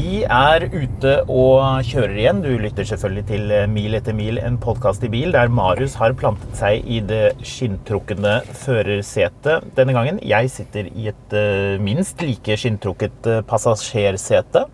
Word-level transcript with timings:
Vi 0.00 0.20
er 0.24 0.62
ute 0.72 1.10
og 1.28 1.82
kjører 1.84 2.14
igjen. 2.16 2.38
Du 2.40 2.48
lytter 2.62 2.86
selvfølgelig 2.88 3.24
til 3.28 3.50
Mil 3.68 3.96
etter 3.98 4.14
mil, 4.16 4.38
en 4.40 4.56
podkast 4.62 5.02
i 5.04 5.10
bil 5.12 5.34
der 5.34 5.50
Marius 5.52 5.96
har 6.00 6.14
plantet 6.16 6.54
seg 6.56 6.86
i 6.88 7.02
det 7.04 7.34
skinntrukne 7.44 8.38
førersetet 8.62 9.66
denne 9.76 9.96
gangen. 9.96 10.20
Jeg 10.24 10.48
sitter 10.54 10.88
i 10.88 11.10
et 11.10 11.36
eh, 11.36 11.76
minst 11.84 12.22
like 12.24 12.56
skinntrukket 12.62 13.28
eh, 13.28 13.42
passasjersete. 13.50 14.64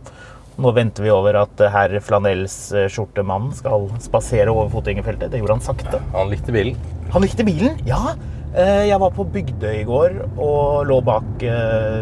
Nå 0.63 0.75
venter 0.77 1.09
vi 1.09 1.15
over 1.15 1.41
at 1.43 1.65
eh, 1.65 1.75
herr 1.75 1.97
flanellsskjortemannen 2.07 3.57
skal 3.57 3.89
spasere 4.05 4.55
over 4.55 4.71
fotgjengerfeltet. 4.77 5.33
Det 5.33 5.43
gjorde 5.43 5.59
han 5.59 5.67
sakte. 5.73 6.03
Han 6.15 6.31
likte 6.31 6.55
bilen. 6.55 6.79
Han 7.17 7.27
likte 7.27 7.49
bilen, 7.49 7.83
ja. 7.89 8.15
Jeg 8.57 8.97
var 9.03 9.11
på 9.13 9.27
Bygdøy 9.35 9.83
i 9.83 9.85
går 9.85 10.15
og 10.39 10.87
lå 10.89 11.03
bak 11.05 11.43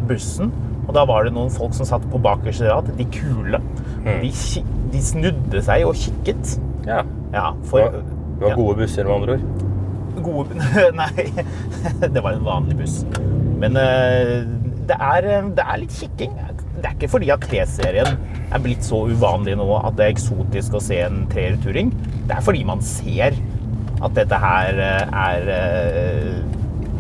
bussen. 0.07 0.53
Og 0.85 0.93
da 0.97 1.05
var 1.09 1.27
det 1.27 1.35
noen 1.37 1.53
folk 1.53 1.75
som 1.77 1.89
satt 1.89 2.05
på 2.13 2.21
bakerste 2.23 2.69
rad, 2.69 2.91
de 2.99 3.07
kule. 3.15 3.61
De, 4.05 4.31
de 4.93 5.01
snudde 5.03 5.63
seg 5.65 5.87
og 5.89 5.97
kikket. 5.99 6.57
Ja. 6.87 7.03
Ja, 7.35 7.51
for 7.67 7.81
var, 7.81 8.03
det 8.39 8.47
var 8.47 8.59
gode 8.59 8.77
busser, 8.83 9.09
med 9.09 9.15
andre 9.15 9.39
ord. 9.39 9.63
gode 10.25 10.59
Nei, 11.01 11.25
det 12.15 12.21
var 12.23 12.37
en 12.37 12.45
vanlig 12.47 12.77
buss. 12.85 13.01
Men 13.63 13.79
eh, 13.81 14.45
det 14.89 14.99
er, 15.01 15.31
eh, 15.33 15.51
det 15.57 15.65
er 15.65 15.81
litt 15.83 15.97
kikking. 15.97 16.37
Det 16.77 16.85
er 16.85 16.95
ikke 16.99 17.11
fordi 17.15 17.33
at 17.35 17.47
T-serien 17.49 18.19
er 18.55 18.63
blitt 18.63 18.85
så 18.87 19.05
uvanlig 19.09 19.57
nå 19.59 19.67
at 19.81 19.97
det 19.99 20.07
er 20.07 20.15
eksotisk 20.15 20.77
å 20.77 20.83
se 20.85 21.01
en 21.07 21.25
treer 21.33 21.57
turing. 21.65 21.91
Det 22.29 22.37
er 22.37 22.45
fordi 22.45 22.65
man 22.69 22.85
ser 22.85 23.39
at 24.05 24.15
dette 24.19 24.39
her 24.43 24.79
eh, 24.85 25.25
er 25.25 25.43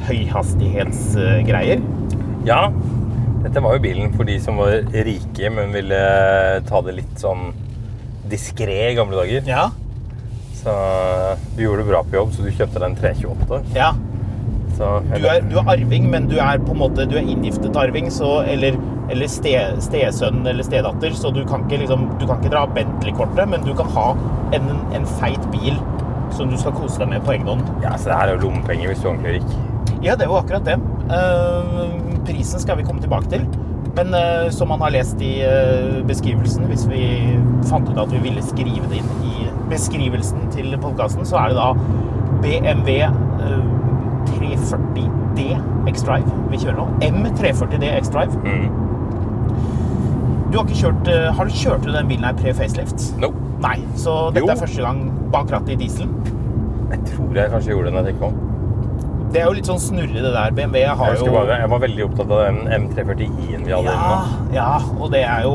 høyhastighetsgreier. 0.08 1.84
Ja, 2.48 2.66
dette 3.45 3.61
var 3.61 3.77
jo 3.77 3.83
bilen 3.84 4.12
for 4.17 4.25
de 4.28 4.39
som 4.41 4.56
var 4.61 4.81
rike, 5.06 5.50
men 5.53 5.73
ville 5.75 6.00
ta 6.69 6.81
det 6.87 6.97
litt 6.97 7.20
sånn 7.20 7.51
diskré 8.31 8.78
i 8.91 8.97
gamle 8.97 9.20
dager. 9.20 9.45
Ja. 9.48 9.67
Så 10.64 10.73
du 11.56 11.62
gjorde 11.67 11.83
det 11.83 11.91
bra 11.91 12.01
på 12.09 12.17
jobb, 12.17 12.33
så 12.33 12.47
du 12.47 12.51
kjøpte 12.51 12.81
deg 12.81 12.91
en 12.91 12.98
328. 13.03 13.62
ja. 13.77 13.92
Så, 14.75 14.86
Du 15.06 15.27
er, 15.31 15.45
du 15.47 15.53
er 15.61 15.69
arving, 15.70 16.09
men 16.11 16.25
du 16.27 16.33
er 16.42 16.59
på 16.59 16.73
en 16.75 16.81
måte 16.81 17.05
du 17.06 17.12
er 17.14 17.28
inngiftet 17.31 17.77
arving, 17.78 18.09
så, 18.11 18.41
eller, 18.51 18.75
eller 19.12 19.28
ste, 19.31 19.53
stesønn 19.84 20.41
eller 20.51 20.67
stedatter, 20.67 21.14
så 21.14 21.31
du 21.31 21.45
kan 21.47 21.62
ikke, 21.69 21.84
liksom, 21.84 22.08
du 22.19 22.25
kan 22.27 22.41
ikke 22.41 22.51
dra 22.56 22.64
Bentley-kortet, 22.75 23.47
men 23.53 23.62
du 23.62 23.70
kan 23.79 23.92
ha 23.95 24.08
en, 24.56 24.67
en 24.98 25.06
feit 25.20 25.47
bil 25.53 25.79
som 26.34 26.51
du 26.51 26.56
skal 26.58 26.75
kose 26.75 26.98
deg 27.05 27.12
med 27.12 27.23
på 27.23 27.36
egen 27.36 27.47
hånd. 27.53 27.62
ja, 27.84 27.95
så 27.95 28.11
det 28.11 28.19
her 28.19 28.33
er 28.33 28.34
jo 28.34 28.48
lommepenger 28.48 28.91
hvis 28.91 29.05
du 29.05 29.07
er 29.07 29.13
ordentlig 29.13 29.36
rik. 29.36 29.55
Ja, 30.02 30.16
det 30.16 30.27
er 30.27 30.30
jo 30.32 30.38
akkurat 30.40 30.64
det. 30.66 30.78
Eh, 31.14 31.94
prisen 32.27 32.60
skal 32.60 32.77
vi 32.80 32.84
komme 32.88 33.00
tilbake 33.05 33.28
til. 33.30 33.46
Men 33.94 34.10
eh, 34.18 34.48
som 34.50 34.68
man 34.72 34.80
har 34.82 34.90
lest 34.90 35.20
i 35.22 35.36
eh, 35.46 36.00
beskrivelsen, 36.08 36.64
hvis 36.70 36.86
vi 36.90 37.05
fant 37.68 37.88
ut 37.92 37.98
at 38.02 38.10
vi 38.12 38.18
ville 38.24 38.42
skrive 38.42 38.88
det 38.90 38.98
inn 39.02 39.12
i 39.28 39.46
beskrivelsen 39.70 40.48
til 40.55 40.74
podkasten, 40.82 41.24
så 41.28 41.38
er 41.44 41.52
det 41.52 41.60
da 41.60 41.68
BMW 42.42 42.96
eh, 43.06 43.60
340D 44.34 45.46
X-Drive 45.92 46.40
vi 46.50 46.58
kjører 46.64 46.80
nå. 46.80 46.88
M340D 47.06 47.92
X-Drive. 48.00 48.40
Du 50.50 50.58
har 50.61 50.68
ikke 50.68 50.76
kjørt 50.78 51.08
Har 51.34 51.48
du 51.48 51.55
kjørt 51.58 51.86
den 51.88 52.06
bilen 52.11 52.24
her 52.28 52.36
pre-facelift? 52.38 53.08
No. 53.18 53.32
Nei, 53.64 53.78
så 53.98 54.28
dette 54.34 54.44
Jo. 54.44 54.50
er 54.52 54.61
første 54.61 54.82
gang 54.84 55.00
bak 55.32 55.50
rattet 55.50 55.74
i 55.74 55.78
diesel. 55.84 56.11
Jeg 56.92 57.00
tror 57.11 57.34
jeg 57.38 57.50
kanskje 57.50 57.72
gjorde 57.72 57.88
det 57.88 57.94
når 57.96 58.05
jeg 58.05 58.14
tenker 58.14 58.26
meg 58.26 58.34
om. 58.34 58.43
Det 59.34 59.40
er 59.42 59.48
jo 59.50 59.55
litt 59.56 59.67
sånn 59.67 59.80
snurrig, 59.83 60.20
det 60.22 60.30
der. 60.30 60.52
BMW 60.55 60.84
har 60.95 61.08
jeg 61.17 61.24
jo 61.27 61.33
bare, 61.34 61.56
jeg 61.58 61.70
var 61.72 61.80
veldig 61.83 62.05
opptatt 62.06 62.30
av 62.36 62.42
den 62.45 62.61
M340i-en 62.77 63.64
vi 63.67 63.72
hadde 63.74 63.90
Ja, 63.90 64.05
inne. 64.20 64.55
ja, 64.55 64.67
og 65.02 65.11
det 65.11 65.22
er, 65.27 65.40
jo, 65.42 65.55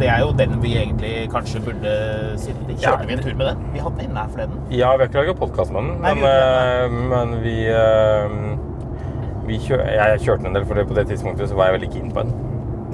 det 0.00 0.08
er 0.08 0.22
jo 0.24 0.30
den 0.38 0.54
vi 0.62 0.70
egentlig 0.80 1.12
kanskje 1.34 1.60
burde 1.66 1.92
sittet 2.40 2.70
Kjørte 2.80 2.86
Ja. 2.86 2.94
Vi 3.10 3.12
en 3.18 3.22
tur 3.26 3.34
med 3.36 3.46
den? 3.50 3.66
Vi 3.74 3.82
hadde 3.84 3.96
den 4.00 4.08
inne 4.08 4.22
her 4.24 4.32
forleden. 4.32 4.56
Ja, 4.72 4.94
vi 4.96 5.04
har 5.04 5.10
ikke 5.10 5.20
laget 5.20 5.38
podkast 5.42 5.74
med 5.76 5.84
den, 5.84 6.00
Nei, 6.00 6.14
men, 6.14 6.24
vi 6.24 6.32
eh, 6.32 6.96
men 7.12 7.36
vi, 7.44 7.56
eh, 7.76 9.44
vi 9.50 9.58
kjør, 9.68 9.84
Jeg 9.98 10.20
kjørte 10.24 10.42
den 10.42 10.46
en 10.46 10.54
del, 10.54 10.64
for 10.64 10.74
det- 10.80 10.88
på 10.88 10.94
det 10.94 11.06
tidspunktet 11.12 11.48
så 11.52 11.54
var 11.60 11.68
jeg 11.70 11.80
veldig 11.80 11.92
keen 11.92 12.10
på 12.16 12.22
den. 12.24 12.32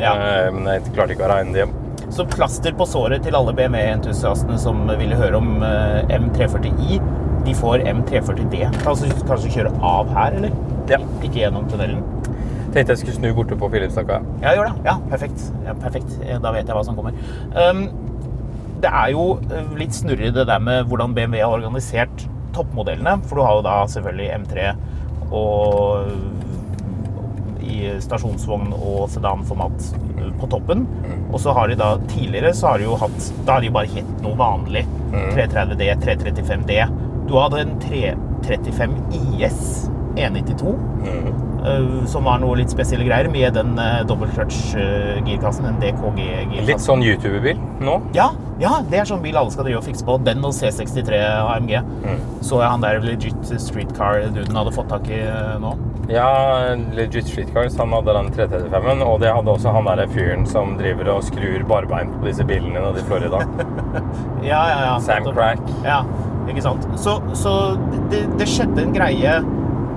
Ja. 0.01 0.13
Eh, 0.17 0.51
Men 0.53 0.65
jeg 0.67 0.93
klarte 0.93 1.15
ikke 1.15 1.25
å 1.31 1.31
regne 1.37 1.53
det 1.53 1.63
hjem. 1.67 1.75
Så 2.11 2.27
plaster 2.29 2.73
på 2.73 2.85
såret 2.87 3.23
til 3.23 3.35
alle 3.35 3.53
BMW-entusiastene 3.55 4.59
som 4.59 4.87
ville 4.99 5.15
høre 5.17 5.37
om 5.37 5.63
eh, 5.63 6.03
M340i, 6.19 6.99
de 7.47 7.55
får 7.57 7.85
M340D. 7.87 8.63
Altså, 8.87 9.11
kanskje 9.29 9.53
kjøre 9.59 9.73
av 9.87 10.11
her, 10.17 10.39
eller? 10.41 10.57
Ja. 10.91 11.01
Ikke 11.23 11.41
gjennom 11.41 11.69
tunnelen. 11.71 12.03
Tenkte 12.75 12.93
jeg 12.93 13.01
skulle 13.01 13.17
snu 13.17 13.29
borte 13.37 13.57
på 13.59 13.71
Filipstadka. 13.73 14.21
Ja, 14.43 14.53
gjør 14.57 14.69
det. 14.69 14.85
Ja, 14.89 14.99
perfekt. 15.11 15.47
Ja, 15.65 15.77
perfekt. 15.81 16.19
Da 16.43 16.53
vet 16.53 16.67
jeg 16.67 16.77
hva 16.77 16.85
som 16.85 16.99
kommer. 16.99 17.17
Um, 17.55 17.87
det 18.83 18.91
er 18.93 19.13
jo 19.15 19.23
eh, 19.49 19.71
litt 19.81 19.95
snurrig 19.97 20.35
det 20.37 20.45
der 20.51 20.61
med 20.61 20.91
hvordan 20.91 21.15
BMW 21.17 21.41
har 21.41 21.55
organisert 21.57 22.27
toppmodellene. 22.57 23.17
For 23.29 23.41
du 23.41 23.47
har 23.47 23.55
jo 23.59 23.65
da 23.65 23.77
selvfølgelig 23.89 24.29
M3 24.43 24.67
og 25.37 26.11
i 27.67 27.79
stasjonsvogn 28.03 28.75
og 28.77 29.09
sedanformat 29.11 29.89
på 30.41 30.49
toppen. 30.53 30.85
Og 31.33 31.41
så 31.43 31.55
har 31.57 31.71
de 31.71 31.79
da 31.81 31.95
tidligere 32.13 32.53
så 32.55 32.73
har 32.73 32.79
de 32.81 32.87
jo 32.87 32.99
hatt 33.01 33.33
Da 33.47 33.57
har 33.57 33.65
de 33.65 33.73
bare 33.75 33.91
hett 33.91 34.13
noe 34.25 34.37
vanlig. 34.39 34.85
330D, 35.17 35.89
335D. 36.05 36.79
Du 37.27 37.37
hadde 37.41 37.61
en 37.65 37.77
335 37.83 38.97
IS 39.41 39.91
192. 40.17 40.75
eh, 41.67 42.05
som 42.07 42.25
var 42.25 42.39
noe 42.41 42.57
litt 42.57 42.71
spesielle 42.73 43.05
greier, 43.05 43.29
med 43.29 43.57
den 43.59 43.75
uh, 43.77 44.01
dobbeltclutch-girkassen, 44.09 45.67
den 45.67 45.81
DKG-girkassen. 45.83 46.69
Litt 46.71 46.85
sånn 46.85 47.03
YouTuber-bil 47.05 47.59
nå. 47.85 47.99
Ja, 48.17 48.31
ja, 48.63 48.79
det 48.89 49.03
er 49.03 49.09
sånn 49.11 49.21
bil 49.25 49.37
alle 49.37 49.53
skal 49.53 49.67
drive 49.67 49.83
og 49.83 49.85
fikse 49.85 50.07
på. 50.07 50.17
Den 50.25 50.45
og 50.47 50.55
C63 50.57 51.19
AMG. 51.43 51.75
Så 52.47 52.63
jeg 52.63 52.71
han 52.71 52.85
der 52.87 53.03
legit 53.05 53.53
streetcar-duden 53.53 54.57
hadde 54.57 54.73
fått 54.73 54.89
tak 54.95 55.11
i 55.13 55.21
eh, 55.27 55.57
nå. 55.61 55.75
Ja, 56.07 56.31
Legit 56.95 57.27
Streetcars. 57.27 57.75
Han 57.81 57.91
hadde 57.91 58.13
den 58.15 58.29
335-en, 58.37 59.01
og 59.03 59.19
det 59.25 59.33
hadde 59.35 59.51
også 59.51 59.73
han 59.75 59.89
der 59.91 60.05
fyren 60.15 60.47
som 60.47 60.77
driver 60.79 61.11
og 61.17 61.25
skrur 61.27 61.65
barbein 61.67 62.13
på 62.15 62.29
disse 62.29 62.47
bilene 62.47 62.79
nede 62.79 63.03
i 63.03 63.07
Florida. 63.09 63.43
Ja, 64.47 64.61
ja, 64.71 64.79
ja. 64.85 64.95
Sam 65.03 65.27
Crack. 65.35 65.59
Ja, 65.83 66.05
ikke 66.49 66.63
sant. 66.63 66.87
Så, 66.97 67.19
så 67.35 67.53
det, 68.11 68.25
det 68.39 68.49
skjedde 68.49 68.83
en 68.87 68.93
greie 68.97 69.39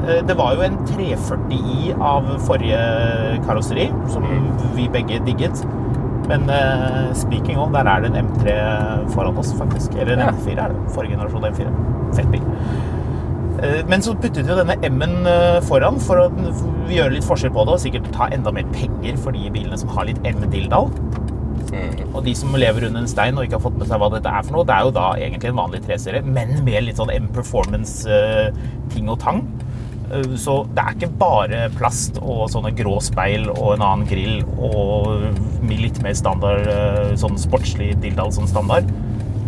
Eh, 0.07 0.21
Det 0.25 0.35
var 0.37 0.53
jo 0.55 0.61
en 0.63 0.77
340i 0.87 1.89
av 1.99 2.23
forrige 2.45 2.79
karosseri, 3.45 3.89
som 4.07 4.23
vi 4.75 4.85
begge 4.93 5.19
digget. 5.25 5.63
Men 6.29 6.45
eh, 6.49 7.09
speaking 7.13 7.57
of, 7.59 7.71
der 7.73 7.83
er 7.89 8.05
det 8.05 8.11
en 8.13 8.29
M3 8.29 8.53
foran 9.11 9.37
oss, 9.37 9.51
faktisk. 9.59 9.97
Eller 9.99 10.13
en 10.13 10.19
Ja. 10.19 10.29
M4 10.31 10.55
er 10.63 10.71
det. 10.71 10.93
Forrige 10.95 11.17
generasjon 11.17 11.43
M4. 11.49 11.73
Fett 12.15 12.31
bil. 12.31 12.41
Eh, 13.61 13.83
Men 13.89 14.01
så 14.01 14.13
puttet 14.15 14.45
vi 14.45 14.53
jo 14.53 14.55
denne 14.61 14.77
M-en 14.87 15.17
foran 15.67 15.99
for 15.99 16.15
å 16.15 16.29
gjøre 16.89 17.17
litt 17.17 17.27
forskjell 17.27 17.51
på 17.51 17.65
det, 17.65 17.73
og 17.75 17.79
sikkert 17.83 18.11
ta 18.15 18.29
enda 18.31 18.51
mer 18.55 18.63
penger 18.71 19.17
for 19.17 19.31
de 19.35 19.49
bilene 19.51 19.77
som 19.77 19.89
har 19.89 20.05
litt 20.05 20.21
M-dilldall. 20.23 20.87
Og 22.13 22.23
de 22.25 22.33
som 22.35 22.53
lever 22.57 22.87
under 22.87 23.01
en 23.03 23.07
stein 23.11 23.37
og 23.37 23.45
ikke 23.45 23.57
har 23.59 23.65
fått 23.67 23.77
med 23.79 23.87
seg 23.89 24.01
hva 24.01 24.09
dette 24.15 24.29
er 24.29 24.45
for 24.47 24.55
noe, 24.57 24.65
det 24.67 24.75
er 24.75 24.83
jo 24.87 24.93
da 24.95 25.07
egentlig 25.19 25.49
en 25.51 25.59
vanlig 25.61 25.81
3-serie, 25.85 26.23
men 26.25 26.55
med 26.65 26.83
litt 26.87 26.97
sånn 27.01 27.11
M-performance-ting 27.13 29.09
og 29.09 29.19
tang. 29.21 29.43
Eh, 30.11 30.35
Så 30.35 30.55
det 30.73 30.83
er 30.83 30.95
ikke 30.97 31.11
bare 31.21 31.69
plast 31.77 32.17
og 32.21 32.47
sånne 32.49 32.71
grå 32.77 32.97
speil 33.03 33.49
og 33.53 33.75
en 33.75 33.85
annen 33.85 34.07
grill 34.09 34.41
og 34.57 35.21
litt 35.69 36.01
mer 36.03 36.13
standard, 36.17 36.65
eh, 36.67 37.13
sånn 37.19 37.37
sportslig 37.39 37.93
dilldall 38.01 38.31
som 38.33 38.47
standard. 38.47 38.89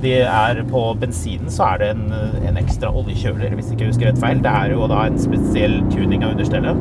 Det 0.01 0.21
er 0.25 0.63
På 0.65 0.95
bensinen 0.97 1.50
så 1.53 1.73
er 1.73 1.77
det 1.77 1.89
en, 1.94 2.07
en 2.47 2.57
ekstra 2.57 2.89
oljekjøler, 2.89 3.53
hvis 3.53 3.69
ikke 3.71 3.85
jeg 3.85 3.91
husker 3.94 4.07
rett 4.09 4.21
feil. 4.21 4.39
Det 4.41 4.50
er 4.50 4.71
jo 4.73 4.88
da 4.89 5.03
en 5.06 5.19
spesiell 5.21 5.81
tuning 5.94 6.23
av 6.25 6.31
understellet. 6.33 6.77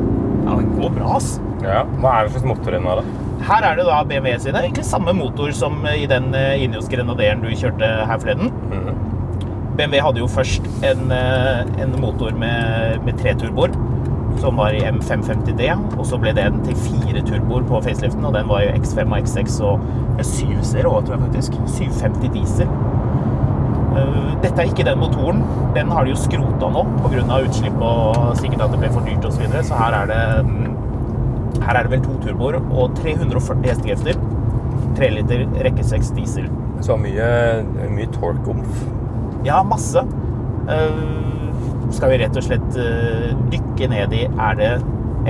Ja, 0.46 0.54
den 0.56 0.70
går 0.78 0.94
bra, 0.94 1.16
ass. 1.18 1.34
Ja, 1.60 1.82
Hva 2.00 2.14
er 2.14 2.24
det 2.24 2.32
slags 2.32 2.48
motor 2.48 2.72
den 2.72 2.88
har, 2.88 3.02
da? 3.02 3.29
Her 3.40 3.64
er 3.64 3.78
det 3.78 3.86
da 3.88 4.02
BMW 4.04 4.34
sine. 4.38 4.60
Egentlig 4.60 4.84
samme 4.84 5.14
motor 5.16 5.52
som 5.56 5.80
i 5.88 6.04
den 6.10 6.34
eh, 6.36 6.60
Ineos 6.64 6.90
Grenaderen 6.92 7.40
du 7.44 7.48
kjørte 7.56 7.88
her 8.06 8.20
forleden. 8.20 8.52
Mhm. 8.70 9.06
BMW 9.78 10.00
hadde 10.02 10.20
jo 10.20 10.26
først 10.28 10.66
en, 10.84 11.10
eh, 11.14 11.64
en 11.82 11.94
motor 12.02 12.34
med, 12.36 13.00
med 13.06 13.16
tre 13.18 13.32
turboer, 13.34 13.72
som 14.42 14.56
var 14.60 14.76
i 14.76 14.82
M550D. 14.84 15.70
Og 15.96 16.04
så 16.06 16.18
ble 16.20 16.34
det 16.36 16.44
en 16.44 16.60
til 16.66 16.76
fire 16.76 17.22
turboer 17.24 17.64
på 17.68 17.80
faceliften, 17.86 18.24
og 18.24 18.34
den 18.36 18.48
var 18.48 18.66
i 18.66 18.74
X5 18.76 19.08
og 19.08 19.22
X6 19.22 19.60
og 19.64 19.80
ja, 20.18 20.26
7-serie 20.26 20.90
òg, 20.90 21.06
tror 21.06 21.16
jeg 21.16 21.24
faktisk. 21.28 21.56
750 21.78 22.34
diesel. 22.36 22.68
Eh, 23.96 24.20
Dette 24.44 24.60
er 24.60 24.68
ikke 24.68 24.84
den 24.84 25.00
motoren. 25.00 25.42
Den 25.74 25.90
har 25.94 26.04
de 26.04 26.12
jo 26.12 26.20
skrota 26.20 26.68
nå 26.70 26.84
pga. 27.06 27.40
utslipp 27.40 27.80
og 27.80 28.36
sikkert 28.36 28.66
at 28.66 28.76
det 28.76 28.84
ble 28.84 28.92
for 28.92 29.08
dyrt 29.08 29.24
osv. 29.24 29.38
Så, 29.38 29.46
videre. 29.46 29.64
så 29.64 29.80
her 29.80 29.96
er 30.02 30.12
det 30.12 30.46
mm, 30.46 30.76
her 31.60 31.76
er 31.76 31.86
det 31.86 31.94
vel 31.94 32.04
to 32.04 32.16
turboer 32.24 32.58
og 32.60 32.94
340 33.00 33.68
hestekrefter. 33.68 34.20
3 34.98 35.10
liter 35.16 35.44
rekke 35.64 35.84
6 35.86 36.12
diesel. 36.16 36.48
Så 36.84 36.96
mye, 37.00 37.26
mye 37.92 38.08
torque-omf. 38.14 38.84
Ja, 39.46 39.62
masse. 39.66 40.02
Uh, 40.70 41.90
skal 41.94 42.12
vi 42.12 42.20
rett 42.22 42.36
og 42.36 42.46
slett 42.46 42.78
uh, 42.78 43.30
dykke 43.52 43.88
ned 43.90 44.14
i 44.14 44.26
Er 44.28 44.58
det 44.58 44.72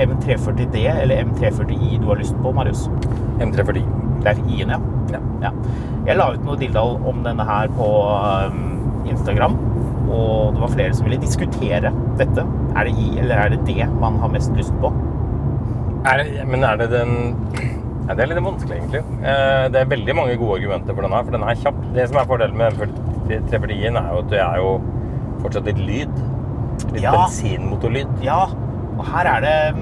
M340D 0.01 0.83
eller 0.91 1.23
M340I 1.25 1.97
du 2.01 2.07
har 2.11 2.19
lyst 2.21 2.37
på, 2.43 2.53
Marius? 2.55 2.87
M340. 3.43 3.83
Det 4.21 4.33
er 4.33 4.43
I-en, 4.47 4.75
ja. 4.75 4.79
Ja. 5.11 5.21
ja. 5.41 5.51
Jeg 6.07 6.17
la 6.17 6.31
ut 6.35 6.45
noe 6.45 6.59
dilldall 6.59 6.95
om 7.09 7.23
denne 7.25 7.45
her 7.45 7.71
på 7.75 7.89
um, 8.47 8.61
Instagram. 9.09 9.57
Og 10.11 10.55
det 10.55 10.63
var 10.63 10.73
flere 10.73 10.95
som 10.95 11.07
ville 11.07 11.21
diskutere 11.21 11.91
dette. 12.19 12.45
Er 12.75 12.87
det 12.87 12.95
I 12.99 13.09
eller 13.23 13.35
er 13.37 13.53
det 13.53 13.63
D 13.67 13.77
man 14.01 14.19
har 14.21 14.31
mest 14.33 14.55
lyst 14.57 14.75
på? 14.83 14.91
Er 16.05 16.17
det, 16.23 16.45
men 16.49 16.63
er 16.65 16.77
det 16.81 16.89
den 16.91 17.11
ja, 18.07 18.15
Det 18.17 18.23
er 18.23 18.31
litt 18.31 18.41
vanskelig, 18.43 18.77
egentlig. 18.79 19.01
Eh, 19.21 19.67
Det 19.71 19.81
er 19.83 19.85
veldig 19.91 20.15
mange 20.17 20.37
gode 20.41 20.57
argumenter 20.59 20.95
for 20.97 21.01
den 21.05 21.11
her, 21.15 21.23
for 21.23 21.31
den 21.37 21.43
er 21.45 21.55
kjapp. 21.61 21.81
Det 21.95 22.07
som 22.09 22.17
er 22.17 22.25
fordelen 22.29 22.57
med 22.57 22.73
M340-en, 22.73 23.97
er 24.01 24.09
jo 24.11 24.23
at 24.23 24.29
det 24.33 24.39
er 24.41 24.57
jo 24.57 24.71
fortsatt 25.43 25.65
litt 25.69 25.77
lyd. 25.85 26.21
Litt 26.93 27.03
Ja. 27.03 27.11
bensinmotorlyd. 27.13 28.07
Ja, 28.25 28.45
og 28.97 29.05
her 29.05 29.25
er 29.35 29.41
det 29.41 29.75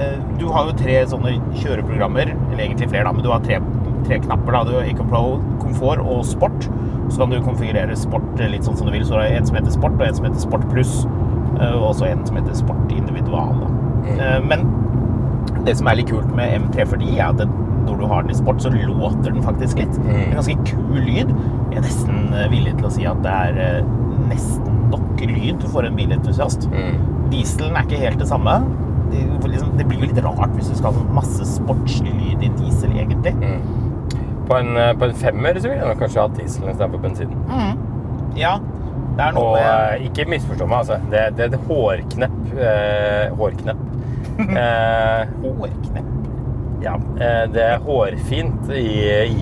eh, 0.00 0.16
Du 0.38 0.48
har 0.52 0.66
jo 0.66 0.72
tre 0.76 0.96
sånne 1.06 1.36
kjøreprogrammer, 1.60 2.32
eller 2.52 2.64
egentlig 2.64 2.88
flere, 2.90 3.04
da, 3.04 3.12
men 3.12 3.22
du 3.22 3.30
har 3.30 3.40
tre, 3.40 3.60
tre 4.08 4.18
knapper. 4.18 4.52
da, 4.52 4.64
Du 4.64 4.72
har 4.78 4.82
EcoPro, 4.88 5.40
komfort 5.60 5.98
og 6.00 6.24
sport. 6.24 6.68
Så 7.08 7.18
kan 7.20 7.30
du 7.30 7.40
konfigurere 7.40 7.94
sport 7.96 8.34
litt 8.40 8.64
sånn 8.64 8.76
som 8.76 8.86
du 8.86 8.92
vil. 8.92 9.04
Så 9.04 9.14
det 9.20 9.30
er 9.30 9.36
en 9.36 9.46
som 9.46 9.56
heter 9.56 9.70
sport, 9.70 9.92
og 10.00 10.06
en 10.08 10.14
som 10.14 10.24
heter 10.24 10.40
sport 10.40 10.66
pluss. 10.72 11.06
eh, 11.60 11.72
Og 11.76 11.94
også 11.94 12.06
en 12.10 12.26
som 12.26 12.36
heter 12.36 12.54
sport 12.54 12.90
individual. 12.92 13.54
Da. 13.60 14.10
Eh, 14.36 14.40
Men 14.40 14.66
det 15.66 15.76
som 15.78 15.88
er 15.90 15.98
litt 16.00 16.10
kult 16.10 16.30
med 16.36 16.54
M340, 16.60 17.12
er 17.16 17.26
at 17.28 17.40
den, 17.40 17.52
når 17.86 18.00
du 18.00 18.06
har 18.10 18.24
den 18.24 18.34
i 18.34 18.38
sport, 18.38 18.62
så 18.62 18.70
låter 18.72 19.30
den 19.30 19.42
faktisk 19.44 19.82
litt. 19.82 19.98
Er 20.06 20.22
en 20.24 20.38
ganske 20.38 20.56
kul 20.68 20.98
lyd. 21.02 21.32
Jeg 21.72 21.80
er 21.80 21.86
nesten 21.86 22.34
eh, 22.34 22.48
villig 22.52 22.74
til 22.78 22.88
å 22.88 22.94
si 22.96 23.06
at 23.08 23.22
det 23.24 23.34
er 23.50 23.60
eh, 23.62 23.92
nesten 24.30 24.80
nok 24.92 25.22
lyd 25.26 25.66
for 25.72 25.86
en 25.86 25.98
bilentusiast. 25.98 26.68
Mm. 26.72 27.00
Dieselen 27.32 27.76
er 27.78 27.88
ikke 27.88 28.02
helt 28.04 28.22
det 28.22 28.28
samme. 28.30 28.60
Det, 29.10 29.22
liksom, 29.46 29.74
det 29.78 29.86
blir 29.86 30.02
jo 30.02 30.10
litt 30.10 30.22
rart 30.24 30.54
hvis 30.56 30.70
du 30.72 30.78
skal 30.78 30.90
ha 30.90 31.00
sånn 31.00 31.12
masse 31.14 31.46
sportslig 31.56 32.14
lyd 32.14 32.46
i 32.46 32.52
diesel, 32.58 32.94
egentlig. 32.94 33.34
På 34.46 34.58
en, 34.60 34.72
eh, 34.78 34.94
på 34.98 35.10
en 35.10 35.20
femmer 35.26 35.58
så 35.58 35.70
ville 35.70 35.82
jeg 35.82 35.90
nok 35.90 36.02
kanskje 36.04 36.24
hatt 36.24 36.40
dieselen 36.40 36.74
istedenfor 36.74 37.02
bensinen. 37.02 37.84
Ja, 38.36 38.58
det 39.16 39.24
er 39.24 39.32
noe 39.32 39.52
Og 39.54 39.54
med 39.56 40.02
ikke 40.10 40.26
misforstå 40.28 40.66
meg, 40.68 40.82
altså. 40.82 40.98
Det, 41.12 41.22
det 41.38 41.46
er 41.46 41.54
et 41.54 41.68
hårknepp. 41.70 42.40
Eh, 42.52 43.36
hårknepp. 43.38 43.85
Eh, 44.38 45.28
hårknepp. 45.42 46.12
ja, 46.82 46.94
eh, 46.94 47.44
det 47.52 47.62
er 47.62 47.78
hårfint 47.86 48.68
i 48.76 48.84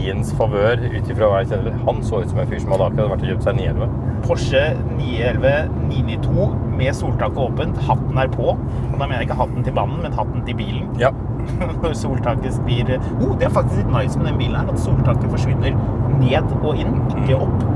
Iens 0.04 0.30
favør 0.38 0.78
ut 0.84 1.10
ifra 1.10 1.28
hva 1.30 1.42
jeg 1.42 1.50
kjenner. 1.52 1.76
Han 1.88 2.02
så 2.06 2.22
ut 2.22 2.30
som 2.30 2.40
en 2.40 2.50
fyr 2.50 2.62
som 2.62 2.74
hadde 2.74 2.86
akkurat 2.92 3.14
vært 3.14 3.24
og 3.26 3.32
kjøpt 3.32 3.48
seg 3.48 3.58
911. 3.58 4.14
Porsche 4.24 4.62
911 4.94 5.54
992 5.90 6.48
med 6.78 6.96
soltaket 6.96 7.42
åpent. 7.44 7.82
Hatten 7.88 8.22
er 8.22 8.32
på. 8.32 8.54
Og 8.54 8.96
da 8.96 9.04
mener 9.04 9.20
jeg 9.20 9.28
ikke 9.28 9.40
hatten 9.42 9.66
til 9.66 9.76
mannen, 9.76 10.00
men 10.06 10.16
hatten 10.16 10.46
til 10.46 10.58
bilen. 10.62 10.88
Ja. 11.02 11.10
Når 11.82 11.92
soltaket 11.98 12.56
blir 12.64 12.94
oh, 12.96 13.34
Det 13.36 13.50
er 13.50 13.52
faktisk 13.52 13.82
litt 13.82 13.90
nice 13.92 14.16
med 14.16 14.30
den 14.30 14.38
bilen 14.40 14.56
her, 14.56 14.70
at 14.72 14.80
soltaket 14.80 15.26
forsvinner 15.28 15.74
ned 16.22 16.54
og 16.62 16.78
inn, 16.80 16.94
ikke 17.18 17.36
opp 17.36 17.66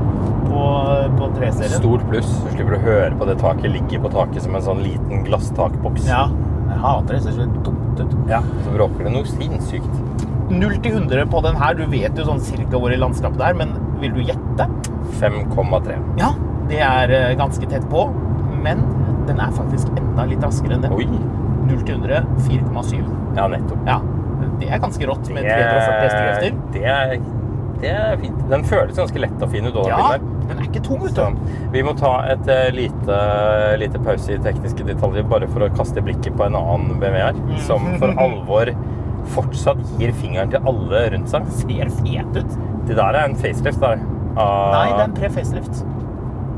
på, 0.49 0.63
på 1.19 1.29
3-serien. 1.37 1.77
Stort 1.77 2.05
pluss. 2.09 2.29
Du 2.45 2.49
slipper 2.55 2.77
å 2.79 2.81
høre 2.83 3.11
på 3.19 3.27
det 3.29 3.37
taket 3.43 3.73
ligger 3.75 4.01
på 4.05 4.13
taket 4.15 4.45
som 4.45 4.57
en 4.57 4.65
sånn 4.65 4.81
liten 4.85 5.25
glasstakboks. 5.27 6.07
Ja, 6.09 6.25
jeg 6.69 6.81
hater 6.83 7.15
det. 7.15 7.19
Det 7.19 7.23
ser 7.25 7.37
så 7.39 7.47
dumt 7.65 7.99
ut. 8.01 8.15
Ja, 8.29 8.41
Så 8.65 8.75
bråker 8.75 9.07
det 9.07 9.13
noe 9.15 9.29
sinnssykt. 9.29 9.95
0 10.49 10.77
til 10.81 10.95
100 10.97 11.25
på 11.29 11.41
den 11.45 11.57
her. 11.61 11.75
Du 11.77 11.83
vet 11.91 12.17
jo 12.17 12.25
sånn 12.25 12.41
cirka 12.41 12.79
hvor 12.81 12.93
i 12.93 12.99
landskapet 12.99 13.37
det 13.41 13.49
er, 13.51 13.57
men 13.59 13.75
vil 14.01 14.15
du 14.15 14.21
gjette? 14.25 14.69
5,3. 15.19 15.97
Ja, 16.21 16.31
det 16.69 16.79
er 16.85 17.13
eh, 17.15 17.33
ganske 17.37 17.69
tett 17.69 17.85
på, 17.91 18.07
men 18.63 18.81
den 19.29 19.41
er 19.41 19.51
faktisk 19.53 19.91
enda 19.99 20.25
litt 20.29 20.45
raskere 20.45 20.77
enn 20.77 20.85
det. 20.87 20.93
Oi! 20.95 21.05
0 21.69 21.83
til 21.85 21.99
100 21.99 22.23
4,7. 22.47 23.03
Ja, 23.37 23.45
nettopp. 23.51 23.83
Ja, 23.85 23.99
det 24.61 24.71
er 24.71 24.81
ganske 24.81 25.05
rått 25.09 25.29
med 25.35 25.45
340 25.45 26.07
hestekrefter. 26.07 26.57
Det 26.73 27.37
det 27.79 27.91
er 27.95 28.17
fint. 28.19 28.39
Den 28.51 28.65
føles 28.67 28.97
ganske 28.97 29.21
lett 29.23 29.43
og 29.45 29.51
fin 29.53 29.67
ut. 29.69 29.77
Ja. 29.87 30.17
Den 30.49 30.57
er 30.57 30.65
ikke 30.65 30.81
tung, 30.85 31.01
vet 31.03 31.17
du. 31.17 31.39
vi 31.73 31.83
må 31.85 31.93
ta 31.97 32.13
et 32.31 32.47
eh, 32.49 32.69
lite, 32.73 33.17
lite 33.81 34.01
pause 34.05 34.33
i 34.33 34.39
tekniske 34.43 34.85
detaljer 34.87 35.27
bare 35.29 35.49
for 35.51 35.65
å 35.65 35.69
kaste 35.77 36.01
blikket 36.05 36.37
på 36.39 36.47
en 36.47 36.57
annen 36.57 36.97
BMW 37.01 37.21
her, 37.21 37.37
som 37.67 37.85
for 38.01 38.15
alvor 38.21 38.73
fortsatt 39.35 39.81
gir 39.99 40.13
fingeren 40.17 40.49
til 40.53 40.65
alle 40.69 41.03
rundt 41.13 41.29
seg. 41.31 41.45
Ser 41.61 41.91
fet 41.99 42.39
ut. 42.39 42.57
Det 42.89 42.97
der 42.97 43.13
er 43.13 43.27
en 43.27 43.37
facelift 43.37 43.81
der. 43.83 44.01
Uh, 44.33 44.41
Nei, 44.73 44.87
det 44.89 45.03
er 45.03 45.05
en 45.05 45.15
pre-facelift. 45.17 45.83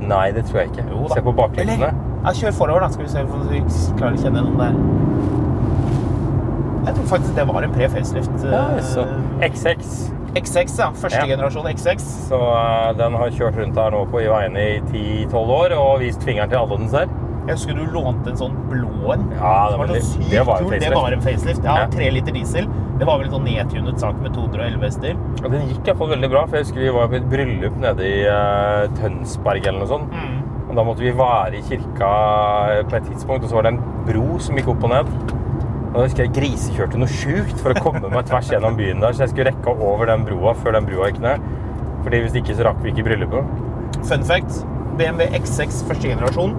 Nei, 0.07 0.25
det 0.35 0.45
tror 0.47 0.63
jeg 0.63 0.71
ikke. 0.71 0.87
Jo. 0.91 1.03
Se 1.11 1.23
på 1.25 1.33
baklysene. 1.35 1.91
Ja, 2.21 2.33
kjør 2.37 2.55
forover, 2.57 2.85
da. 2.85 2.91
Skal 2.93 3.05
vi 3.05 3.11
se 3.11 3.25
om 3.25 3.47
vi 3.49 3.61
klarer 3.99 4.15
å 4.15 4.21
kjenne 4.21 4.45
noen 4.45 4.59
der. 4.61 4.73
Jeg 6.81 6.97
tror 6.97 7.07
faktisk 7.11 7.35
det 7.37 7.45
var 7.49 7.67
en 7.67 7.75
pre-facelift. 7.75 8.45
Ja, 8.47 8.63
eh, 8.77 8.81
så 10.33 10.41
X6. 10.41 10.61
X6, 10.61 10.77
ja. 10.79 10.91
Første 10.91 11.17
Ja. 11.19 11.25
generasjon 11.35 11.65
X6. 11.67 11.99
Så 12.29 12.39
eh, 12.39 12.93
den 12.97 13.13
har 13.13 13.29
kjørt 13.29 13.57
rundt 13.57 13.75
her 13.75 13.91
nå 13.91 14.05
på 14.11 14.21
i 14.21 14.27
veiene 14.27 14.59
i 14.59 14.79
10-12 14.91 15.35
år 15.35 15.77
og 15.77 15.99
vist 15.99 16.23
fingeren 16.23 16.49
til 16.49 16.57
alle 16.57 16.77
den 16.77 16.89
ser. 16.89 17.07
Jeg 17.47 17.55
husker 17.57 17.73
du 17.73 17.85
lånte 17.89 18.29
en 18.29 18.37
sånn 18.37 18.53
blå 18.69 19.13
en. 19.15 19.23
Ja, 19.33 19.69
det 19.71 19.79
var 19.79 19.87
var 19.87 20.03
sykt 20.05 20.29
det 20.29 20.43
var 20.45 20.61
en 20.61 20.69
facelift. 20.69 20.83
Det 20.85 20.93
var 20.95 21.11
en 21.11 21.21
facelift. 21.21 21.63
Ja, 21.65 21.77
Ja. 21.81 22.11
liter 22.11 22.31
diesel. 22.31 22.67
Det 22.99 23.07
var 23.07 23.17
vel 23.17 23.27
en 23.27 23.33
sånn 23.33 23.47
nedtunet 23.49 23.99
sak 23.99 24.15
med 24.21 24.31
211 24.35 24.83
hester. 24.85 25.15
Og 25.43 25.51
den 25.51 25.67
gikk 25.67 25.87
iallfall 25.87 26.09
veldig 26.13 26.29
bra, 26.29 26.45
for 26.45 26.57
jeg 26.57 26.65
husker 26.65 26.79
vi 26.79 26.89
var 26.93 27.07
på 27.07 27.15
et 27.17 27.29
bryllup 27.31 27.77
nede 27.81 28.05
i 28.05 28.27
uh, 28.29 28.85
Tønsberg 28.99 29.65
eller 29.65 29.79
noe 29.79 29.89
sånt. 29.89 30.11
Mm. 30.13 30.69
Og 30.69 30.75
da 30.77 30.83
måtte 30.83 30.99
vi 31.01 31.11
være 31.11 31.57
i 31.57 31.61
kirka 31.65 32.11
på 32.87 32.95
et 32.95 33.07
tidspunkt, 33.09 33.43
og 33.43 33.49
så 33.49 33.55
var 33.57 33.63
det 33.63 33.73
en 33.73 33.81
bro 34.05 34.37
som 34.39 34.55
gikk 34.55 34.69
opp 34.75 34.83
og 34.83 34.93
ned. 34.93 35.40
Og 35.91 35.97
da 35.97 36.03
husker 36.05 36.23
jeg 36.23 36.31
grisekjørte 36.37 36.99
noe 37.01 37.11
sjukt 37.11 37.57
for 37.59 37.75
å 37.75 37.81
komme 37.83 38.07
meg 38.13 38.29
tvers 38.29 38.47
gjennom 38.53 38.77
byen 38.79 39.01
der, 39.03 39.11
så 39.11 39.25
jeg 39.25 39.33
skulle 39.33 39.51
rekke 39.51 39.73
over 39.75 40.07
den 40.07 40.23
broa 40.27 40.53
før 40.55 40.77
den 40.77 40.87
broa 40.87 41.09
gikk 41.09 41.19
ned. 41.23 41.43
Fordi 42.05 42.21
hvis 42.23 42.37
ikke 42.39 42.55
så 42.55 42.69
rakk 42.69 42.79
vi 42.85 42.93
ikke 42.93 43.03
bryllupet. 43.09 43.49
Fun 44.07 44.23
fact. 44.27 44.61
BMW 44.95 45.27
X6 45.41 45.81
første 45.87 46.07
generasjon 46.07 46.55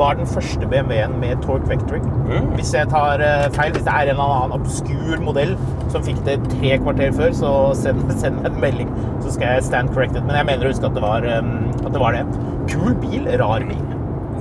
var 0.00 0.16
den 0.16 0.28
første 0.28 0.64
BMW-en 0.70 1.18
med 1.20 1.42
torque 1.44 1.68
vectoring. 1.68 2.06
Mm. 2.30 2.48
Hvis 2.56 2.72
jeg 2.72 2.88
tar 2.88 3.20
eh, 3.24 3.50
feil, 3.52 3.74
hvis 3.74 3.84
det 3.84 3.92
er 3.92 4.08
en 4.08 4.14
eller 4.14 4.32
annen 4.38 4.56
obskur 4.56 5.20
modell 5.26 5.52
som 5.92 6.04
fikk 6.06 6.22
det 6.24 6.38
tre 6.46 6.78
kvarter 6.80 7.12
før, 7.18 7.34
så 7.36 7.52
send, 7.76 8.06
send 8.22 8.40
en 8.48 8.58
melding, 8.64 8.88
så 9.20 9.34
skal 9.36 9.58
jeg 9.58 9.68
stand 9.68 9.92
corrected. 9.92 10.24
Men 10.24 10.40
jeg 10.40 10.48
mener 10.54 10.68
å 10.68 10.72
huske 10.72 10.88
at 10.88 10.96
det 10.96 11.04
var, 11.04 11.28
eh, 11.28 11.52
at 11.82 11.90
det, 11.90 12.00
var 12.00 12.16
det. 12.16 12.24
Kul 12.72 12.96
bil, 13.04 13.28
rar 13.44 13.68
bil. 13.68 13.86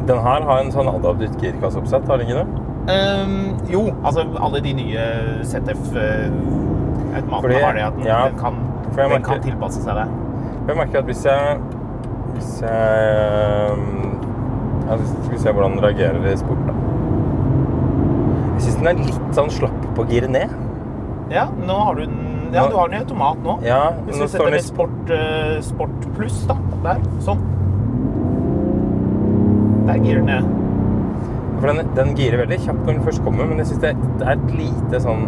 Den 0.08 0.24
her 0.24 0.48
har 0.48 0.64
en 0.64 0.72
sånn 0.74 0.88
adaptivt 0.96 1.44
girkasseoppsett, 1.44 2.08
har 2.08 2.24
den 2.24 2.32
ikke 2.32 2.46
det? 2.46 2.69
Ehm, 2.90 3.54
jo, 3.70 3.84
altså 4.04 4.24
alle 4.42 4.60
de 4.66 4.72
nye 4.74 5.00
ZF-automatene 5.46 7.60
har 7.64 7.74
det 7.78 7.84
at 7.86 7.94
den, 7.98 8.06
ja, 8.08 8.24
den, 8.30 8.38
kan, 8.40 8.54
den 8.96 9.10
merker- 9.14 9.26
kan 9.28 9.42
tilpasse 9.46 9.82
seg 9.84 9.96
det. 10.00 10.08
Jeg 10.70 10.78
merker 10.78 10.98
at 11.00 11.06
hvis 11.10 11.24
jeg 11.26 11.58
Hvis 12.36 12.52
jeg 12.62 13.74
um, 13.74 13.80
Skal 14.90 15.32
vi 15.34 15.38
se 15.42 15.52
hvordan 15.52 15.72
den 15.76 15.84
reagerer 15.84 16.26
i 16.30 16.36
sport, 16.38 16.58
da. 16.68 16.74
Jeg 18.54 18.62
syns 18.66 18.76
den 18.80 18.88
er 18.92 18.96
litt 19.00 19.34
sånn 19.38 19.50
slapp 19.54 19.82
på 19.98 20.02
gir 20.10 20.26
ned. 20.30 20.50
Ja, 21.34 21.46
nå 21.66 21.76
har 21.86 21.94
du 21.98 22.02
den 22.06 22.18
Ja, 22.54 22.68
du 22.70 22.76
har 22.78 22.86
den 22.90 22.98
i 22.98 23.00
automat 23.04 23.38
nå. 23.46 23.54
Ja, 23.66 23.82
Hvis 24.08 24.18
vi 24.22 24.28
setter 24.34 24.54
i 24.58 24.62
sport, 24.66 25.00
uh, 25.14 25.18
sport 25.66 26.00
pluss, 26.18 26.40
da. 26.50 26.56
Der. 26.86 26.98
Sånn. 27.26 27.40
Der 29.90 29.98
girer 30.06 30.22
den 30.24 30.26
ned. 30.26 30.44
For 31.60 31.68
den, 31.74 31.90
den 31.98 32.14
girer 32.16 32.40
veldig 32.44 32.60
kjapt 32.64 32.86
når 32.86 32.94
den 32.94 33.04
først 33.04 33.24
kommer, 33.26 33.46
men 33.50 33.58
jeg 33.62 33.68
syns 33.74 33.82
det, 33.84 33.94
det 34.22 34.28
er 34.28 34.38
et 34.38 34.52
lite 34.56 35.02
sånn 35.04 35.26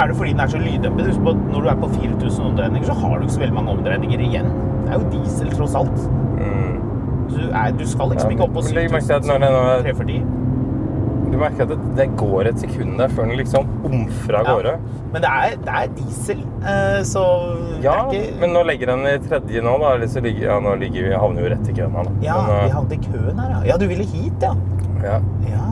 Er 0.00 0.08
det 0.08 0.16
fordi 0.16 0.32
den 0.32 0.40
er 0.40 0.52
så 0.54 0.60
lyddempet? 0.62 1.06
Husk 1.10 1.20
på 1.26 1.34
at 1.34 1.40
når 1.52 1.62
du 1.66 1.68
er 1.68 1.78
på 1.82 1.88
4000 1.94 2.44
omdreininger, 2.50 2.86
så 2.88 2.94
har 3.02 3.16
du 3.18 3.26
ikke 3.26 3.34
så 3.36 3.42
veldig 3.44 3.56
mange 3.58 3.74
omdreininger 3.76 4.22
igjen. 4.24 4.50
Det 4.86 4.92
er 4.94 5.00
jo 5.02 5.08
diesel, 5.12 5.50
tross 5.56 5.74
alt. 5.76 6.04
mm, 6.40 6.76
du, 7.34 7.40
er, 7.50 7.72
du 7.78 7.84
skal 7.86 8.14
liksom 8.14 8.30
Ja, 8.30 8.36
ikke 8.36 8.46
opp 8.48 8.54
på 8.56 8.62
men 8.64 8.78
legg 8.78 8.92
merke 8.94 9.06
til 9.06 9.18
at 9.18 9.26
7000 9.26 9.32
når 9.32 9.42
det 9.44 9.50
nå 9.56 9.64
er- 9.64 9.82
340. 9.90 10.22
Du 11.30 11.36
merker 11.38 11.62
at 11.62 11.68
det, 11.70 11.78
det 11.98 12.06
går 12.18 12.48
et 12.50 12.58
sekund 12.58 12.96
der 12.98 13.12
før 13.14 13.28
den 13.28 13.36
liksom 13.38 13.68
omfra 13.86 14.40
av 14.40 14.48
gårde. 14.48 14.72
Men 15.12 15.22
det 15.22 15.30
er, 15.30 15.52
det 15.62 15.74
er 15.80 15.92
diesel, 15.98 16.40
eh, 16.72 17.02
så 17.06 17.22
Ja, 17.84 17.94
ikke 18.10 18.40
men 18.40 18.50
nå 18.56 18.64
legger 18.66 18.90
den 18.94 19.04
i 19.06 19.12
tredje 19.28 19.62
nå, 19.62 19.76
da. 19.82 19.92
Eller 19.94 20.10
så 20.10 20.22
ligger, 20.24 20.48
ja, 20.48 20.58
nå 20.64 20.74
ligger 20.80 21.06
vi, 21.06 21.12
havner 21.14 21.42
vi 21.44 21.48
jo 21.48 21.52
rett 21.54 21.70
i 21.70 21.76
køen 21.78 21.94
her, 21.94 22.08
da. 22.08 22.16
Ja, 22.26 22.40
Men, 22.40 22.50
vi 22.64 22.68
eh, 22.70 22.74
havnet 22.74 22.92
i 22.96 23.00
køen 23.06 23.38
her, 23.44 23.50
ja. 23.54 23.60
Ja, 23.72 23.76
du 23.78 23.86
ville 23.90 24.06
hit, 24.10 24.42
ja. 24.42 24.54
Ja. 25.04 25.18
Ja. 25.48 25.66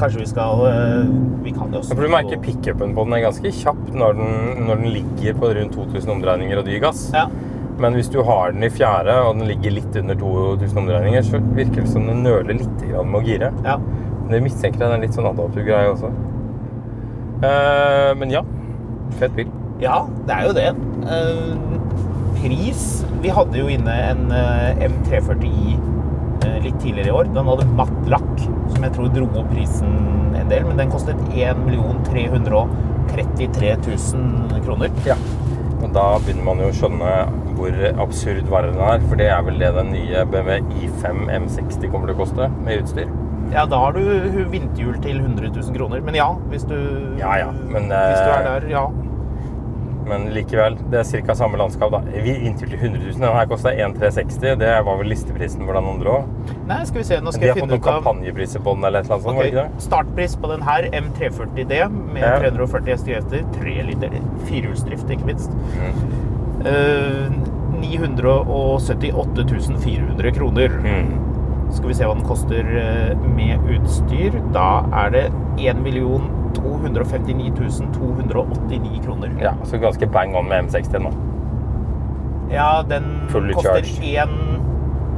Kanskje 0.00 0.22
vi 0.22 0.26
skal 0.30 0.62
øh, 0.64 1.08
Vi 1.44 1.52
kan 1.52 1.72
jo 1.72 1.80
også 1.82 1.94
For 1.94 2.06
du 2.06 2.12
merker 2.12 2.40
pickupen 2.40 2.94
på 2.96 3.04
den 3.04 3.16
er 3.18 3.24
ganske 3.26 3.52
kjapp 3.52 3.80
når 3.92 4.16
den, 4.16 4.34
når 4.66 4.82
den 4.82 4.92
ligger 4.94 5.40
på 5.40 5.52
rundt 5.58 5.76
2000 5.76 6.14
omdreininger 6.16 6.60
og 6.60 6.68
dyr 6.68 6.80
gass. 6.86 7.08
Ja. 7.14 7.26
Men 7.80 7.96
hvis 7.96 8.10
du 8.12 8.20
har 8.24 8.52
den 8.52 8.64
i 8.64 8.68
fjerde, 8.68 9.14
og 9.24 9.38
den 9.38 9.48
ligger 9.48 9.72
litt 9.72 9.94
under 9.96 10.14
2000 10.20 10.78
omdreininger, 10.82 11.22
så 11.24 11.40
virker 11.56 11.80
det 11.80 11.88
som 11.88 12.08
den 12.08 12.20
nøler 12.26 12.58
litt 12.58 12.82
grann 12.84 13.08
med 13.08 13.22
å 13.22 13.24
gire. 13.24 13.52
ja. 13.64 13.78
Men 14.30 14.36
det 14.36 14.44
mistenker 14.44 14.78
jeg 14.78 14.86
det 14.86 14.92
er 14.92 14.98
en 15.00 15.02
litt 15.02 15.16
sånn 15.16 15.26
adaptiv-greie 15.26 15.88
også. 15.90 16.10
Uh, 17.42 18.12
men 18.20 18.30
ja. 18.30 18.44
Fett 19.18 19.32
bil. 19.34 19.48
Ja, 19.82 20.04
det 20.28 20.36
er 20.36 20.44
jo 20.46 20.52
det. 20.54 20.68
Uh, 21.02 21.56
pris 22.36 22.84
Vi 23.24 23.32
hadde 23.34 23.58
jo 23.58 23.66
inne 23.72 23.96
en 24.12 24.30
uh, 24.30 24.84
M340i 24.86 25.72
eh, 25.74 25.80
litt 26.64 26.78
tidligere 26.82 27.10
i 27.10 27.14
år. 27.14 27.30
Den 27.34 27.50
hadde 27.50 27.68
matt 27.78 28.00
lakk, 28.10 28.32
som 28.72 28.86
jeg 28.86 28.94
tror 28.96 29.12
dro 29.14 29.28
opp 29.42 29.50
prisen 29.52 29.94
en 30.38 30.50
del. 30.50 30.66
Men 30.68 30.80
den 30.80 30.92
kostet 30.92 31.20
1 31.34 31.64
333 32.10 33.76
000 33.86 34.64
kroner. 34.64 34.92
Ja. 35.06 35.16
Og 35.80 35.88
da 35.96 36.04
begynner 36.20 36.44
man 36.44 36.60
jo 36.60 36.68
å 36.68 36.76
skjønne 36.76 37.12
hvor 37.56 37.76
absurd 38.04 38.46
verden 38.52 38.80
er. 38.84 39.02
For 39.08 39.20
det 39.20 39.30
er 39.32 39.42
vel 39.46 39.60
det 39.60 39.72
den 39.76 39.92
nye 39.94 40.24
BMW 40.28 40.60
I5 40.84 41.26
M60 41.40 41.90
kommer 41.90 42.10
til 42.10 42.16
å 42.16 42.20
koste 42.22 42.48
med 42.60 42.84
utstyr. 42.84 43.10
Ja, 43.50 43.64
da 43.66 43.80
har 43.82 43.96
du 43.96 44.02
vinterhjul 44.52 45.00
til 45.02 45.18
100 45.18 45.50
000 45.50 45.74
kroner. 45.74 46.02
Men 46.06 46.18
ja, 46.18 46.28
hvis 46.52 46.66
du, 46.70 46.76
Ja, 47.18 47.32
ja, 47.40 47.50
men, 47.72 47.88
hvis 47.90 48.20
du 48.20 48.28
eh, 48.28 48.36
er 48.36 48.46
der, 48.46 48.68
ja. 48.70 48.84
Men 50.10 50.20
likevel, 50.34 50.74
det 50.90 50.98
er 51.00 51.04
ca. 51.26 51.34
samme 51.38 51.56
landskap. 51.60 51.90
da. 51.94 52.00
Vi 52.24 52.32
Inntil 52.48 52.72
100 52.74 52.98
000. 53.04 53.12
Den 53.20 53.36
her 53.36 53.46
kosta 53.50 53.68
1360. 53.72 54.56
Det 54.60 54.72
var 54.86 54.94
vel 54.98 55.08
listeprisen 55.12 55.62
for 55.66 55.72
den 55.78 55.86
andre 55.92 56.08
òg. 56.16 56.24
Nei, 56.68 56.80
skal 56.88 56.98
vi 57.02 57.06
se. 57.12 57.20
Nå 57.20 57.30
De 57.30 57.34
skal 57.38 57.46
jeg 57.46 57.54
har 57.54 57.60
fått 57.62 57.70
noen 57.74 57.84
kampanjepriser 57.86 58.60
på 58.64 58.70
den 58.76 58.82
eller 58.88 58.98
et 59.04 59.08
eller 59.08 59.16
annet 59.16 59.26
sånt. 59.28 59.36
var 59.36 59.42
det 59.46 59.52
ikke 59.54 59.68
det? 59.68 59.84
Startpris 59.86 60.34
på 60.42 60.46
den 60.50 60.62
her, 60.66 60.82
M340D, 61.04 61.72
med 62.16 62.22
Ja. 62.26 62.34
340 62.42 62.90
hestekrefter, 62.96 63.40
3 63.60 63.76
liter 63.88 64.10
firehjulsdrift, 64.50 65.06
ikke 65.10 65.26
minst. 65.30 65.50
Mm. 65.78 65.94
Uh, 66.66 67.26
978 67.80 69.80
400 69.80 70.30
kroner. 70.32 70.68
Mm. 70.68 71.06
Skal 71.72 71.88
vi 71.88 71.94
se 71.94 72.06
hva 72.08 72.14
den 72.18 72.26
koster 72.26 72.66
eh, 72.80 73.12
med 73.36 73.62
utstyr. 73.70 74.34
Da 74.54 74.82
er 75.04 75.12
det 75.14 75.24
1 75.62 75.82
259 76.56 77.52
289 77.94 79.02
kroner. 79.04 79.34
Ja, 79.42 79.54
så 79.64 79.78
ganske 79.82 80.06
bang 80.06 80.36
on 80.36 80.48
med 80.48 80.66
M60 80.68 81.04
nå. 81.04 81.12
Ja, 82.50 82.82
den 82.88 83.04
Fully 83.30 83.54
koster 83.54 83.86
én 84.02 84.32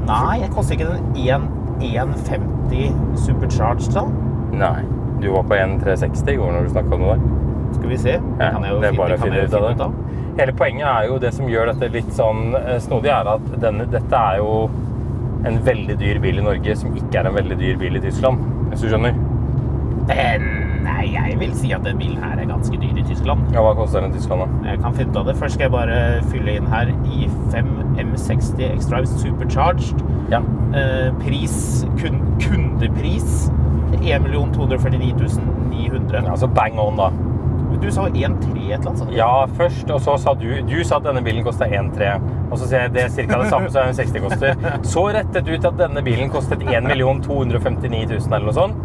Nei, 0.02 0.40
jeg 0.42 0.50
koster 0.50 0.74
ikke 0.74 0.88
den 0.90 1.12
1 1.16 1.48
150 1.82 2.92
supercharged, 3.16 3.94
da. 3.94 4.02
Nei. 4.52 4.82
Du 5.22 5.30
var 5.30 5.46
på 5.46 5.54
1360 5.54 6.32
i 6.32 6.36
går 6.40 6.52
når 6.52 6.66
du 6.66 6.72
snakka 6.74 6.96
om 6.96 7.04
det 7.04 7.12
der. 7.12 7.26
Skal 7.76 7.88
vi 7.88 7.98
se. 7.98 8.16
Ja, 8.40 8.48
kan 8.50 8.64
jeg 8.66 8.74
jo 8.74 8.80
det 8.82 8.88
er 8.90 8.98
bare 8.98 9.16
å 9.16 9.22
finne 9.22 9.44
ut 9.46 9.54
av 9.54 9.68
det. 9.68 9.90
Hele 10.40 10.54
poenget 10.56 10.86
er 10.88 11.06
jo 11.10 11.18
det 11.22 11.30
som 11.36 11.50
gjør 11.50 11.70
dette 11.72 11.90
litt 11.92 12.10
sånn 12.16 12.56
eh, 12.58 12.78
snodig, 12.82 13.12
er 13.12 13.30
at 13.34 13.46
denne, 13.62 13.86
dette 13.92 14.22
er 14.32 14.40
jo 14.40 14.56
en 15.48 15.58
veldig 15.66 15.96
dyr 16.00 16.20
bil 16.22 16.40
i 16.40 16.44
Norge 16.46 16.76
som 16.78 16.94
ikke 16.96 17.20
er 17.20 17.28
en 17.30 17.36
veldig 17.36 17.58
dyr 17.60 17.78
bil 17.80 17.98
i 17.98 18.02
Tyskland. 18.02 18.42
Hvis 18.72 18.84
du 18.84 18.90
skjønner? 18.90 19.16
Eh, 20.10 20.46
Nei, 20.82 21.12
jeg 21.14 21.38
vil 21.40 21.52
si 21.56 21.70
at 21.74 21.84
den 21.86 21.98
bilen 22.00 22.18
her 22.22 22.40
er 22.42 22.48
ganske 22.50 22.78
dyr 22.80 22.98
i 22.98 23.04
Tyskland. 23.06 23.44
Ja, 23.54 23.62
Hva 23.62 23.74
koster 23.78 24.02
den 24.02 24.12
i 24.12 24.18
Tyskland, 24.18 24.42
da? 24.42 24.70
Jeg 24.72 24.82
kan 24.82 24.96
finne 24.96 25.14
ut 25.14 25.20
av 25.20 25.28
det. 25.30 25.36
Først 25.38 25.58
skal 25.58 25.68
jeg 25.68 25.74
bare 25.74 25.98
fylle 26.32 26.56
inn 26.58 26.70
her 26.72 26.92
i5 27.06 27.72
M60 28.02 28.62
X-Drive 28.76 29.10
Supercharged. 29.12 30.02
Ja. 30.32 30.42
Eh, 30.74 31.10
pris, 31.22 31.56
kun, 32.00 32.22
kundepris 32.42 33.50
1 34.02 34.26
249 34.56 35.38
900. 35.70 36.30
Altså 36.30 36.46
bang 36.46 36.80
on, 36.80 36.98
da. 36.98 37.12
Du 37.82 37.90
sa 37.90 38.04
1,3 38.06 38.72
et 38.72 38.78
eller 38.78 38.90
annet? 38.90 39.14
Ja, 39.16 39.30
først, 39.58 39.90
og 39.90 40.00
så 40.04 40.14
sa 40.20 40.34
du 40.38 40.46
Du 40.68 40.76
sa 40.84 41.00
at 41.00 41.06
denne 41.08 41.22
bilen 41.24 41.42
kosta 41.42 41.66
1,3. 41.66 42.12
Og 42.50 42.58
så 42.60 42.68
sier 42.68 42.84
jeg 42.86 42.92
det 42.94 43.06
er 43.06 43.14
ca. 43.16 43.38
det 43.42 43.48
samme 43.50 43.70
som 43.72 43.88
en 43.88 43.96
60 43.96 44.22
koster. 44.26 44.66
Så 44.94 45.06
rettet 45.16 45.46
du 45.46 45.54
til 45.56 45.70
at 45.70 45.78
denne 45.80 46.02
bilen 46.04 46.30
kostet 46.30 46.62
1 46.62 46.90
259 47.26 48.04
000 48.12 48.36
eller 48.36 48.46
noe 48.46 48.54
sånt. 48.54 48.78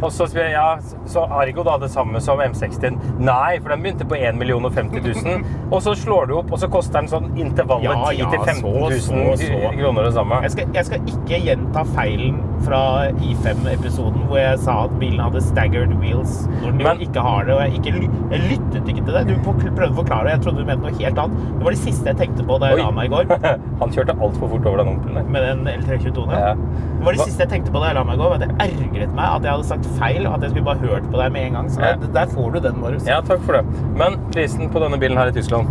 Og 0.00 0.12
så 0.14 0.26
spør 0.30 0.46
jeg 0.46 0.54
ja, 0.54 0.96
så 1.10 1.24
Argo 1.40 1.64
da 1.66 1.76
det 1.82 1.90
samme 1.92 2.20
som 2.24 2.40
M60. 2.40 2.96
Nei, 3.20 3.58
for 3.60 3.74
den 3.74 3.84
begynte 3.84 4.06
på 4.08 4.16
1 4.16 4.40
50 4.40 5.04
000. 5.24 5.44
Og 5.70 5.82
så 5.84 5.94
slår 5.94 6.30
du 6.30 6.36
opp, 6.40 6.52
og 6.52 6.62
så 6.62 6.70
koster 6.72 7.00
den 7.00 7.10
sånn 7.12 7.28
intervallet 7.36 7.90
Ja, 7.90 7.98
10 8.08 8.22
ja, 8.22 8.30
000 8.30 8.38
så, 8.38 8.44
15 8.46 8.62
så, 8.62 9.18
000 9.20 9.36
så. 9.44 9.74
kroner 9.80 10.08
det 10.08 10.14
samme. 10.16 10.40
Jeg 10.46 10.56
skal, 10.56 10.72
jeg 10.74 10.88
skal 10.90 11.12
ikke 11.14 11.42
gjenta 11.48 11.84
feilen 11.94 12.40
fra 12.64 12.80
I5-episoden 13.24 14.26
hvor 14.28 14.38
jeg 14.40 14.58
sa 14.62 14.74
at 14.84 14.92
bilen 15.00 15.20
hadde 15.22 15.40
staggered 15.44 15.92
wheels 16.00 16.46
når 16.60 16.74
den 16.76 16.82
Men- 16.84 17.00
ikke 17.06 17.20
har 17.24 17.44
det. 17.48 17.54
Og 17.54 17.60
jeg, 17.60 17.80
ikke, 17.80 18.10
jeg 18.30 18.40
lyttet 18.50 18.88
ikke 18.92 19.04
til 19.06 19.14
det. 19.16 19.22
Du 19.28 19.34
prøvde 19.50 19.90
å 19.90 19.96
forklare 20.00 20.24
det. 20.28 20.32
Jeg 20.36 20.42
trodde 20.46 20.58
du 20.64 20.68
mente 20.68 20.84
noe 20.86 20.98
helt 21.00 21.18
annet. 21.24 21.36
Det 21.58 21.64
var 21.64 21.70
det 21.76 21.80
siste 21.82 22.06
jeg 22.12 22.16
tenkte 22.20 22.46
på 22.46 22.58
da 22.60 22.70
jeg 22.72 22.78
Oi. 22.78 22.84
la 22.84 22.90
meg 22.90 23.10
i 23.10 23.12
går. 23.14 23.24
Han 23.82 23.90
kjørte 23.96 24.16
altfor 24.20 24.52
fort 24.54 24.66
over 24.70 24.82
den 24.84 24.92
onkelen. 24.94 25.30
Med 25.32 25.46
den 25.48 25.66
L322. 25.80 26.26
Ja. 26.36 26.54
Det 26.54 27.04
var 27.08 27.12
det 27.16 27.26
siste 27.26 27.44
jeg 27.46 27.52
tenkte 27.54 27.72
på 27.74 27.80
da 27.80 27.90
jeg 27.92 27.98
la 28.00 28.04
meg 28.04 28.18
i 28.18 28.22
går. 28.22 28.36
Det 28.44 28.50
ergret 28.66 29.14
meg 29.16 29.24
at 29.24 29.42
jeg 29.48 29.52
hadde 29.56 29.68
sagt 29.72 29.86
feil, 29.98 30.26
og 30.26 30.34
at 30.38 30.42
jeg 30.46 30.50
skulle 30.54 30.68
bare 30.70 30.84
hørt 30.84 31.06
på 31.10 31.20
deg 31.22 31.32
med 31.36 31.46
en 31.48 31.52
gang. 31.60 31.70
Så 31.70 31.80
Ja. 31.80 31.94
der, 31.96 32.12
der 32.18 32.26
får 32.34 32.52
du 32.52 32.60
den, 32.68 32.80
Marius. 32.80 33.06
Ja, 33.08 33.20
takk 33.20 33.40
for 33.46 33.52
det. 33.60 33.64
Men 33.96 34.18
prisen 34.34 34.68
på 34.70 34.78
denne 34.84 34.98
bilen 35.00 35.16
her 35.16 35.28
i 35.32 35.32
Tyskland 35.32 35.68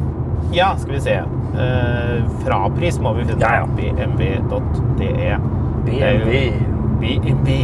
Ja, 0.55 0.72
skal 0.77 0.93
vi 0.96 1.00
se. 1.03 1.19
Uh, 1.53 2.24
frapris 2.46 2.98
må 3.03 3.13
vi 3.17 3.25
finne. 3.25 3.41
Ja, 3.41 3.62
ja. 3.62 3.65
BMW.de. 3.77 5.38
BMW. 5.86 6.78
BMW. 7.00 7.58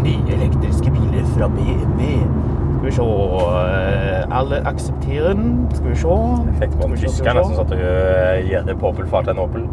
Nye 0.00 0.36
elektriske 0.36 0.92
biler 0.94 1.26
fra 1.34 1.50
BMW. 1.52 2.10
Skal 2.80 2.88
vi 2.88 2.92
se 2.96 3.04
eh, 3.04 4.36
Alle 4.38 4.60
aksepterer 4.68 5.34
den. 5.36 5.54
Skal 5.76 5.90
vi 5.92 5.96
se. 6.02 6.18
Fikk 6.62 6.76
på 6.76 6.82
Skal 6.82 6.88
en 6.88 6.96
vi 6.96 7.00
se, 7.00 7.14
skal 7.14 7.24
tysker 7.30 7.42
som 7.42 7.56
satt 7.60 7.74
og 7.76 7.86
øh, 7.86 8.50
gjerne 8.50 8.76
på 8.80 8.92
Opel 8.92 9.08
fart 9.12 9.32
en 9.32 9.42
Opel. 9.44 9.66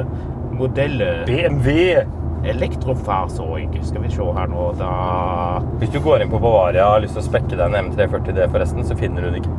Modell 0.60 1.04
BMW! 1.26 1.76
elektrofarsøyg. 2.44 3.74
Skal 3.84 4.02
vi 4.02 4.10
se 4.12 4.24
her 4.36 4.46
nå, 4.48 4.70
da 4.78 4.90
Hvis 5.80 5.92
du 5.92 6.00
går 6.04 6.24
inn 6.24 6.32
på 6.32 6.40
Bavaria 6.40 6.86
og 6.86 6.96
har 6.96 7.02
lyst 7.04 7.16
til 7.18 7.24
å 7.24 7.26
spekke 7.28 7.56
deg 7.56 7.66
en 7.66 7.90
M340D 7.90 8.46
forresten, 8.52 8.86
så 8.86 8.96
finner 8.98 9.24
du 9.24 9.30
den 9.30 9.42
ikke. 9.42 9.56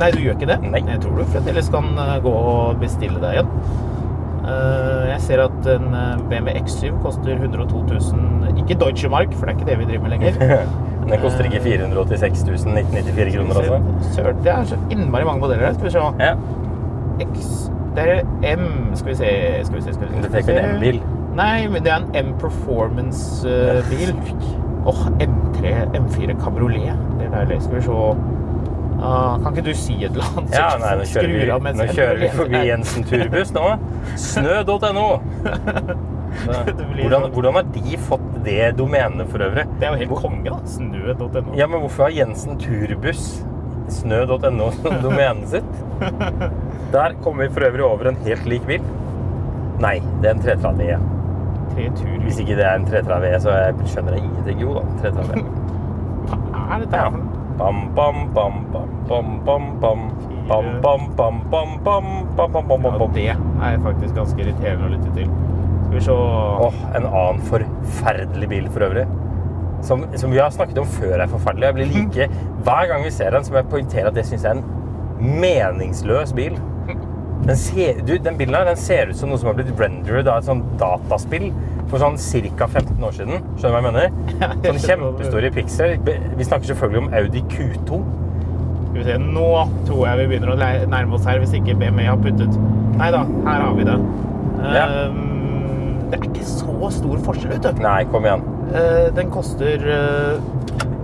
Nei, 0.00 0.10
du 0.14 0.20
gjør 0.22 0.38
ikke 0.38 0.48
det? 0.48 0.60
Nei. 0.64 0.80
Jeg 0.86 1.02
tror 1.02 1.18
du 1.18 1.24
fremdeles 1.34 1.70
kan 1.72 1.90
eh, 1.98 2.14
gå 2.24 2.30
og 2.32 2.78
bestille 2.80 3.20
deg 3.22 3.42
en. 3.42 3.50
Eh, 4.50 5.08
Jeg 5.10 5.20
ser 5.20 5.42
at 5.44 5.66
en 5.74 5.94
eh, 5.94 6.22
BMW 6.30 6.50
X7 6.62 7.02
koster 7.02 7.32
102 7.36 7.82
000 7.90 8.58
Ikke 8.62 8.76
Deutsche 8.80 9.08
Mark, 9.12 9.32
for 9.34 9.46
det 9.46 9.54
er 9.54 9.58
ikke 9.58 9.70
det 9.70 9.78
vi 9.78 9.84
driver 9.92 10.02
med 10.08 10.10
lenger. 10.10 10.32
Den 11.10 11.20
koster 11.22 11.44
ikke 11.44 11.60
486 11.64 12.42
1994 12.66 13.34
kroner, 13.36 13.54
altså. 13.60 13.80
Søren, 14.14 14.36
det 14.44 14.52
er 14.52 14.64
så 14.64 14.76
innmari 14.90 15.24
mange 15.24 15.40
modeller 15.40 15.66
her. 15.66 15.72
Skal 15.74 15.84
vi 15.84 15.90
se. 15.90 15.98
Ja. 16.20 16.34
X 17.20 17.70
Det 17.96 18.04
er 18.08 18.56
M 18.56 18.94
Skal 18.94 19.08
vi 19.10 19.14
se, 19.18 19.30
skal 19.64 19.76
vi 19.76 19.82
se, 19.82 19.94
skal 19.94 20.06
vi 20.08 20.12
se. 20.14 20.22
Dette 20.22 20.36
er 20.36 20.44
ikke 20.44 20.58
en 20.60 20.76
M-bil. 20.76 21.00
Nei, 21.36 21.66
men 21.70 21.82
det 21.84 21.92
er 21.92 21.96
en 22.04 22.26
M 22.26 22.34
Performance-bil. 22.40 24.12
Åh, 24.86 25.00
M3, 25.20 25.72
M4 25.98 26.36
Cabriolet. 26.44 26.94
Det 27.18 27.26
er 27.26 27.34
deilig. 27.38 27.62
Skal 27.62 27.76
vi 27.76 27.82
se. 27.82 27.98
Ah, 29.00 29.38
kan 29.40 29.54
ikke 29.54 29.64
du 29.70 29.74
si 29.76 29.94
et 30.04 30.12
eller 30.12 30.26
annet? 30.36 30.54
Ja, 30.54 30.68
nei, 30.80 30.92
nå 31.00 31.04
kjører 31.08 31.30
vi, 31.32 31.72
nå 31.78 31.86
kjører 31.90 32.18
vi 32.20 32.30
forbi? 32.36 32.62
Jensen 32.68 33.06
Turbuss 33.08 33.52
nå. 33.56 33.66
Snø.no. 34.20 35.06
Hvordan, 36.30 37.24
sånn. 37.24 37.32
hvordan 37.34 37.56
har 37.58 37.70
de 37.74 37.96
fått 38.06 38.26
det 38.44 38.68
domenet 38.78 39.30
for 39.32 39.42
øvrig? 39.42 39.64
Det 39.80 39.88
er 39.88 39.96
jo 39.96 40.00
helt 40.04 40.20
konge, 40.22 40.44
da. 40.46 40.58
Snø.no. 40.70 41.56
Ja, 41.58 41.66
men 41.66 41.82
hvorfor 41.82 42.06
har 42.06 42.14
Jensen 42.14 42.60
Turbuss 42.60 43.24
snø.no 43.90 44.68
som 44.78 45.00
domenet 45.02 45.48
sitt? 45.56 45.72
Der 46.94 47.16
kommer 47.24 47.46
vi 47.46 47.54
for 47.56 47.66
øvrig 47.66 47.86
over 47.86 48.12
en 48.12 48.20
helt 48.26 48.46
lik 48.50 48.68
bil. 48.68 48.86
Nei, 49.80 49.96
det 50.20 50.28
er 50.30 50.36
en 50.36 50.44
330E. 50.44 51.00
Hvis 52.26 52.40
ikke 52.42 52.56
det 52.58 52.64
er 52.66 52.76
en 52.76 52.86
330E, 52.88 53.36
så 53.42 53.54
jeg 53.56 53.90
skjønner 53.92 54.16
jeg 54.18 54.26
ingenting. 54.28 54.64
Jo 54.66 54.76
da, 54.76 54.86
330E. 55.02 55.44
Hva 56.30 56.64
er 56.76 56.82
dette 56.84 57.00
her 57.00 57.10
for 57.14 57.22
noe? 57.22 57.39
Bam, 57.60 57.94
bam, 57.94 58.32
bam, 58.34 58.52
bam, 58.72 58.86
bam, 59.08 59.44
bam, 59.44 59.64
bam. 59.80 59.98
Bam, 60.48 60.68
bam, 60.80 61.02
bam, 61.16 61.40
bam, 61.50 61.74
bam, 61.84 62.06
bam, 62.36 62.52
bam, 62.52 62.68
bam, 62.68 62.84
Ja, 62.84 62.98
bam. 62.98 63.12
det 63.12 63.26
er 63.68 63.82
faktisk 63.84 64.14
ganske 64.16 64.40
irriterende 64.40 64.86
å 64.88 64.92
lytte 64.94 65.10
til. 65.12 65.26
Skal 65.84 65.92
vi 65.98 66.00
se 66.06 66.14
Åh, 66.66 66.78
en 66.96 67.08
annen 67.10 67.42
forferdelig 67.50 68.48
bil 68.48 68.70
for 68.72 68.86
øvrig. 68.88 69.04
Som, 69.84 70.06
som 70.16 70.32
vi 70.32 70.40
har 70.40 70.48
snakket 70.56 70.80
om 70.80 70.88
før 70.88 71.20
er 71.20 71.28
forferdelig. 71.28 71.68
Jeg 71.68 71.76
blir 71.76 71.92
like, 71.98 72.30
hver 72.64 72.88
gang 72.88 73.04
vi 73.04 73.12
ser 73.12 73.36
den, 73.36 73.44
så 73.44 73.52
må 73.52 73.60
jeg 73.60 73.70
poengtere 73.74 74.08
at 74.08 74.16
det 74.16 74.24
synes 74.30 74.48
jeg 74.48 74.56
er 74.56 74.62
en 74.62 75.36
meningsløs 75.44 76.32
bil. 76.32 76.56
Den, 77.44 77.56
ser, 77.60 78.00
du, 78.08 78.16
den 78.24 78.40
bilen 78.40 78.56
her 78.56 78.72
den 78.72 78.80
ser 78.80 79.12
ut 79.12 79.20
som 79.20 79.28
noe 79.32 79.40
som 79.40 79.52
har 79.52 79.60
blitt 79.60 79.76
rendered 79.80 80.28
av 80.32 80.40
et 80.40 80.48
sånt 80.48 80.64
dataspill 80.80 81.50
for 81.90 82.02
sånn 82.02 82.16
ca. 82.58 82.66
15 82.70 83.04
år 83.04 83.14
siden. 83.16 83.44
Skjønner 83.58 83.62
du 83.62 83.74
hva 83.74 83.80
jeg 83.80 83.86
mener? 83.88 84.10
Sånn 84.66 84.80
kjempestore 84.84 85.50
piksel. 85.54 85.96
Vi 86.06 86.46
snakker 86.46 86.70
selvfølgelig 86.70 87.02
om 87.04 87.08
Audi 87.20 87.42
Q2. 87.50 88.00
Skal 88.90 88.98
vi 89.00 89.06
se, 89.06 89.16
Nå 89.22 89.48
tror 89.88 90.04
jeg 90.08 90.20
vi 90.22 90.28
begynner 90.32 90.54
å 90.54 90.58
nærme 90.90 91.18
oss 91.18 91.26
her, 91.28 91.40
hvis 91.42 91.54
ikke 91.58 91.76
BMW 91.78 92.06
har 92.10 92.18
puttet 92.22 92.56
Nei 93.00 93.08
da, 93.14 93.20
her 93.46 93.62
har 93.64 93.76
vi 93.78 93.84
det. 93.86 93.98
Ja. 94.60 94.86
Ehm, 94.86 96.00
det 96.10 96.18
er 96.18 96.26
ikke 96.26 96.44
så 96.44 96.90
stor 96.92 97.20
forskjell, 97.24 97.52
vet 97.54 97.68
du. 97.68 97.82
Nei, 97.84 98.00
kom 98.12 98.26
igjen. 98.26 98.42
Eh, 98.76 99.06
den 99.16 99.30
koster 99.32 99.86
eh, 99.94 100.42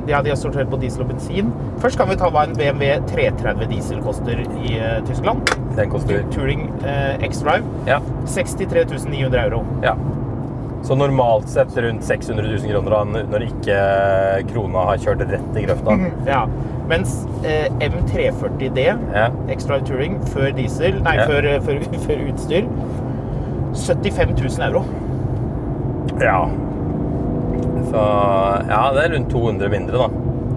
Ja, 0.07 0.21
de 0.23 0.31
har 0.31 0.37
sortert 0.39 0.69
på 0.71 0.79
diesel 0.83 1.03
og 1.03 1.09
bensin. 1.11 1.49
Først 1.83 1.99
kan 1.99 2.11
vi 2.11 2.19
ta 2.21 2.29
hva 2.31 2.45
en 2.47 2.53
BMW 2.59 2.93
330 3.11 3.71
diesel 3.73 4.03
koster 4.05 4.43
i 4.45 4.77
eh, 4.77 5.01
Tyskland. 5.09 5.49
Den 5.79 5.91
koster 5.91 6.23
Touring 6.35 6.69
X-Drive. 7.27 7.67
Ja. 7.89 7.99
63 8.31 8.85
900 9.09 9.43
euro. 9.49 9.65
ja. 9.87 9.97
Så 10.85 10.95
normalt 10.95 11.49
sett 11.51 11.73
rundt 11.83 12.05
600 12.05 12.45
000 12.47 12.59
kroner 12.71 12.91
da, 12.91 13.23
når 13.33 13.45
ikke 13.49 13.79
krona 14.53 14.85
har 14.91 15.01
kjørt 15.03 15.25
rett 15.31 15.57
i 15.59 15.65
grøfta. 15.67 15.97
Ja. 16.29 16.45
Mens 16.87 17.17
eh, 17.43 17.67
M340D 17.83 18.85
Ja. 19.15 19.31
X-Drive 19.51 19.83
Touring 19.89 20.21
før 20.31 20.53
diesel 20.55 21.01
Nei, 21.03 21.17
Ja. 21.19 21.25
før, 21.27 21.49
før, 21.67 21.81
før 22.07 22.23
utstyr 22.29 22.69
75 23.75 24.37
000 24.59 24.69
euro. 24.69 24.85
ja. 26.23 26.39
Så 27.87 28.03
ja, 28.69 28.79
det 28.95 29.03
er 29.05 29.13
rundt 29.15 29.31
200 29.31 29.69
mindre, 29.71 29.99
da. 29.99 30.09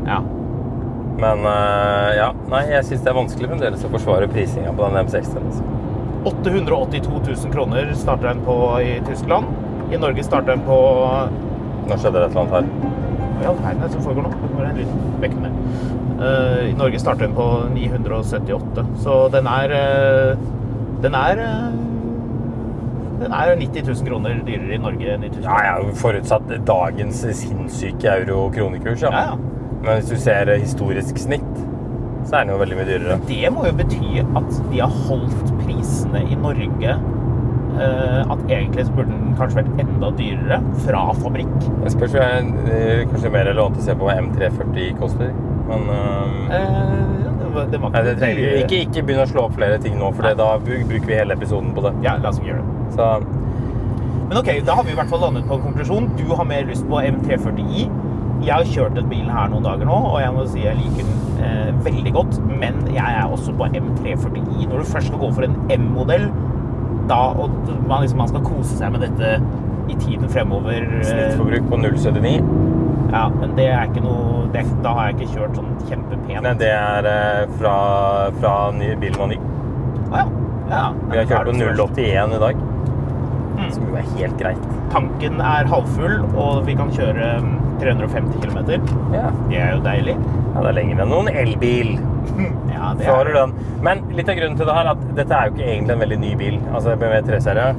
Ja. 0.10 0.20
Men 1.20 1.44
eh, 1.46 2.12
ja, 2.18 2.30
nei, 2.50 2.62
jeg 2.72 2.86
syns 2.88 3.04
det 3.06 3.12
er 3.12 3.18
vanskelig 3.18 3.50
fremdeles 3.52 3.84
å 3.86 3.92
forsvare 3.92 4.30
prisinga 4.32 4.72
på 4.78 4.88
den 4.88 5.02
M60. 5.04 5.36
Altså. 5.42 5.66
882 6.30 7.20
000 7.28 7.54
kroner 7.54 7.92
starter 7.96 8.32
den 8.34 8.42
på 8.48 8.56
i 8.82 8.96
Tyskland. 9.08 9.52
I 9.90 9.98
Norge 9.98 10.24
starter 10.24 10.54
den 10.54 10.62
på 10.68 10.78
Nå 11.90 11.96
skjedde 11.98 12.20
det 12.22 12.28
et 12.28 12.36
eller 12.36 12.42
annet 12.44 12.54
her. 12.54 12.98
Hva 13.40 13.42
i 13.42 13.48
all 13.50 13.60
verden 13.64 13.80
er 13.82 13.88
det 13.88 13.94
som 13.96 14.04
foregår 14.06 14.26
nå? 14.28 14.32
Det 14.44 14.50
var 14.58 14.66
en 14.70 14.78
liten 14.78 15.14
vekk 15.24 15.36
med. 15.42 15.60
Uh, 16.20 16.60
I 16.68 16.74
Norge 16.78 17.00
starter 17.02 17.26
den 17.26 17.36
på 17.38 17.46
978, 17.74 18.84
så 19.02 19.16
den 19.34 19.48
er 19.50 19.74
uh, 19.74 20.42
Den 21.02 21.16
er 21.16 21.40
uh, 21.40 21.78
Den 23.22 23.34
er 23.36 23.54
90 23.56 23.88
000 23.88 24.10
kroner 24.10 24.42
dyrere 24.48 24.76
i 24.76 24.82
Norge 24.84 25.14
enn 25.16 25.24
i 25.24 25.30
Ja, 25.30 25.34
Tyskland. 25.38 25.66
ja, 25.70 25.96
forutsatt 26.04 26.54
dagens 26.68 27.24
sinnssyke 27.40 28.12
euro-kronekurs, 28.20 29.02
ja. 29.08 29.12
Ja, 29.12 29.24
ja. 29.32 29.80
Men 29.80 29.98
hvis 29.98 30.12
du 30.12 30.20
ser 30.20 30.52
historisk 30.60 31.18
snitt, 31.20 31.50
så 32.28 32.36
er 32.36 32.46
den 32.46 32.54
jo 32.54 32.60
veldig 32.62 32.78
mye 32.78 32.88
dyrere. 32.88 33.18
Det 33.28 33.50
må 33.56 33.66
jo 33.66 33.74
bety 33.80 34.20
at 34.22 34.50
de 34.70 34.82
har 34.84 34.96
holdt 35.08 35.54
prisene 35.64 36.22
i 36.28 36.38
Norge 36.40 36.94
eh, 36.94 37.02
At 37.80 38.42
egentlig 38.48 38.86
så 38.88 38.96
burde 38.98 39.14
den 39.14 39.36
kanskje 39.40 39.62
vært 39.62 39.84
enda 39.86 40.12
dyrere 40.18 40.60
fra 40.86 41.06
fabrikk. 41.20 41.56
Jeg 41.86 41.96
spørs 41.96 42.18
om 42.18 42.26
jeg, 42.26 42.54
eh, 42.74 43.06
kanskje 43.12 43.34
mer 43.34 43.48
relevant 43.52 43.80
å 43.80 43.86
se 43.86 43.96
på 43.96 44.10
hva 44.10 44.18
M340 44.20 44.98
koster. 45.00 45.32
Men 45.70 45.86
uh, 45.90 46.30
Eh, 46.50 47.36
det 47.40 47.56
var, 47.56 47.66
det 47.72 47.78
var 47.78 47.92
nei, 47.94 48.02
det 48.06 48.16
trenger 48.18 48.40
vi 48.42 48.62
ikke, 48.64 48.82
ikke 48.88 49.04
begynn 49.06 49.24
å 49.24 49.30
slå 49.30 49.46
opp 49.48 49.56
flere 49.58 49.78
ting 49.82 49.98
nå, 50.00 50.10
for 50.18 50.26
det, 50.26 50.36
da 50.40 50.50
bruker 50.62 51.06
vi 51.06 51.18
hele 51.18 51.38
episoden 51.38 51.74
på 51.76 51.84
det. 51.86 51.94
Ja, 52.06 52.16
la 52.22 52.32
oss 52.32 52.42
ikke 52.42 52.54
gjøre 52.54 52.66
det. 52.66 52.86
Så 52.96 53.10
Men 54.30 54.38
ok, 54.42 54.50
da 54.66 54.78
har 54.78 54.86
vi 54.86 54.94
i 54.94 54.98
hvert 54.98 55.10
fall 55.10 55.24
landet 55.26 55.48
på 55.50 55.58
en 55.58 55.66
konklusjon. 55.68 56.10
Du 56.18 56.26
har 56.38 56.46
mer 56.50 56.66
lyst 56.70 56.86
på 56.90 57.02
M340i. 57.02 57.88
Jeg 58.46 58.54
har 58.54 58.70
kjørt 58.72 58.96
den 58.96 59.10
bilen 59.12 59.30
her 59.34 59.50
noen 59.52 59.66
dager 59.66 59.90
nå, 59.90 59.98
og 60.14 60.20
jeg 60.22 60.36
må 60.36 60.46
si 60.48 60.62
jeg 60.64 60.78
liker 60.80 61.08
den 61.10 61.48
eh, 61.48 61.72
veldig 61.86 62.14
godt. 62.16 62.38
Men 62.62 62.78
jeg 62.94 63.18
er 63.22 63.34
også 63.34 63.56
på 63.58 63.70
M340i. 63.82 64.68
Når 64.70 64.76
du 64.76 64.92
først 64.94 65.10
skal 65.12 65.24
gå 65.24 65.32
for 65.38 65.48
en 65.48 65.58
M-modell, 65.76 66.30
da 67.10 67.20
og 67.34 67.50
man, 67.90 68.04
liksom, 68.04 68.20
man 68.22 68.30
skal 68.32 68.44
kose 68.46 68.78
seg 68.80 68.94
med 68.96 69.04
dette 69.08 69.34
i 69.90 69.96
tiden 69.98 70.30
fremover 70.30 70.84
eh, 70.86 71.04
snittforbruk 71.08 71.70
på 71.72 71.80
0,79. 71.82 72.34
Ja, 73.10 73.24
men 73.34 73.56
det 73.58 73.66
er 73.74 73.88
ikke 73.90 74.04
noe 74.06 74.44
det, 74.54 74.62
Da 74.86 74.92
har 74.94 75.08
jeg 75.10 75.16
ikke 75.18 75.32
kjørt 75.40 75.56
sånn 75.58 75.72
kjempepent. 75.90 76.44
Nei, 76.46 76.52
det 76.62 76.70
er 76.76 77.08
eh, 77.10 77.46
fra, 77.58 77.76
fra 78.40 78.52
ny, 78.78 78.92
bilen 79.02 79.18
man 79.24 79.34
ny. 79.34 79.40
Ah, 80.10 80.20
ja. 80.22 80.28
ja. 80.70 80.84
Vi 81.10 81.18
har 81.18 81.32
kjørt 81.32 81.50
på 81.50 81.58
0,81 81.62 82.38
i 82.38 82.44
dag, 82.48 82.66
Mm. 83.60 83.72
som 83.76 83.88
jo 83.90 83.96
er 84.00 84.06
helt 84.16 84.38
greit. 84.40 84.68
Tanken 84.94 85.42
er 85.44 85.68
halvfull, 85.68 86.22
og 86.40 86.62
vi 86.64 86.78
kan 86.80 86.88
kjøre 86.96 87.26
mm, 87.44 87.50
350 87.82 88.38
km. 88.46 88.60
Ja, 89.12 89.26
Det 89.50 89.58
er 89.60 89.74
jo 89.74 89.82
deilig. 89.84 90.14
ja 90.54 90.62
det 90.64 90.70
er 90.70 90.78
lenger 90.78 91.02
enn 91.04 91.12
noen 91.12 91.28
elbil. 91.34 91.90
Ja, 92.80 92.94
det 92.96 93.06
Så 93.06 93.14
har 93.14 93.28
er 93.28 93.30
du 93.30 93.38
den. 93.38 93.54
Men 93.86 94.04
litt 94.16 94.32
av 94.32 94.40
grunnen 94.40 94.58
til 94.58 94.70
det 94.70 94.76
her 94.80 94.88
er 94.88 94.96
at 94.96 95.08
dette 95.18 95.36
er 95.36 95.50
jo 95.50 95.56
ikke 95.58 95.68
egentlig 95.68 95.96
en 95.98 96.04
veldig 96.06 96.20
ny 96.24 96.34
bil. 96.40 96.60
Altså 96.72 96.96
BMW 96.96 97.20
3-serie. 97.28 97.74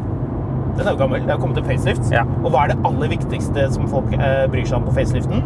Den 0.77 0.87
er 0.87 0.93
jo 0.93 1.01
gammel. 1.01 1.25
Det 1.25 1.33
har 1.35 1.41
kommet 1.41 1.59
en 1.59 1.71
facelift. 1.73 2.13
Ja. 2.15 2.27
Og 2.45 2.53
hva 2.53 2.67
er 2.67 2.75
det 2.75 2.79
aller 2.89 3.11
viktigste 3.17 3.67
som 3.75 3.89
folk 3.91 4.13
eh, 4.15 4.45
bryr 4.53 4.69
seg 4.69 4.79
om 4.79 4.87
på 4.91 4.95
faceliften? 5.01 5.43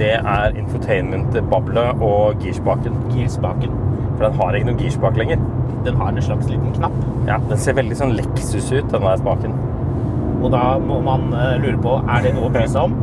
Det 0.00 0.14
er 0.16 0.54
infotainment-bablet 0.56 2.00
og 2.00 2.38
girspaken. 2.40 2.94
Girspaken. 3.12 3.74
For 4.16 4.26
den 4.26 4.38
har 4.38 4.56
ikke 4.56 4.70
noe 4.70 4.80
girspak 4.80 5.18
lenger. 5.20 5.42
Den 5.84 5.96
har 6.00 6.08
en 6.12 6.22
slags 6.24 6.48
liten 6.48 6.72
knapp. 6.76 6.96
Ja, 7.28 7.36
Den 7.48 7.60
ser 7.60 7.76
veldig 7.76 7.96
sånn 7.98 8.14
Lexus 8.16 8.70
ut, 8.72 8.88
den 8.92 9.04
der 9.04 9.20
spaken. 9.20 9.56
Og 10.40 10.48
da 10.54 10.78
må 10.80 11.00
man 11.04 11.28
eh, 11.36 11.58
lure 11.60 11.80
på 11.84 11.98
er 12.00 12.24
det 12.24 12.34
noe 12.36 12.48
å 12.48 12.54
bry 12.54 12.64
seg 12.68 12.88
om. 12.88 12.96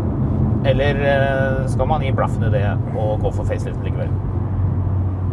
Eller 0.65 0.97
eh, 1.05 1.67
skal 1.69 1.89
man 1.89 2.01
gi 2.05 2.13
blaffen 2.17 2.47
i 2.47 2.51
det 2.53 2.63
og 2.97 3.21
gå 3.21 3.31
for 3.31 3.45
facelift 3.45 3.83
likevel? 3.85 4.09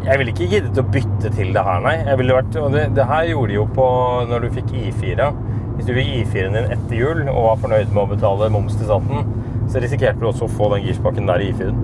Jeg 0.05 0.21
ville 0.21 0.35
ikke 0.35 0.51
giddet 0.53 0.79
å 0.81 0.85
bytte 0.85 1.31
til 1.33 1.55
det 1.55 1.65
her, 1.65 1.81
nei. 1.85 1.97
Vært, 2.21 2.57
og 2.61 2.75
det, 2.75 2.89
det 2.97 3.07
her 3.09 3.25
gjorde 3.31 3.53
de 3.55 3.57
jo 3.57 3.65
på 3.73 3.89
når 4.29 4.45
du 4.45 4.51
fikk 4.59 4.75
I4. 4.77 5.31
Hvis 5.75 5.89
du 5.89 5.95
fikk 5.97 6.11
I4-en 6.21 6.59
din 6.59 6.73
etter 6.77 6.99
jul 6.99 7.23
og 7.25 7.41
var 7.49 7.63
fornøyd 7.63 7.91
med 7.95 8.03
å 8.05 8.11
betale 8.13 8.51
moms 8.53 8.77
til 8.77 8.91
staten, 8.91 9.33
så 9.73 9.81
risikerte 9.81 10.21
du 10.21 10.29
også 10.29 10.47
å 10.47 10.53
få 10.53 10.69
den 10.75 10.85
girspaken 10.85 11.31
der 11.31 11.43
i 11.43 11.51
I4-en. 11.55 11.81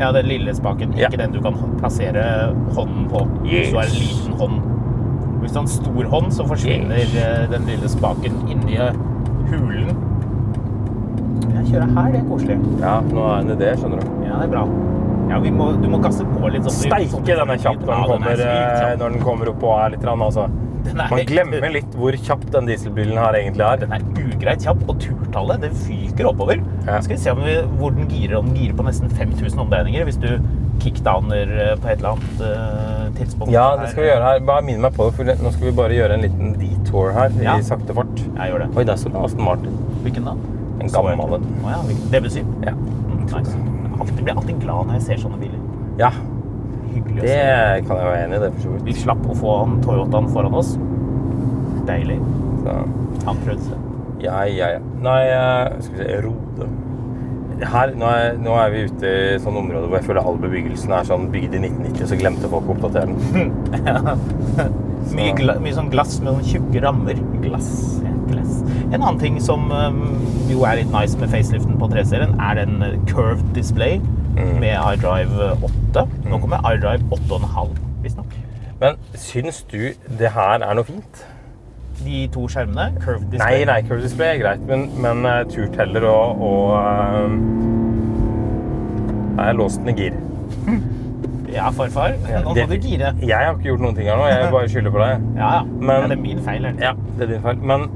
Ja, 0.00 0.08
den 0.16 0.30
lille 0.30 0.54
spaken. 0.56 0.94
Ja. 0.96 1.10
Ikke 1.10 1.20
den 1.20 1.34
du 1.36 1.42
kan 1.44 1.58
plassere 1.76 2.24
hånden 2.72 3.08
på 3.12 3.26
hvis 3.44 3.68
du 3.68 3.76
har 3.76 3.90
en 3.90 3.98
liten 3.98 4.38
hånd. 4.40 4.62
Hvis 5.42 5.52
du 5.52 5.58
har 5.58 5.66
en 5.66 5.72
stor 5.74 6.08
hånd, 6.14 6.30
så 6.32 6.46
forsvinner 6.48 7.02
yes. 7.02 7.50
den 7.52 7.68
lille 7.68 7.90
spaken 7.92 8.40
inni 8.48 8.78
i 8.78 8.88
hulen. 9.50 9.92
Jeg 11.50 11.66
kjører 11.74 11.92
her, 11.92 12.08
det 12.14 12.22
er 12.22 12.26
koselig. 12.30 12.56
Ja, 12.80 12.96
nå 13.04 13.28
er 13.34 13.52
det 13.52 13.58
det, 13.60 13.74
skjønner 13.82 14.00
du. 14.00 14.24
Ja, 14.24 14.40
det 14.40 14.48
er 14.48 14.54
bra. 14.56 14.64
Ja, 15.30 15.38
vi 15.38 15.52
må, 15.54 15.70
du 15.80 15.86
må 15.92 16.00
gasse 16.02 16.24
på 16.26 16.50
litt. 16.50 16.64
sånn- 16.66 16.90
Steike, 16.90 17.22
den 17.38 17.50
er 17.54 17.60
kjapp 17.62 17.80
når 17.80 17.86
den, 17.86 18.00
Ja, 18.00 18.08
kommer, 18.10 18.30
er 18.30 18.36
sykt 18.36 18.50
eh, 18.50 18.80
kjapp. 18.80 18.98
når 18.98 19.12
den 19.14 19.22
kommer 19.22 19.48
opp 19.52 19.62
og 19.62 19.78
er 19.78 19.94
litt 19.94 20.04
rann, 20.04 20.22
altså. 20.26 20.48
Man 20.96 21.20
glemmer 21.28 21.70
litt 21.70 21.92
hvor 21.94 22.16
kjapp 22.16 22.46
den 22.50 22.66
dieselbilen 22.66 23.18
her 23.20 23.36
egentlig 23.36 23.64
er. 23.66 23.76
Den 23.82 23.92
er 23.92 24.00
ugreit 24.16 24.64
kjapp, 24.64 24.80
og 24.88 24.98
turtallet 24.98 25.60
det 25.60 25.70
fyker 25.76 26.30
oppover. 26.32 26.62
Ja. 26.86 27.00
Skal 27.04 27.16
vi 27.16 27.20
se 27.20 27.30
om 27.34 27.42
vi, 27.44 27.54
hvor 27.78 27.94
den 27.94 28.08
girer. 28.08 28.38
Om 28.38 28.48
den 28.48 28.56
girer 28.56 28.76
på 28.78 28.86
nesten 28.88 29.10
5000 29.12 29.60
omdreininger 29.60 30.04
hvis 30.08 30.18
du 30.20 30.30
kickdowner 30.80 31.52
eh, 31.60 31.74
på 31.76 31.90
et 31.92 31.98
eller 31.98 32.14
annet 32.16 32.40
uh, 32.40 33.10
tidspunkt. 33.18 33.52
Ja, 33.52 33.76
det 33.76 33.90
skal 33.92 34.02
vi 34.06 34.08
gjøre 34.08 34.24
her. 34.24 34.40
Bare 34.48 34.64
minn 34.64 34.80
meg 34.80 34.96
på 34.96 35.10
det, 35.10 35.16
for 35.18 35.24
nå 35.44 35.52
skal 35.52 35.68
vi 35.68 35.74
bare 35.76 35.98
gjøre 35.98 36.16
en 36.16 36.24
liten 36.24 36.54
detour 36.58 37.12
her 37.12 37.30
Ja. 37.44 37.58
i 37.60 37.66
sakte 37.66 37.94
fart. 37.94 38.16
Jeg 38.16 38.54
gjør 38.54 38.64
det. 38.64 38.70
Oi, 38.76 38.84
der 38.88 38.96
står 38.96 39.12
det 39.12 39.24
Aston 39.28 39.44
Martin. 39.44 39.76
Hvilken 40.06 40.24
da? 40.30 40.34
En 40.80 40.88
gammel 40.88 41.12
en. 41.36 41.44
Å 41.60 41.74
ja, 41.76 41.82
hvilken- 41.84 42.10
Debussy. 42.16 42.42
Ja. 42.64 42.72
Mm, 42.72 43.28
nice. 43.28 43.79
Alltid- 44.00 44.24
blir 44.24 44.34
alltid 44.36 44.60
glad 44.62 44.86
når 44.86 44.98
jeg 44.98 45.02
ser 45.02 45.16
sånne 45.26 45.38
biler. 45.40 45.60
ja, 45.98 46.10
Hyggelig 46.90 47.20
å 47.20 47.22
det 47.22 47.34
se. 47.36 47.86
kan 47.86 47.96
jeg 48.00 48.06
være 48.10 48.24
enig 48.24 48.36
i, 48.36 48.40
det 48.42 48.52
for 48.54 48.60
så 48.64 48.84
Vi 48.84 48.92
slapp 48.98 49.26
å 49.30 49.34
få 49.38 49.58
han 49.64 49.80
Toyotaen 49.84 50.28
foran 50.32 50.54
oss. 50.58 50.72
Deilig. 51.86 52.18
Så, 52.64 52.76
Han 53.26 53.36
prøvde 53.44 53.62
seg. 53.62 53.78
ja, 54.24 54.42
ja, 54.44 54.68
ja. 54.74 54.78
Nei, 55.02 55.80
skal 55.82 55.96
vi 55.98 56.04
se, 56.04 56.22
Rode. 56.24 56.68
Her, 57.60 57.90
nå 57.94 58.06
er, 58.08 58.36
nå 58.40 58.54
er 58.56 58.70
vi 58.72 58.82
ute 58.88 59.04
i 59.04 59.38
sånn 59.38 59.56
område 59.60 59.84
hvor 59.86 59.98
jeg 59.98 60.06
føler 60.06 60.24
all 60.24 60.38
bebyggelsen 60.40 60.92
er 60.96 61.04
sånn 61.04 61.26
bygd 61.30 61.54
i 61.58 61.58
1990, 61.60 62.06
så 62.08 62.16
glemte 62.16 62.48
folk 62.48 62.64
å 62.70 62.72
oppdatere 62.72 63.12
den. 63.34 63.52
Mye, 65.16 65.32
gla, 65.36 65.56
mye 65.60 65.74
sånn 65.76 65.90
glass 65.92 66.20
med 66.22 66.32
sånne 66.32 66.46
tjukke 66.46 66.80
rammer. 66.84 67.18
Glass. 67.42 67.68
Ja, 68.04 68.12
glass. 68.32 68.60
En 68.92 69.00
annen 69.02 69.18
ting 69.20 69.40
som 69.42 69.70
um, 69.72 70.00
jo 70.50 70.62
er 70.68 70.80
litt 70.82 70.92
nice 70.94 71.18
med 71.20 71.28
faceliften 71.32 71.76
på 71.80 71.88
3-serien, 71.92 72.36
er 72.40 72.54
den 72.62 72.80
uh, 72.82 72.94
curved 73.10 73.44
display 73.56 74.00
Mm. 74.30 74.60
med 74.62 74.76
iDrive 74.78 75.48
8. 75.66 76.04
Nå 76.30 76.38
kommer 76.38 76.62
iDrive 76.70 77.02
8,5, 77.16 77.72
visstnok. 78.04 78.36
Men 78.80 78.94
syns 79.18 79.58
du 79.72 79.90
det 80.20 80.30
her 80.36 80.62
er 80.62 80.74
noe 80.78 80.86
fint? 80.86 81.24
De 82.00 82.20
to 82.32 82.46
skjermene, 82.48 82.92
curved 83.02 83.26
display. 83.34 83.64
nei, 83.68 83.80
curved 83.88 84.06
display 84.06 84.36
er 84.36 84.38
greit, 84.44 84.62
men, 84.70 84.86
men 85.02 85.26
uh, 85.26 85.42
turteller 85.50 86.06
og, 86.08 86.40
og 86.40 86.78
uh, 86.78 87.34
Nei, 89.34 89.44
har 89.50 89.58
låst 89.58 89.82
i 89.90 89.96
gir. 89.98 90.16
Ja, 91.50 91.66
farfar. 91.74 92.12
Nå 92.44 92.52
Det- 92.54 92.62
må 92.68 92.74
du 92.76 92.78
gire. 92.86 93.08
Jeg 93.26 93.34
har 93.36 93.56
ikke 93.56 93.64
gjort 93.72 93.80
noen 93.82 93.96
ting 93.96 94.06
her 94.06 94.16
nå, 94.20 94.26
jeg 94.30 94.50
bare 94.52 94.68
skylder 94.70 94.92
på 94.94 95.00
deg. 95.02 95.24
Ja, 95.40 95.48
ja. 95.56 95.62
Men- 95.64 95.90
ja, 95.90 96.06
det 96.06 96.16
er 96.18 96.22
min 96.22 96.38
feil. 96.46 96.64
Eller? 96.64 96.78
Ja, 96.86 96.92
det 97.18 97.26
er 97.26 97.32
din 97.32 97.42
feil. 97.42 97.56
Men 97.72 97.88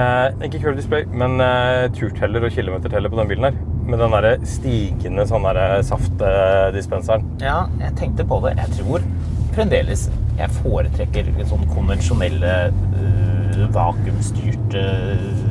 eh, 0.00 0.46
ikke 0.48 0.62
curl 0.64 0.78
display, 0.78 1.04
men 1.12 1.40
eh, 1.44 1.86
turteller 1.96 2.46
og 2.46 2.54
kilometerteller 2.54 3.12
på 3.12 3.20
den 3.20 3.30
bilen 3.30 3.50
her. 3.50 3.60
Med 3.90 4.00
den 4.02 4.14
der 4.14 4.46
stigende 4.46 5.26
sånn 5.26 5.46
der 5.48 5.80
saftdispenseren. 5.86 7.26
Ja, 7.42 7.64
jeg 7.82 7.96
tenkte 8.00 8.26
på 8.28 8.40
det. 8.44 8.56
Jeg 8.60 8.80
tror 8.80 9.06
fremdeles 9.54 10.08
jeg 10.40 10.56
foretrekker 10.62 11.28
sånn 11.48 11.66
konvensjonelle, 11.74 12.54
uh, 12.70 13.62
vakuumstyrte 13.74 14.84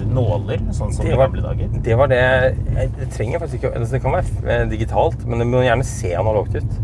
nåler, 0.09 0.63
sånn 0.73 0.93
som 0.95 1.05
i 1.05 1.13
gamle 1.13 1.43
dager. 1.43 1.73
det 1.85 1.97
var 1.99 2.09
det 2.09 2.19
jeg, 2.19 3.09
trenger 3.13 3.43
faktisk 3.43 3.59
ikke 3.59 3.73
altså 3.77 3.93
Det 3.93 4.01
kan 4.01 4.15
være 4.15 4.55
eh, 4.55 4.63
digitalt, 4.71 5.25
men 5.29 5.43
det 5.43 5.47
må 5.51 5.61
gjerne 5.61 5.85
se 5.85 6.15
analogt 6.17 6.57
ut. 6.57 6.77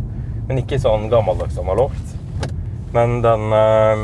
Men 0.46 0.62
ikke 0.62 0.78
sånn 0.82 1.08
gammeldags 1.10 1.58
analogt. 1.58 2.14
Men 2.94 3.18
den 3.26 3.56
eh, 3.58 4.04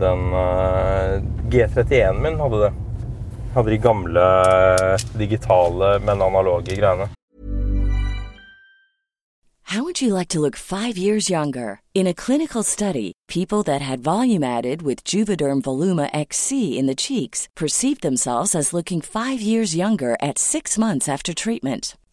Den 0.00 0.32
eh, 0.32 1.22
G31-en 1.50 2.22
min 2.22 2.40
hadde 2.40 2.64
det. 2.64 2.72
Hadde 3.54 3.70
de 3.70 3.78
gamle 3.82 4.26
digitale, 5.18 5.98
men 5.98 6.22
analoge 6.22 6.76
greiene. 6.76 7.08
How 9.72 9.82
would 9.82 10.00
you 10.00 10.14
like 10.14 10.28
to 10.28 10.40
look 10.40 10.56
five 10.56 10.96
years 10.96 11.28
younger? 11.28 11.82
In 11.92 12.06
a 12.06 12.14
clinical 12.14 12.62
study, 12.62 13.12
people 13.28 13.62
that 13.64 13.82
had 13.82 14.00
volume 14.00 14.42
added 14.42 14.80
with 14.80 15.04
Juvederm 15.04 15.60
Voluma 15.60 16.08
XC 16.14 16.78
in 16.78 16.86
the 16.86 16.94
cheeks 16.94 17.48
perceived 17.54 18.00
themselves 18.00 18.54
as 18.54 18.72
looking 18.72 19.02
five 19.02 19.42
years 19.42 19.76
younger 19.76 20.16
at 20.22 20.38
six 20.38 20.78
months 20.78 21.06
after 21.06 21.34
treatment. 21.34 21.98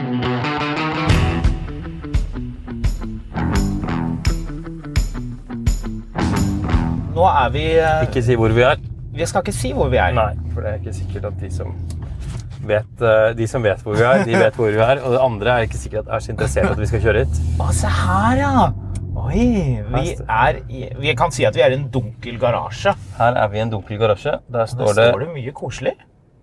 Nå 0.00 0.06
er 7.28 7.50
vi 7.52 7.64
eh, 7.76 8.04
Ikke 8.06 8.22
si 8.24 8.36
hvor 8.38 8.54
vi 8.56 8.62
er. 8.64 8.80
Vi 9.12 9.26
skal 9.28 9.44
ikke 9.44 9.52
si 9.52 9.72
hvor 9.76 9.90
vi 9.92 9.98
er. 10.00 10.14
Nei, 10.16 10.32
for 10.54 10.64
det 10.64 10.70
er 10.70 10.78
ikke 10.80 10.94
sikkert 10.96 11.26
at 11.28 11.40
de 11.42 11.50
som 11.52 11.74
vet, 12.64 13.02
eh, 13.04 13.32
de 13.36 13.48
som 13.50 13.64
vet 13.64 13.82
hvor 13.84 13.98
vi 13.98 14.06
er, 14.06 14.24
de 14.24 14.38
vet 14.40 14.56
hvor 14.56 14.72
vi 14.72 14.80
er. 14.80 15.02
Og 15.04 15.12
det 15.16 15.20
andre 15.26 15.56
er 15.58 15.68
ikke 15.68 15.80
sikkert 15.82 16.08
at 16.08 16.14
er 16.16 16.24
så 16.24 16.32
interessert 16.32 16.70
at 16.72 16.80
vi 16.80 16.88
skal 16.88 17.04
kjøre 17.04 17.26
hit. 17.26 17.42
Å, 17.60 17.68
se 17.76 17.92
her, 18.00 18.40
ja! 18.40 18.70
Oi, 19.20 19.44
vi 19.84 20.14
er 20.16 20.62
Vi 21.02 21.12
kan 21.18 21.34
si 21.34 21.44
at 21.44 21.56
vi 21.58 21.60
er 21.66 21.74
i 21.74 21.76
en 21.76 21.90
dunkel 21.92 22.38
garasje. 22.40 22.94
Her 23.18 23.36
er 23.42 23.50
vi 23.52 23.60
i 23.60 23.64
en 23.66 23.74
dunkel 23.74 24.00
garasje. 24.00 24.38
Der 24.48 24.62
Der 24.62 24.70
står 24.70 24.94
det, 24.96 25.10
står 25.12 25.26
det 25.26 25.34
mye 25.34 25.52
koselig. 25.52 25.98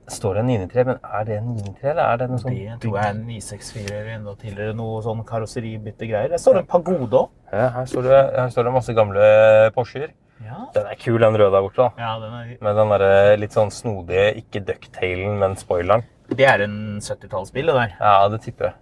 Står 0.07 0.37
det 0.39 0.43
993, 0.47 0.85
men 0.87 0.99
er 1.03 1.25
det 1.27 1.37
en 1.37 1.47
993, 1.55 1.89
eller 1.91 2.03
er 2.03 2.17
det 2.21 2.27
noe 2.31 2.39
sånn 2.43 2.53
Det 2.55 2.77
tror 2.83 2.95
jeg 2.97 3.05
er 3.05 3.09
en 3.15 3.23
964 3.27 3.95
eller 3.97 4.11
enda 4.15 4.35
tidligere 4.43 4.75
noe 4.77 5.01
sånn 5.05 5.23
karosseribyttegreier. 5.27 6.29
Der 6.31 6.41
står 6.41 6.53
det 6.59 6.63
en 6.63 6.69
pagode 6.71 7.19
òg. 7.23 7.29
Ja, 7.51 7.67
her, 7.75 7.85
står 7.91 8.07
det, 8.07 8.21
her 8.37 8.49
står 8.53 8.67
det 8.69 8.73
masse 8.77 8.95
gamle 8.97 9.27
Porscher. 9.75 10.09
Ja. 10.45 10.67
Den 10.75 10.85
er 10.85 10.97
kul, 11.01 11.17
den 11.19 11.33
røde 11.35 11.51
der 11.51 11.63
borte. 11.65 11.87
da. 11.87 11.89
ja, 11.97 12.11
den 12.21 12.33
er 12.37 12.57
Med 12.61 12.75
den 12.77 12.91
der 12.93 13.37
litt 13.41 13.55
sånn 13.57 13.71
snodige, 13.73 14.27
ikke 14.43 14.61
ducktailen, 14.67 15.39
men 15.41 15.55
spoileren. 15.57 16.03
Det 16.29 16.45
er 16.45 16.61
en 16.67 16.99
70-tallsbil, 17.01 17.65
det 17.71 17.75
der. 17.79 17.95
Ja, 17.99 18.27
det 18.29 18.41
tipper 18.43 18.69
jeg. 18.69 18.75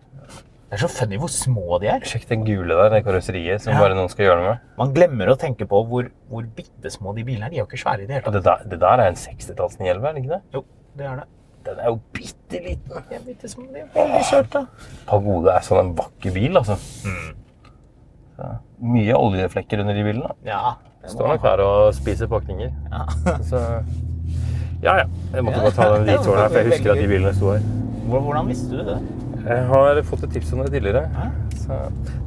Det 0.65 0.79
er 0.79 0.81
så 0.81 0.89
funny 0.89 1.17
hvor 1.21 1.29
små 1.29 1.77
de 1.79 1.87
er. 1.93 2.01
Sjekk 2.09 2.25
den 2.27 2.43
gule 2.43 2.73
der, 2.75 2.89
det 2.91 3.03
karosseriet 3.05 3.61
som 3.63 3.71
Ja. 3.73 3.79
bare 3.79 3.95
noen 3.95 4.09
skal 4.09 4.25
gjøre 4.25 4.39
noe 4.41 4.47
med. 4.49 4.63
Man 4.81 4.93
glemmer 4.97 5.29
å 5.31 5.37
tenke 5.39 5.67
på 5.69 5.79
hvor, 5.87 6.09
hvor 6.27 6.43
bitte 6.57 6.89
små 6.91 7.13
de 7.15 7.23
bilene 7.23 7.45
er. 7.45 7.49
De 7.53 7.59
er 7.59 7.63
jo 7.63 7.67
ikke 7.69 7.79
svære 7.85 8.01
i 8.03 8.07
det 8.09 8.17
hele 8.17 8.25
tatt. 8.25 8.33
det 8.33 8.43
der, 8.43 8.63
det 8.73 8.79
der 8.81 9.03
er 9.05 9.07
en 9.13 9.15
60-talls 9.21 9.77
911, 9.79 10.09
er 10.09 10.13
det 10.17 10.23
ikke 10.25 10.33
det? 10.33 10.41
Jo, 10.57 10.63
det 10.97 11.07
er 11.09 11.21
det. 11.21 11.29
Den 11.65 11.79
er 11.81 11.89
jo 11.89 11.99
bitte 12.13 12.59
liten. 12.61 13.05
De 13.09 13.15
er 13.17 13.23
bitte 13.25 13.49
små. 13.49 13.65
De 13.73 13.81
er 13.81 13.87
veldig 13.95 14.21
søte. 14.29 14.61
Pagode 15.09 15.53
er 15.55 15.65
sånn 15.65 15.81
en 15.81 15.93
vakker 15.97 16.35
bil, 16.35 16.59
altså. 16.61 16.77
Så, 18.35 18.49
mye 18.85 19.15
oljeflekker 19.17 19.81
under 19.81 19.97
de 19.97 20.03
bilene. 20.05 20.33
Ja. 20.45 20.75
Står 21.09 21.33
nok 21.33 21.45
her 21.45 21.63
og 21.65 21.93
spiser 21.97 22.29
pakninger. 22.29 22.73
Ja. 22.91 23.05
Så 23.49 23.61
ja, 24.83 24.93
ja. 24.99 25.05
Jeg 25.33 25.45
måtte 25.45 25.63
bare 25.63 25.73
ta 25.73 25.89
den 25.95 26.09
tårene, 26.25 26.41
her, 26.43 26.49
for 26.49 26.59
jeg 26.59 26.71
husker 26.73 26.93
at 26.93 27.01
de 27.01 27.07
bilene 27.09 27.33
sto 27.33 27.53
her. 27.55 27.67
Hvordan 28.05 28.49
visste 28.51 28.69
du 28.75 28.83
det? 28.85 28.99
Jeg 29.45 29.65
har 29.69 29.99
fått 30.09 30.23
et 30.25 30.31
tips 30.33 30.53
om 30.55 30.63
det 30.65 30.71
tidligere. 30.73 31.03
Så, 31.61 31.77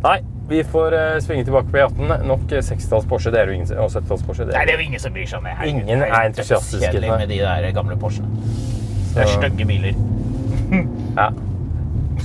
nei, 0.04 0.18
vi 0.48 0.60
får 0.64 0.94
uh, 0.94 1.16
svinge 1.22 1.44
tilbake 1.48 1.70
på 1.72 1.80
E18. 1.82 2.12
Nok 2.28 2.44
60-talls 2.54 3.08
Porsche, 3.10 3.32
det 3.34 3.40
er 3.42 3.50
jo 3.50 3.56
ingen, 3.58 3.72
og 3.78 3.90
70-talls 3.90 4.22
Porsche. 4.26 4.46
Det 4.46 4.54
Nei, 4.54 4.62
er, 4.62 4.70
det 4.70 4.74
er 4.76 4.80
jo 4.82 4.86
ingen 4.86 5.02
som 5.02 5.16
bryr 5.16 5.26
seg 5.30 5.40
om 5.42 5.48
det. 5.48 5.56
Her. 5.58 5.70
Ingen 5.72 6.04
er 6.06 6.14
entusiastiske, 6.20 6.78
dødskjedelig 6.84 7.10
nei. 7.10 7.18
med 7.24 7.32
de 7.34 7.40
der 7.42 7.68
gamle 7.76 7.98
Porschene. 7.98 8.28
Det 9.14 9.24
er 9.24 9.32
stygge 9.34 9.66
biler. 9.66 9.98
ja. 11.18 11.28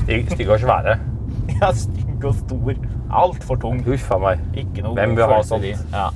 Stygg, 0.04 0.32
stygge 0.36 0.54
og 0.58 0.60
svære. 0.64 0.98
Ja, 1.60 1.70
stygg 1.76 2.24
og 2.26 2.36
stor. 2.40 2.76
Altfor 3.14 3.58
tung. 3.60 3.82
Huff 3.86 4.12
a 4.16 4.18
meg. 4.22 4.44
Ikke 4.58 4.84
noe 4.86 4.96
Hvem 4.96 5.18
vil 5.18 5.26
ha 5.28 5.40
de. 5.42 5.48
sånt? 5.48 5.66
Ja. 5.92 6.08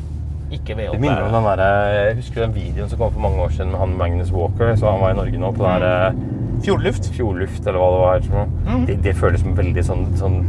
Ikke 0.55 0.77
ved 0.77 0.93
Det 0.93 1.01
minner 1.03 1.25
om 1.27 1.33
den 1.35 1.59
der, 1.59 1.63
jeg 1.91 2.15
husker 2.21 2.45
den 2.45 2.55
videoen 2.55 2.89
som 2.89 2.99
kom 3.01 3.11
for 3.11 3.19
mange 3.25 3.41
år 3.43 3.51
siden 3.51 3.73
med 3.73 3.81
han 3.81 3.97
Magnus 3.99 4.31
Walker. 4.31 4.71
Så 4.79 4.87
han 4.87 5.01
var 5.03 5.11
i 5.11 5.17
Norge 5.17 5.41
nå 5.41 5.51
på 5.51 5.65
den 5.65 5.83
der 5.83 6.07
eh, 6.07 6.21
Fjordluft. 6.65 7.11
Fjordluft, 7.15 7.65
eller 7.65 7.81
hva 7.81 7.89
det 7.91 8.31
var. 8.31 8.47
noe. 8.65 8.79
Det, 8.87 8.97
det 9.05 9.13
føles 9.17 9.43
som 9.43 9.55
veldig 9.57 9.83
sånn, 9.85 10.05
sånn, 10.19 10.39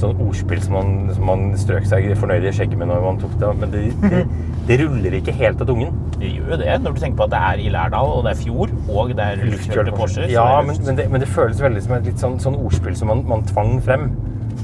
sånn 0.00 0.22
ordspill 0.24 0.62
som 0.64 0.76
man, 0.78 0.92
som 1.16 1.26
man 1.28 1.44
strøk 1.60 1.86
seg 1.88 2.08
fornøyd 2.20 2.46
i 2.48 2.54
skjegget 2.54 2.80
med 2.80 2.90
når 2.92 3.04
man 3.04 3.20
tok 3.22 3.34
det. 3.40 3.52
Men 3.60 3.74
det, 3.74 3.82
det, 4.04 4.22
det 4.70 4.78
ruller 4.84 5.18
ikke 5.18 5.34
helt 5.38 5.64
av 5.64 5.70
tungen. 5.70 5.96
Det 6.18 6.30
gjør 6.30 6.54
jo 6.54 6.60
det 6.62 6.76
når 6.84 6.94
du 6.94 7.02
tenker 7.02 7.18
på 7.20 7.26
at 7.28 7.34
det 7.34 7.42
er 7.50 7.64
i 7.64 7.72
Lærdal, 7.74 8.12
og 8.18 8.26
det 8.26 8.34
er 8.34 8.42
fjord, 8.44 8.76
og 8.88 9.14
det 9.18 9.26
er 9.26 9.42
luftkjølte 9.42 9.96
Porscher. 9.96 10.28
Ja, 10.32 10.46
men, 10.64 10.78
men, 10.86 11.00
det, 11.00 11.08
men 11.12 11.24
det 11.24 11.30
føles 11.32 11.62
veldig 11.62 11.82
som 11.84 11.96
et 11.98 12.08
litt 12.10 12.22
sånn, 12.22 12.38
sånn 12.42 12.60
ordspill 12.60 12.96
som 12.98 13.12
man, 13.12 13.26
man 13.30 13.46
tvang 13.50 13.78
frem. 13.84 14.12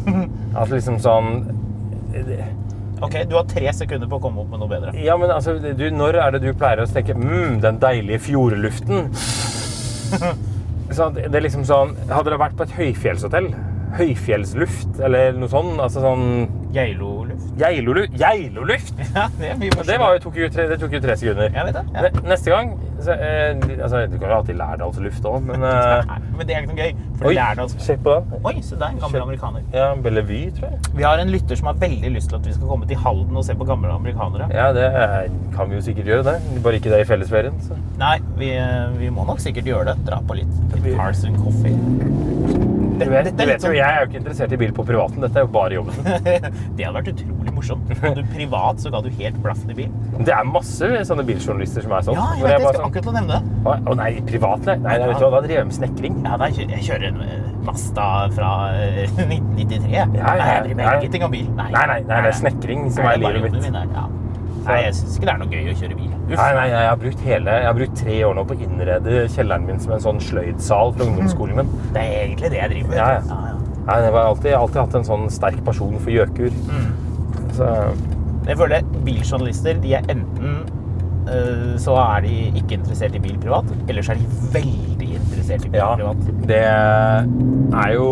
Altså 0.59 0.75
liksom 0.75 0.97
sånn 1.01 1.29
det, 2.13 2.39
Ok, 3.05 3.15
du 3.31 3.37
har 3.37 3.45
tre 3.47 3.71
sekunder 3.77 4.09
på 4.11 4.19
å 4.19 4.23
komme 4.23 4.43
opp 4.43 4.49
med 4.51 4.63
noe 4.63 4.71
bedre. 4.71 4.93
Ja, 4.99 5.15
men 5.21 5.31
altså, 5.31 5.55
du, 5.59 5.85
når 5.95 6.19
er 6.19 6.35
det 6.35 6.41
du 6.43 6.51
pleier 6.59 6.83
å 6.83 6.87
tenke 6.91 7.15
mm, 7.15 7.61
den 7.63 7.79
deilige 7.83 8.25
fjordluften? 8.27 9.11
det 10.89 11.35
er 11.37 11.45
liksom 11.45 11.67
sånn 11.69 11.95
Hadde 12.09 12.33
det 12.33 12.41
vært 12.41 12.57
på 12.57 12.65
et 12.65 12.73
høyfjellshotell, 12.79 13.51
høyfjellsluft 13.99 15.01
eller 15.05 15.37
noe 15.37 15.51
sånt, 15.53 15.77
altså 15.81 16.03
sånn 16.05 16.25
Geilo-luft. 16.73 17.18
Geilolu- 17.59 18.09
Geiloluft! 18.19 18.95
Ja, 19.19 19.27
det 19.39 19.71
Det, 19.87 19.97
var 19.99 20.19
tok 20.23 20.37
jo 20.39 20.49
tre, 20.53 20.69
det 20.71 20.79
tok 20.81 20.93
jo 20.95 21.01
tre 21.03 21.17
sekunder. 21.19 21.49
Vet 21.55 21.75
det. 21.75 21.83
Ja. 21.95 22.11
Neste 22.29 22.53
gang 22.53 22.75
så, 23.03 23.13
eh, 23.15 23.57
altså, 23.83 24.07
Du 24.11 24.19
kan 24.19 24.29
jo 24.31 24.37
alltid 24.37 24.59
Lærdalsluft 24.59 25.27
òg, 25.31 25.41
men 25.49 25.63
eh, 25.69 26.05
Nei, 26.11 26.19
men 26.37 26.47
det 26.47 26.57
er 26.57 26.63
ikke 26.63 26.73
noe 26.73 26.85
gøy. 26.85 26.93
For 27.19 27.31
Oi, 27.31 27.35
Lærdals... 27.39 27.77
se 27.83 27.97
på 28.05 28.15
den. 28.19 28.45
Oi, 28.51 28.55
se 28.63 28.79
der, 28.81 28.95
gammel 29.03 29.25
amerikaner. 29.25 29.65
Ja, 29.75 29.89
Bellevue, 30.05 30.53
tror 30.59 30.71
jeg. 30.75 30.93
Vi 30.99 31.07
har 31.07 31.23
en 31.23 31.33
lytter 31.35 31.59
som 31.59 31.71
har 31.73 31.81
veldig 31.83 32.13
lyst 32.15 32.31
til 32.33 32.39
at 32.41 32.47
vi 32.47 32.55
skal 32.57 32.71
komme 32.71 32.89
til 32.91 33.01
Halden 33.03 33.37
og 33.43 33.47
se 33.49 33.57
på 33.59 33.69
gamle 33.69 33.93
amerikanere. 33.95 34.51
Ja, 34.55 34.71
det 34.77 34.87
eh, 34.91 35.19
kan 35.57 35.71
vi 35.71 35.79
jo 35.81 35.85
sikkert 35.89 36.13
gjøre, 36.13 36.25
det. 36.31 36.63
Bare 36.67 36.81
ikke 36.83 36.95
det 36.95 37.03
i 37.05 37.09
fellesferien. 37.09 37.59
Så. 37.67 37.79
Nei, 38.01 38.17
vi, 38.39 38.53
vi 39.01 39.11
må 39.15 39.27
nok 39.29 39.43
sikkert 39.43 39.71
gjøre 39.71 39.93
det. 39.93 39.99
Dra 40.09 40.23
på 40.29 40.39
litt 40.39 40.95
Cars 40.95 41.25
and 41.29 41.39
Coffee. 41.43 42.58
Du 42.99 43.11
vet, 43.13 43.29
du 43.31 43.45
vet 43.45 43.55
jo, 43.57 43.69
sånn- 43.69 43.77
jeg 43.79 43.87
er 43.87 44.01
jo 44.03 44.09
ikke 44.09 44.21
interessert 44.23 44.53
i 44.53 44.61
bil 44.61 44.73
på 44.77 44.85
privaten. 44.89 45.21
Dette 45.25 45.41
er 45.43 45.47
jo 45.47 45.51
bare 45.55 45.79
jobben. 45.79 45.99
Det 46.79 46.87
hadde 46.87 46.95
vært 46.99 47.11
utrolig 47.15 47.55
morsomt. 47.57 47.93
Du 48.19 48.23
privat 48.35 48.83
så 48.83 48.93
ga 48.95 49.03
du 49.05 49.11
helt 49.19 49.39
blaffen 49.45 49.71
i 49.75 49.79
bil. 49.83 49.93
Det 50.19 50.35
er 50.35 50.49
masse 50.49 50.91
sånne 51.09 51.27
biljournalister 51.29 51.87
som 51.87 51.95
er 51.99 52.09
sånn. 52.09 52.19
Ja, 52.19 52.27
jeg 52.39 52.45
vet, 52.47 52.55
jeg 52.55 52.65
bare 52.65 52.75
skal 52.75 52.81
sånn, 52.81 52.91
akkurat 52.91 53.11
å 53.13 53.17
nevne 53.19 53.39
det. 53.39 53.61
Å 53.69 53.77
å 53.93 53.99
nei, 53.99 54.11
privat, 54.29 54.67
nei. 54.69 54.79
nei, 54.87 54.99
vet 55.05 55.19
du 55.19 55.25
hva, 55.27 55.31
Da 55.39 55.45
driver 55.47 55.61
jeg 55.63 55.71
med 55.71 55.79
snekring. 55.79 56.21
Ja, 56.27 56.37
nei, 56.41 56.51
jeg 56.59 56.85
kjører 56.89 57.09
en 57.13 57.23
Masta 57.69 57.99
Mazda 57.99 58.31
fra 58.37 58.51
eh, 58.79 59.11
1993. 59.19 59.93
Ja, 59.93 60.07
ja, 60.07 60.23
Nei, 60.23 60.49
jeg 60.49 60.63
driver 60.69 60.79
med 60.81 61.03
ingenting 61.03 61.27
av 61.27 61.35
bil. 61.35 61.51
Nei, 61.59 61.69
nei, 61.75 61.85
nei, 61.91 62.01
det 62.09 62.19
er 62.33 62.39
snekring 62.39 62.89
som 62.95 63.05
Nei, 63.05 63.15
er 63.15 63.25
livet 63.27 63.53
mitt. 63.53 63.63
min 63.63 63.75
Ja. 63.93 64.07
Nei, 64.69 64.79
jeg 64.85 64.95
syns 64.99 65.17
ikke 65.17 65.27
det 65.29 65.33
er 65.33 65.39
noe 65.41 65.53
gøy 65.53 65.71
å 65.73 65.77
kjøre 65.81 65.97
bil. 65.97 66.09
Uff. 66.29 66.35
Nei, 66.37 66.49
nei, 66.59 66.65
jeg 66.75 66.89
har 66.91 66.99
brukt 67.01 67.23
hele, 67.25 67.53
jeg 67.57 67.69
har 67.71 67.77
brukt 67.79 67.95
tre 68.03 68.17
år 68.29 68.35
nå 68.37 68.43
på 68.49 68.57
å 68.57 68.65
innrede 68.67 69.21
kjelleren 69.33 69.69
min 69.69 69.79
som 69.81 69.95
en 69.97 70.03
sånn 70.05 70.19
sløydsal 70.21 70.93
fra 70.97 71.07
ungdomsskolen 71.09 71.63
min. 71.63 71.71
Det 71.95 72.03
er 72.03 72.17
egentlig 72.27 72.51
det 72.53 72.61
jeg 72.61 72.73
driver 72.75 72.93
med. 72.93 72.99
Ja, 73.01 73.09
ja. 73.17 73.55
Nei, 73.89 73.97
jeg 74.05 74.13
har 74.13 74.27
alltid, 74.27 74.53
alltid 74.59 74.81
hatt 74.83 74.97
en 74.99 75.07
sånn 75.09 75.31
sterk 75.33 75.63
person 75.65 75.95
for 75.97 76.13
gjøkur. 76.13 76.59
Mm. 76.69 76.91
Så, 77.57 77.71
Jeg 78.49 78.57
føler 78.57 78.85
biljournalister 79.05 79.81
de 79.83 79.95
er 79.97 80.05
enten 80.13 80.53
eh, 81.29 81.73
så 81.81 81.97
er 82.01 82.23
de 82.25 82.35
ikke 82.61 82.79
interessert 82.79 83.17
i 83.17 83.21
bil 83.25 83.37
privat, 83.41 83.69
eller 83.89 84.05
så 84.05 84.13
er 84.15 84.21
de 84.21 84.53
veldig 84.55 84.98
interessert 85.49 85.67
i 85.67 85.71
bil 85.73 85.81
ja, 85.81 85.97
privat. 85.97 86.17
det 86.49 86.59
er 87.79 87.93
jo 87.95 88.07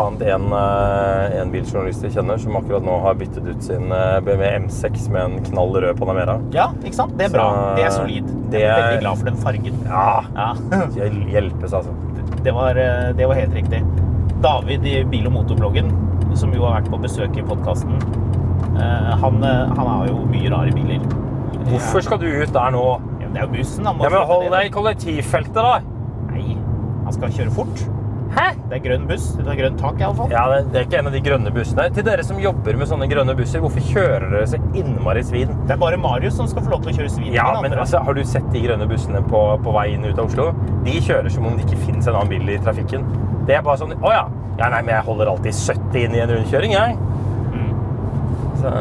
annet 0.00 0.22
en, 0.34 0.46
eh, 0.56 1.40
en 1.40 1.52
biljournalist 1.52 2.04
jeg 2.06 2.14
kjenner 2.16 2.40
som 2.40 2.56
akkurat 2.58 2.84
nå 2.84 2.96
har 3.04 3.18
byttet 3.20 3.46
ut 3.46 3.62
sin 3.64 3.92
eh, 3.92 4.20
BMW 4.24 4.50
M6 4.66 5.08
med 5.12 5.22
en 5.22 5.44
knall 5.50 5.74
rød 5.84 5.98
Panamera. 5.98 6.38
Ja, 6.54 6.70
ikke 6.84 6.96
sant? 6.96 7.16
Det 7.18 7.28
er 7.28 7.34
bra. 7.34 7.48
Det 7.76 7.86
er 7.86 7.94
solid. 7.94 8.30
det 8.52 8.62
Jeg 8.64 8.70
er 8.70 8.86
veldig 8.86 9.02
glad 9.04 9.20
for 9.20 9.30
den 9.30 9.40
fargen. 9.44 9.82
Ja, 9.86 10.24
Ja. 10.36 10.50
hjelpes 11.34 11.74
altså. 11.76 11.94
Det 12.44 12.54
var, 12.56 12.78
eh, 12.80 13.12
det 13.16 13.28
var 13.28 13.40
helt 13.40 13.54
riktig. 13.54 13.82
David 14.40 14.86
i 14.88 15.02
Bil- 15.04 15.28
og 15.28 15.34
motorbloggen, 15.36 15.90
som 16.38 16.52
jo 16.54 16.64
har 16.64 16.80
vært 16.80 16.90
på 16.92 17.00
besøk 17.02 17.36
i 17.36 17.44
podkasten, 17.44 17.98
han, 19.20 19.42
eh, 19.44 19.64
han 19.76 19.86
har 19.86 20.06
jo 20.08 20.24
mye 20.30 20.50
rare 20.52 20.72
biler. 20.72 21.02
Hvorfor 21.68 22.00
skal 22.06 22.20
du 22.22 22.28
ut 22.30 22.52
der 22.54 22.70
nå? 22.72 22.84
Det 23.30 23.38
er 23.38 23.44
jo 23.46 23.52
bussen. 23.52 23.84
Da, 23.86 23.92
Ja, 24.02 24.10
men 24.10 24.26
hold 24.26 24.48
deg 24.50 24.66
i 24.66 24.70
kollektivfeltet 24.74 25.54
da! 25.54 25.80
Han 27.10 27.16
skal 27.18 27.32
kjøre 27.34 27.50
fort. 27.50 27.80
Hæ? 28.30 28.44
Det 28.70 28.76
er 28.76 28.82
grønn 28.84 29.06
buss. 29.08 29.24
Det 29.34 29.48
er 29.50 29.56
grønn 29.58 29.78
tak, 29.80 29.96
iallfall. 29.98 30.30
Ja, 30.30 30.44
det, 30.52 30.60
det 30.70 30.78
er 30.78 30.84
ikke 30.86 30.98
en 31.00 31.08
av 31.10 31.14
de 31.16 31.22
grønne 31.24 31.50
bussene. 31.50 31.88
Til 31.96 32.04
dere 32.06 32.22
som 32.22 32.38
jobber 32.38 32.78
med 32.78 32.86
sånne 32.86 33.08
grønne 33.10 33.34
busser, 33.34 33.62
hvorfor 33.64 33.82
kjører 33.88 34.28
dere 34.30 34.44
så 34.52 34.60
innmari 34.78 35.24
svin? 35.26 35.50
Det 35.66 35.74
er 35.74 35.80
bare 35.82 35.98
Marius 35.98 36.38
som 36.38 36.46
skal 36.50 36.62
få 36.62 36.76
lov 36.76 36.84
til 36.84 36.92
å 36.92 36.96
kjøre 37.00 37.10
svin. 37.16 37.32
Ja, 37.34 37.48
men 37.58 37.74
altså, 37.74 38.04
har 38.06 38.14
du 38.14 38.22
sett 38.22 38.46
de 38.54 38.62
grønne 38.62 38.86
bussene 38.90 39.24
på, 39.26 39.42
på 39.64 39.74
vei 39.74 39.88
inn 39.96 40.06
ut 40.06 40.14
av 40.14 40.28
Oslo? 40.28 40.52
De 40.86 40.94
kjører 41.02 41.34
som 41.34 41.50
om 41.50 41.58
det 41.58 41.66
ikke 41.66 41.82
finnes 41.88 42.06
en 42.06 42.20
annen 42.20 42.30
bil 42.30 42.54
i 42.54 42.60
trafikken. 42.62 43.10
Det 43.50 43.58
er 43.58 43.66
bare 43.66 43.82
sånn, 43.82 43.96
å 43.98 44.14
ja, 44.14 44.22
ja 44.60 44.70
nei, 44.70 44.84
men 44.84 44.94
jeg 44.94 45.08
holder 45.10 45.34
alltid 45.34 45.58
70 45.58 46.02
inn 46.04 46.14
i 46.14 46.22
en 46.22 46.34
rundkjøring, 46.36 46.76
jeg. 46.78 46.98
Mm. 47.50 47.72
Så, 48.62 48.76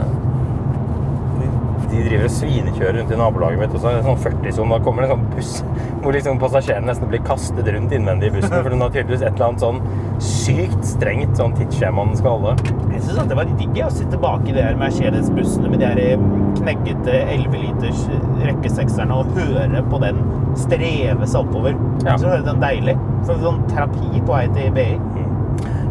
de, 1.91 2.01
driver 2.05 2.25
og 2.27 2.33
svinekjører 2.33 2.99
rundt 2.99 3.13
i 3.13 3.19
nabolaget 3.19 3.61
mitt 3.63 3.75
også. 3.77 3.93
En 3.93 4.07
sånn 4.07 4.21
40-sone, 4.25 4.71
da 4.75 4.85
kommer 4.85 5.05
det 5.05 5.09
en 5.09 5.15
sånn 5.15 5.29
buss 5.35 5.53
hvor 6.03 6.15
liksom 6.15 6.41
passasjerene 6.41 6.89
nesten 6.89 7.11
blir 7.11 7.23
kastet 7.27 7.67
rundt 7.75 7.95
innvendig 7.95 8.29
i 8.29 8.35
bussen, 8.37 8.55
for 8.55 8.71
den 8.73 8.83
har 8.83 8.93
tydeligvis 8.93 9.25
et 9.25 9.33
eller 9.33 9.49
annet 9.49 9.65
sånn 9.65 9.81
sykt 10.23 10.87
strengt 10.87 11.39
sånn 11.39 11.55
tidsskjema 11.57 12.07
den 12.09 12.19
skal 12.19 12.37
holde. 12.37 12.75
Jeg 12.93 13.05
synes 13.07 13.29
det 13.31 13.39
var 13.39 13.53
digg 13.59 13.81
å 13.85 13.89
sitte 13.93 14.19
bak 14.21 14.47
i 14.47 14.55
de 14.55 14.63
her 14.63 14.79
Mercedes-bussene 14.79 15.71
med 15.71 15.83
de 15.83 15.89
her 15.89 16.03
eh, 16.03 16.27
kneggete 16.59 17.21
11-liters 17.35 18.05
rekkesekserne 18.43 19.19
og 19.21 19.33
høre 19.37 19.83
på 19.91 20.01
den 20.03 20.21
streve 20.59 21.27
seg 21.29 21.43
oppover. 21.45 21.77
Ja. 22.05 22.17
Så 22.19 22.29
hører 22.31 22.45
den 22.47 22.63
deilig. 22.63 22.95
Sånn, 23.27 23.43
sånn 23.43 23.65
terapi 23.71 24.23
på 24.23 24.33
vei 24.33 24.45
til 24.55 24.71
BI. 24.75 25.27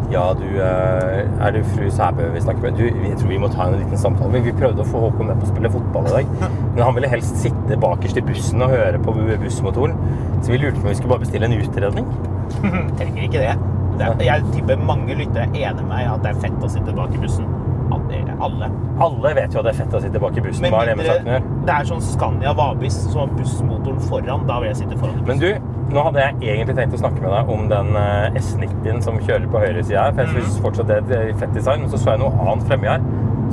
Ja, 0.09 0.33
du, 0.33 0.45
eh, 0.57 1.45
er 1.45 1.51
du 1.53 1.59
fru 1.75 1.89
Sæbø 1.93 2.31
vi 2.33 2.41
snakker 2.41 2.63
med? 2.63 2.79
Du, 2.79 2.83
jeg 3.05 3.17
tror 3.19 3.29
vi 3.29 3.37
må 3.37 3.49
ta 3.53 3.67
en 3.69 3.75
liten 3.77 3.97
samtale. 3.97 4.31
Men 4.33 4.45
vi 4.47 4.53
prøvde 4.57 4.81
å 4.81 4.87
få 4.87 5.03
Håkon 5.03 5.29
med 5.29 5.37
på 5.37 5.45
å 5.45 5.49
spille 5.51 5.69
fotball 5.69 6.09
i 6.09 6.13
dag. 6.15 6.31
Men 6.73 6.81
han 6.81 6.97
ville 6.97 7.11
helst 7.11 7.37
sitte 7.43 7.77
bakerst 7.83 8.17
i 8.17 8.25
bussen 8.25 8.65
og 8.65 8.73
høre 8.73 9.01
på 9.05 9.13
bussmotoren. 9.13 9.93
Så 10.41 10.55
vi 10.55 10.61
lurte 10.63 10.79
på 10.79 10.87
om 10.87 10.89
vi 10.89 10.97
skulle 10.97 11.13
bare 11.13 11.25
bestille 11.27 11.45
en 11.45 11.57
utredning. 11.59 12.09
Trenger 12.99 13.21
ikke 13.27 13.43
det. 13.43 13.55
det 13.99 14.07
er, 14.07 14.25
jeg 14.31 14.49
tipper 14.55 14.81
mange 14.89 15.17
lyttere 15.19 15.45
er 15.51 15.69
enig 15.69 15.83
med 15.83 15.91
meg 15.93 16.09
at 16.09 16.25
det 16.25 16.33
er 16.33 16.41
fett 16.47 16.65
å 16.65 16.71
sitte 16.73 16.95
bak 16.97 17.13
i 17.13 17.21
bussen. 17.21 17.57
Alle. 17.89 18.19
alle. 18.41 18.67
Alle 19.01 19.31
vet 19.37 19.53
jo 19.53 19.61
at 19.61 19.69
det 19.69 19.71
er 19.75 19.79
fett 19.83 19.93
å 19.97 20.01
sitte 20.01 20.21
bak 20.21 20.37
i 20.37 20.43
bussen. 20.45 20.65
Men 20.65 20.77
er 20.79 20.97
det 20.97 21.39
det 21.65 21.75
er 21.75 21.87
sånn 21.89 22.01
Scania 22.01 22.53
Vabis 22.57 22.97
som 23.11 23.23
har 23.23 23.33
bussmotoren 23.37 24.01
foran. 24.09 24.45
Da 24.49 24.57
vil 24.61 24.71
jeg 24.71 24.81
sitte 24.83 24.97
foran 24.97 25.17
i 25.17 25.25
bussen. 25.25 25.29
Men 25.29 25.41
du, 25.45 25.68
nå 25.89 26.03
hadde 26.05 26.21
jeg 26.21 26.53
egentlig 26.53 26.75
tenkt 26.77 26.95
å 26.97 27.01
snakke 27.01 27.23
med 27.23 27.31
deg 27.33 27.49
om 27.55 27.65
den 27.71 27.95
eh, 27.97 28.37
S90-en 28.39 29.01
som 29.05 29.17
kjører 29.23 29.47
på 29.49 29.61
høyre 29.63 29.83
side 29.83 29.97
her. 30.03 30.13
For 30.13 30.25
jeg 30.25 30.35
synes 30.35 30.61
fortsatt 30.65 30.91
det 30.91 30.99
er 31.17 31.31
et 31.31 31.41
fett 31.41 31.53
design. 31.55 31.83
Men 31.85 31.93
så 31.93 32.01
så 32.01 32.13
jeg 32.13 32.23
noe 32.23 32.45
annet 32.45 32.69
fremme 32.69 32.93
her. 32.93 33.05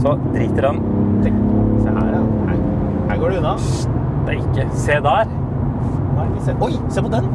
Så 0.02 0.12
driter 0.34 0.68
han 0.68 0.82
se 1.24 1.32
her, 1.96 2.12
ja. 2.12 2.22
Her, 2.50 2.62
her 3.10 3.20
går 3.22 3.34
det 3.34 3.42
unna. 3.42 3.56
steike. 3.66 4.68
Se 4.84 5.00
der. 5.08 5.34
Nei, 6.16 6.26
det 6.34 6.46
ser? 6.46 6.62
Oi, 6.64 6.72
se 6.92 7.04
på 7.04 7.12
den! 7.12 7.28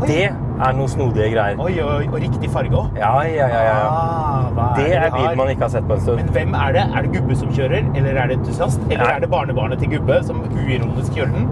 Oi. 0.00 0.08
Det 0.08 0.22
er 0.30 0.76
noe 0.76 0.88
snodige 0.88 1.28
greier. 1.34 1.58
Oi, 1.60 1.72
oi, 1.84 2.04
og 2.08 2.18
riktig 2.22 2.50
farge 2.52 2.76
òg. 2.76 2.98
Ja, 2.98 3.12
ja, 3.28 3.48
ja. 3.52 3.62
ja. 3.66 3.80
Ah, 3.90 4.76
Det 4.78 4.88
er 4.96 5.10
bil 5.12 5.36
man 5.38 5.50
ikke 5.52 5.66
har 5.66 5.72
sett 5.74 5.88
på 5.88 5.96
en 5.96 6.04
stund. 6.04 6.22
Men 6.22 6.30
hvem 6.36 6.54
er 6.56 6.76
det? 6.76 6.84
Er 6.88 7.06
det 7.06 7.12
Gubbe 7.16 7.36
som 7.36 7.52
kjører, 7.56 7.90
eller 7.94 8.22
er 8.22 8.30
det 8.32 8.38
entusiast? 8.40 8.80
Eller 8.88 9.04
ja. 9.04 9.16
er 9.16 9.24
det 9.24 9.30
barnebarnet 9.32 9.82
til 9.82 9.92
Gubbe 9.96 10.20
som 10.26 10.40
uironisk 10.48 11.18
kjører 11.18 11.34
den? 11.36 11.50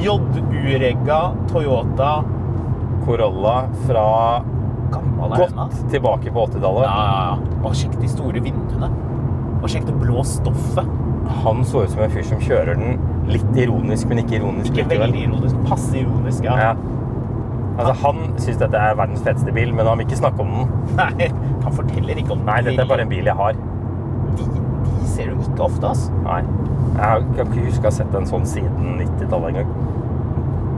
JU-regga 0.00 1.20
Toyota 1.50 2.12
Corolla 3.04 3.56
fra 3.86 4.06
godt 4.92 5.90
tilbake 5.90 6.32
på 6.32 6.46
80-tallet. 6.46 6.84
Ja, 6.86 7.04
ja, 7.04 7.22
ja. 7.30 7.60
Og 7.62 7.76
sjekk 7.76 7.96
de 8.00 8.10
store 8.10 8.42
vinduene. 8.44 8.90
Og 9.62 9.68
sjekk 9.70 9.86
det 9.88 9.96
blå 10.00 10.24
stoffet. 10.26 10.88
Han 11.42 11.62
så 11.66 11.84
ut 11.84 11.92
som 11.92 12.02
en 12.04 12.12
fyr 12.12 12.24
som 12.26 12.40
kjører 12.42 12.78
den 12.78 12.98
litt 13.30 13.58
ironisk, 13.58 14.08
men 14.10 14.20
ikke 14.24 14.40
ironisk 14.40 14.74
Ikke 14.74 14.98
veldig 15.00 15.22
ironisk. 15.28 15.60
Passe 15.68 15.94
ironisk, 16.00 16.44
ja. 16.44 16.56
Ja. 16.58 16.72
Altså, 17.78 17.92
han 18.02 18.18
syns 18.42 18.58
dette 18.60 18.76
er 18.76 18.96
verdens 18.98 19.22
feteste 19.24 19.54
bil, 19.54 19.72
men 19.72 19.88
han 19.88 20.00
vil 20.00 20.08
ikke 20.08 20.20
snakke 20.20 20.44
om 20.44 20.50
den. 20.52 20.72
Nei, 20.98 21.30
han 21.64 21.76
forteller 21.78 22.20
ikke 22.20 22.34
om 22.34 22.42
den. 22.42 22.50
Nei, 22.50 22.58
dette 22.66 22.84
er 22.84 22.90
bare 22.90 23.06
en 23.06 23.12
bil 23.12 23.30
jeg 23.30 23.38
har. 23.38 23.56
De, 24.36 24.48
de 25.02 25.10
ser 25.10 25.30
du 25.32 25.42
ikke 25.42 25.66
ofte, 25.66 25.90
ass. 25.92 26.08
Nei. 26.24 26.40
Jeg 26.96 27.28
kan 27.36 27.46
ikke 27.52 27.66
huske 27.68 27.86
å 27.86 27.90
ha 27.90 27.94
sett 27.98 28.16
en 28.18 28.28
sånn 28.28 28.48
siden 28.48 28.98
90-tallet 29.00 29.52
engang. 29.52 29.72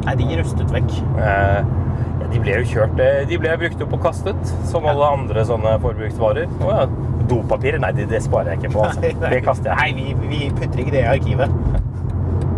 Nei, 0.04 0.14
de 0.20 0.36
rustet 0.40 0.74
vekk. 0.74 0.92
Eh, 1.16 1.72
ja, 2.20 2.28
de 2.32 2.40
ble 2.42 2.58
jo 2.58 2.66
kjørt 2.68 2.98
eh, 3.00 3.22
De 3.28 3.38
ble 3.40 3.54
brukt 3.62 3.80
opp 3.86 3.94
og 3.96 4.02
kastet, 4.04 4.52
som 4.68 4.84
alle 4.90 5.08
andre 5.18 5.44
sånne 5.48 5.78
forbruksvarer. 5.84 6.50
Å 6.60 6.74
ja. 6.74 6.84
Dopapir? 7.30 7.78
Nei, 7.80 7.88
det, 7.96 8.10
det 8.10 8.20
sparer 8.24 8.52
jeg 8.52 8.64
ikke 8.64 8.74
på. 8.74 8.84
Altså. 8.84 9.00
Nei, 9.00 9.14
nei. 9.22 9.32
Det 9.32 9.40
kaster 9.46 9.72
jeg. 9.72 9.96
Nei, 9.96 10.12
vi, 10.20 10.28
vi 10.28 10.50
putter 10.58 10.84
ikke 10.84 10.92
det 10.92 11.02
i 11.06 11.08
arkivet. 11.14 11.82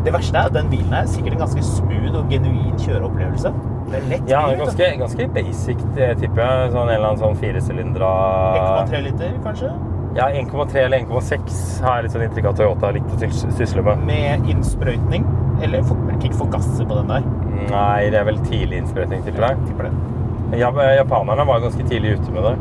Det 0.06 0.12
verste 0.14 0.38
er 0.38 0.50
at 0.50 0.54
den 0.54 0.68
bilen 0.70 0.92
er 0.94 1.06
sikkert 1.10 1.36
en 1.36 1.42
ganske 1.42 1.62
smooth 1.66 2.18
og 2.18 2.28
genuin 2.30 2.74
kjøreopplevelse. 2.82 3.50
Det 3.86 3.98
er 3.98 4.08
lett 4.10 4.30
Ja, 4.30 4.42
bil, 4.50 4.60
ganske, 4.64 4.88
ganske 5.00 5.26
basic, 5.34 5.82
det 5.94 6.12
tipper 6.20 6.42
jeg. 6.42 6.72
Sånn 6.74 6.88
en 6.88 6.94
eller 6.96 7.08
annen 7.12 7.22
sånn 7.22 7.38
firesylindra 7.38 8.10
1,3 8.86 9.02
liter, 9.06 9.36
kanskje? 9.46 9.70
Ja, 10.16 10.30
1,3 10.32 10.78
eller 10.80 10.98
1,6 10.98 11.56
har 11.84 11.98
jeg 11.98 12.06
litt 12.06 12.14
sånn 12.14 12.22
inntrykk 12.24 12.46
av 12.48 12.54
at 12.54 12.60
Toyota 12.62 12.88
har 12.88 12.94
likt 12.96 13.10
å 13.12 13.50
sysle 13.58 13.82
med. 13.84 14.04
Med 14.08 14.46
innsprøytning. 14.48 15.26
Eller 15.64 15.84
ikke 16.16 16.38
få 16.38 16.46
gasset 16.52 16.86
på 16.88 16.96
den 16.96 17.10
der. 17.12 17.26
Nei, 17.68 18.08
det 18.12 18.20
er 18.22 18.24
vel 18.28 18.40
tidlig 18.46 18.80
innsprøytning, 18.80 19.26
tipper 19.26 19.50
jeg. 19.50 19.66
Tipper 19.68 19.90
det. 19.90 20.60
Ja, 20.62 20.70
japanerne 20.96 21.44
var 21.48 21.60
ganske 21.60 21.84
tidlig 21.84 22.16
ute 22.16 22.32
med 22.32 22.48
det. 22.48 22.54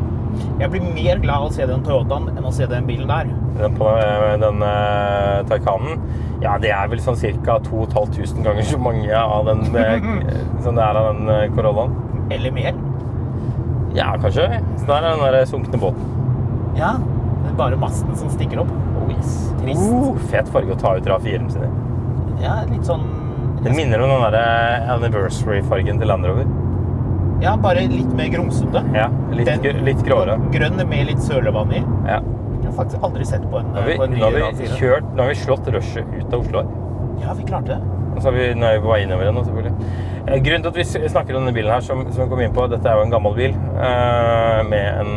Jeg 0.60 0.70
blir 0.74 0.84
mer 0.98 1.20
glad 1.22 1.46
av 1.46 1.48
å 1.48 1.54
se 1.56 1.64
den 1.70 1.84
Toyotaen 1.86 2.28
enn 2.34 2.44
å 2.44 2.52
se 2.52 2.68
den 2.68 2.84
bilen 2.88 3.08
der. 3.08 3.32
Den, 3.56 3.76
på, 3.78 3.88
eh, 4.02 4.36
den 4.42 4.60
uh, 4.60 5.40
Taycanen, 5.48 6.02
ja, 6.44 6.58
det 6.60 6.74
er 6.76 6.90
vel 6.92 7.00
sånn 7.00 7.16
ca. 7.46 7.56
2500 7.64 8.44
ganger 8.44 8.68
så 8.68 8.80
mange 8.80 9.08
av 9.16 9.48
den 9.48 9.64
eh, 9.72 10.10
som 10.64 10.76
det 10.76 10.84
er 10.84 11.00
av 11.00 11.08
den 11.14 11.32
eh, 11.32 11.46
Corollaen. 11.56 11.96
Eller 12.36 12.52
mer. 12.52 12.76
Ja, 13.96 14.12
kanskje. 14.20 14.50
Så 14.76 14.90
der 14.90 15.08
er 15.08 15.14
den 15.14 15.24
der 15.24 15.48
sunkne 15.48 15.80
båten. 15.80 16.16
Ja. 16.76 16.98
Det 17.46 17.52
er 17.54 17.58
bare 17.60 17.78
masten 17.80 18.16
som 18.18 18.30
stikker 18.32 18.60
opp. 18.64 18.70
Oh, 18.98 19.08
yes. 19.14 19.32
Trist. 19.62 19.82
Oh, 19.86 20.16
fet 20.32 20.48
farge 20.52 20.74
å 20.74 20.78
ta 20.80 20.96
ut 20.98 21.06
RAV4-en 21.06 21.50
sin 21.54 21.62
i. 21.66 21.72
Ja, 22.42 22.58
litt 22.68 22.84
sånn 22.84 23.06
Det 23.64 23.72
minner 23.72 24.02
om 24.04 24.10
den 24.12 24.24
der 24.34 24.36
eh, 24.40 24.90
anniversary-fargen 24.96 25.98
til 26.02 26.10
Land 26.10 26.26
Rover. 26.28 26.48
Ja, 27.42 27.54
bare 27.60 27.86
litt 27.88 28.12
mer 28.16 28.28
grumsete. 28.32 28.82
Ja, 28.96 29.08
litt, 29.32 29.46
Den- 29.48 29.84
litt 29.84 30.02
gråere. 30.04 30.36
Grønn 30.52 30.76
med 30.88 31.06
litt 31.10 31.22
sølevann 31.24 31.72
i. 31.72 31.82
Ja. 32.08 32.20
Jeg 32.60 32.70
har 32.70 32.76
faktisk 32.82 33.02
aldri 33.06 33.24
sett 33.28 33.44
på 33.50 33.60
en, 33.60 33.68
Nå 33.72 33.80
har 33.80 33.86
vi, 33.88 33.96
på 33.96 34.04
en 34.06 34.10
ny 34.16 34.20
nå 34.20 34.30
har 34.30 34.52
vi 34.56 34.66
kjørt, 34.80 35.10
nå 35.14 35.22
har 35.22 35.28
vi 35.28 35.34
slått 35.38 35.68
rushet 35.70 36.06
ut 36.18 36.32
av 36.34 36.40
Oslo 36.40 36.62
her. 36.62 36.70
Ja, 37.22 37.34
vi 37.38 37.44
klarte 37.48 37.76
det. 37.76 37.80
Og 38.16 38.22
så 38.24 38.30
er 38.30 38.36
vi, 38.36 38.46
nå 38.58 38.66
er 38.66 38.78
vi 38.78 38.84
på 38.86 38.90
vei 38.92 39.02
innover 39.04 39.28
igjen, 39.28 39.42
selvfølgelig. 39.44 39.90
Eh, 40.26 40.40
Grunnen 40.46 40.64
til 40.64 40.72
at 40.72 40.78
vi 40.80 41.08
snakker 41.12 41.36
om 41.36 41.44
denne 41.44 41.54
bilen 41.56 41.70
her, 41.72 41.84
som, 41.84 42.00
som 42.10 42.24
vi 42.24 42.28
kom 42.32 42.40
inn 42.46 42.54
på, 42.56 42.64
dette 42.72 42.88
er 42.90 42.96
jo 42.98 43.04
en 43.06 43.12
gammel 43.12 43.36
bil 43.36 43.52
eh, 43.52 44.62
med 44.66 45.04
en 45.04 45.12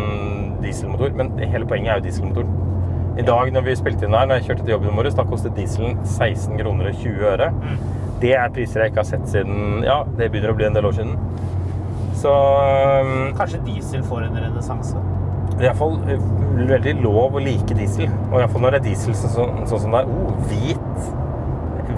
dieselmotor, 0.64 1.14
men 1.20 1.32
hele 1.40 1.68
poenget 1.70 1.94
er 1.94 2.02
jo 2.02 2.08
dieselmotoren. 2.08 2.58
I 3.20 3.26
dag 3.28 3.52
når 3.52 3.66
vi 3.66 3.76
spilte 3.76 4.08
inn 4.08 4.16
her, 4.16 4.28
når 4.30 4.40
jeg 4.40 4.50
kjørte 4.50 4.66
til 4.66 4.76
jobben 4.76 4.96
morges, 4.96 5.18
da 5.18 5.26
kostet 5.28 5.56
dieselen 5.58 5.98
16 6.06 6.60
kroner 6.62 6.92
og 6.92 7.02
20 7.02 7.32
øre. 7.34 7.50
Det 8.20 8.36
er 8.36 8.52
priser 8.56 8.84
jeg 8.84 8.94
ikke 8.94 9.04
har 9.04 9.10
sett 9.10 9.28
siden, 9.32 9.82
ja, 9.88 10.02
det 10.18 10.32
begynner 10.32 10.54
å 10.54 10.60
bli 10.60 10.68
en 10.70 10.76
del 10.78 10.88
år 10.88 11.00
siden. 11.00 11.16
Så 12.20 12.32
um, 12.32 13.32
Kanskje 13.38 13.64
diesel 13.68 14.04
får 14.08 14.28
en 14.28 14.40
renessanse? 14.44 15.00
det 15.60 15.68
er 15.68 15.74
iallfall 15.74 15.98
veldig 16.70 16.94
lov 17.04 17.36
å 17.36 17.42
like 17.44 17.76
diesel. 17.76 18.12
Og 18.30 18.38
iallfall 18.40 18.64
når 18.64 18.78
det 18.78 18.80
er 18.80 18.86
diesel 18.86 19.16
sånn, 19.18 19.34
sånn, 19.34 19.58
sånn 19.68 19.82
som 19.84 19.96
det 19.96 20.04
er. 20.04 20.12
Oh, 20.14 20.30
hvit. 20.48 21.10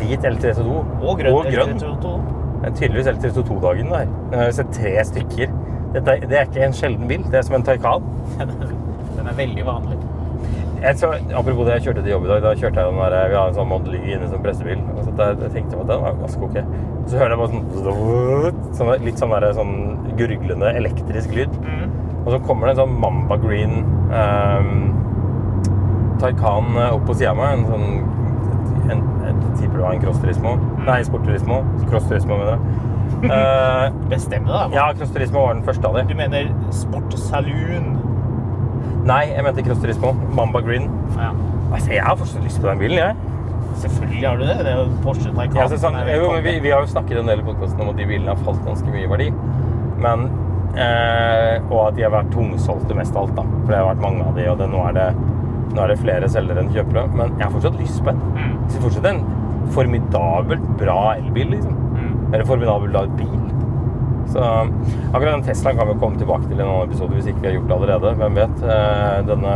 Hvit 0.01 0.25
L322. 0.31 0.77
Og 1.01 1.19
grønn. 1.19 1.35
Og 1.35 1.49
grønn. 1.53 1.75
L322. 1.75 2.13
Det 2.61 2.69
er 2.69 2.73
tydeligvis 2.79 3.11
L322-dagen 3.11 3.93
der. 3.93 4.09
Jeg 4.31 4.41
har 4.41 4.55
sett 4.57 4.73
tre 4.77 4.95
stykker. 5.11 5.53
Dette, 5.91 6.17
det 6.29 6.37
er 6.39 6.47
ikke 6.47 6.65
en 6.67 6.75
sjelden 6.75 7.07
bil. 7.09 7.23
Det 7.27 7.41
er 7.41 7.45
som 7.47 7.57
en 7.57 7.67
Taycan. 7.67 8.05
Den 9.17 9.27
er 9.27 9.37
veldig 9.37 9.65
vanlig. 9.67 9.97
Så, 10.97 11.11
apropos 11.37 11.65
det, 11.67 11.73
jeg 11.75 11.83
kjørte 11.85 12.01
til 12.01 12.09
jobb 12.15 12.23
i 12.25 12.29
dag. 12.31 12.39
Da 12.41 12.51
kjørte 12.57 12.81
jeg 12.81 12.89
den 12.89 12.97
der, 12.97 13.27
Vi 13.29 13.35
har 13.37 13.51
en 13.51 13.57
sånn 13.59 13.67
Model 13.69 13.97
Y 13.99 14.15
inne 14.15 14.29
som 14.31 14.41
pressebil. 14.41 14.79
Og 14.95 15.03
så 15.05 15.11
der, 15.19 15.35
jeg 15.43 15.53
tenkte 15.53 15.77
at 15.77 15.91
den 15.91 16.01
var 16.01 16.15
ganske 16.17 16.47
ok. 16.47 16.57
Så 17.05 17.19
hører 17.19 17.35
jeg 17.35 17.41
bare 17.41 17.51
sånn, 17.51 17.67
sånn 18.79 19.05
Litt 19.05 19.21
sånn, 19.21 19.35
der, 19.35 19.51
sånn 19.59 19.75
gurglende 20.17 20.71
elektrisk 20.79 21.35
lyd. 21.37 21.53
Og 22.23 22.31
så 22.33 22.39
kommer 22.47 22.69
det 22.69 22.73
en 22.75 22.81
sånn 22.81 22.97
Mamba 23.01 23.37
Green 23.41 23.77
um, 24.09 24.73
Taycan 26.21 26.73
eh, 26.77 26.95
opp 26.95 27.05
på 27.09 27.17
sida 27.17 27.35
av 27.35 27.39
meg. 27.41 27.61
En 27.61 27.69
sånn 27.69 27.87
en, 28.91 29.05
Jeg 29.27 29.35
tipper 29.59 29.77
det 29.77 29.85
var 29.85 29.93
en 29.93 30.03
Cross 30.07 30.21
Turismo. 30.25 30.55
Nei, 30.87 30.99
Sport 31.05 31.29
Turismo. 31.29 31.61
Cross 31.89 32.09
Turismo, 32.09 32.41
mener 32.41 32.57
jeg. 32.57 32.87
Eh, 33.21 33.87
Bestem 34.09 34.45
deg, 34.47 34.53
da. 34.53 34.67
ja, 34.73 34.85
Cross 34.97 35.11
Turismo 35.13 35.43
var 35.45 35.53
den 35.57 35.65
første 35.67 35.87
av 35.87 35.97
dem. 35.99 36.07
Du 36.09 36.15
mener 36.17 36.47
Sport 36.73 37.13
Saloon? 37.19 37.91
Nei, 39.05 39.23
jeg 39.31 39.43
mente 39.45 39.63
Cross 39.65 39.81
Turismo. 39.83 40.13
Mamba 40.37 40.61
Green. 40.65 40.87
Ja. 41.17 41.31
Altså, 41.71 41.91
jeg 41.93 42.03
har 42.05 42.17
fortsatt 42.19 42.43
lyst 42.45 42.61
på 42.61 42.67
den 42.69 42.81
bilen, 42.81 42.97
jeg. 42.97 43.15
Selvfølgelig 43.81 44.27
har 44.27 44.37
du 44.37 44.45
det. 44.45 44.57
Det 44.65 44.71
er 44.73 44.79
jo 44.81 44.87
Porsche 45.05 45.31
Taycan. 45.33 45.57
Ja, 45.57 45.67
sånn, 45.79 45.95
er 46.01 46.15
jo, 46.19 46.31
vi, 46.43 46.55
vi 46.61 46.71
har 46.73 46.83
jo 46.83 46.89
snakket 46.91 47.21
en 47.21 47.29
del 47.31 47.41
i 47.41 47.45
podkasten 47.47 47.81
om 47.85 47.91
at 47.93 47.99
de 48.01 48.07
bilene 48.09 48.33
har 48.33 48.41
falt 48.45 48.63
ganske 48.67 48.91
mye 48.91 49.05
i 49.05 49.09
verdi. 49.09 49.29
Men 50.01 50.25
eh, 50.75 51.61
Og 51.69 51.77
at 51.87 51.95
de 51.97 52.05
har 52.05 52.13
vært 52.13 52.33
tungsolgte 52.35 52.97
mest 52.97 53.15
av 53.15 53.29
alt, 53.29 53.37
da. 53.39 53.45
For 53.61 53.71
det 53.73 53.79
har 53.79 53.89
vært 53.93 54.03
mange 54.03 54.25
av 54.27 54.35
de, 54.37 54.47
og 54.51 54.59
det, 54.61 54.67
nå, 54.73 54.81
er 54.89 54.97
det, 54.97 55.07
nå 55.75 55.85
er 55.85 55.93
det 55.93 55.99
flere 56.03 56.29
selgere 56.33 56.65
enn 56.65 56.73
kjøpere. 56.75 57.05
Men 57.15 57.37
jeg 57.37 57.45
har 57.47 57.53
fortsatt 57.55 57.79
lyst 57.79 58.03
på 58.05 58.13
en. 58.13 58.21
Mm. 58.35 58.57
er 58.67 58.85
fortsatt 58.87 59.09
en 59.13 59.23
formidabelt 59.71 60.67
bra 60.81 60.99
elbil, 61.15 61.53
liksom. 61.55 61.77
Eller 62.31 62.45
formidabel 62.47 62.93
da, 62.95 63.05
bil. 63.19 63.39
Så 64.31 64.39
akkurat 64.39 65.33
den 65.33 65.43
Teslaen 65.43 65.77
kan 65.77 65.89
vi 65.89 65.97
komme 65.99 66.19
tilbake 66.19 66.47
til 66.47 66.55
i 66.55 66.61
en 66.61 66.69
annen 66.69 66.87
episode 66.91 67.17
hvis 67.17 67.27
ikke 67.31 67.41
vi 67.43 67.49
har 67.49 67.57
gjort 67.57 67.67
det 67.71 67.77
allerede. 67.79 68.13
Hvem 68.21 68.37
vet? 68.39 68.61
Eh, 68.63 69.17
Denne 69.27 69.55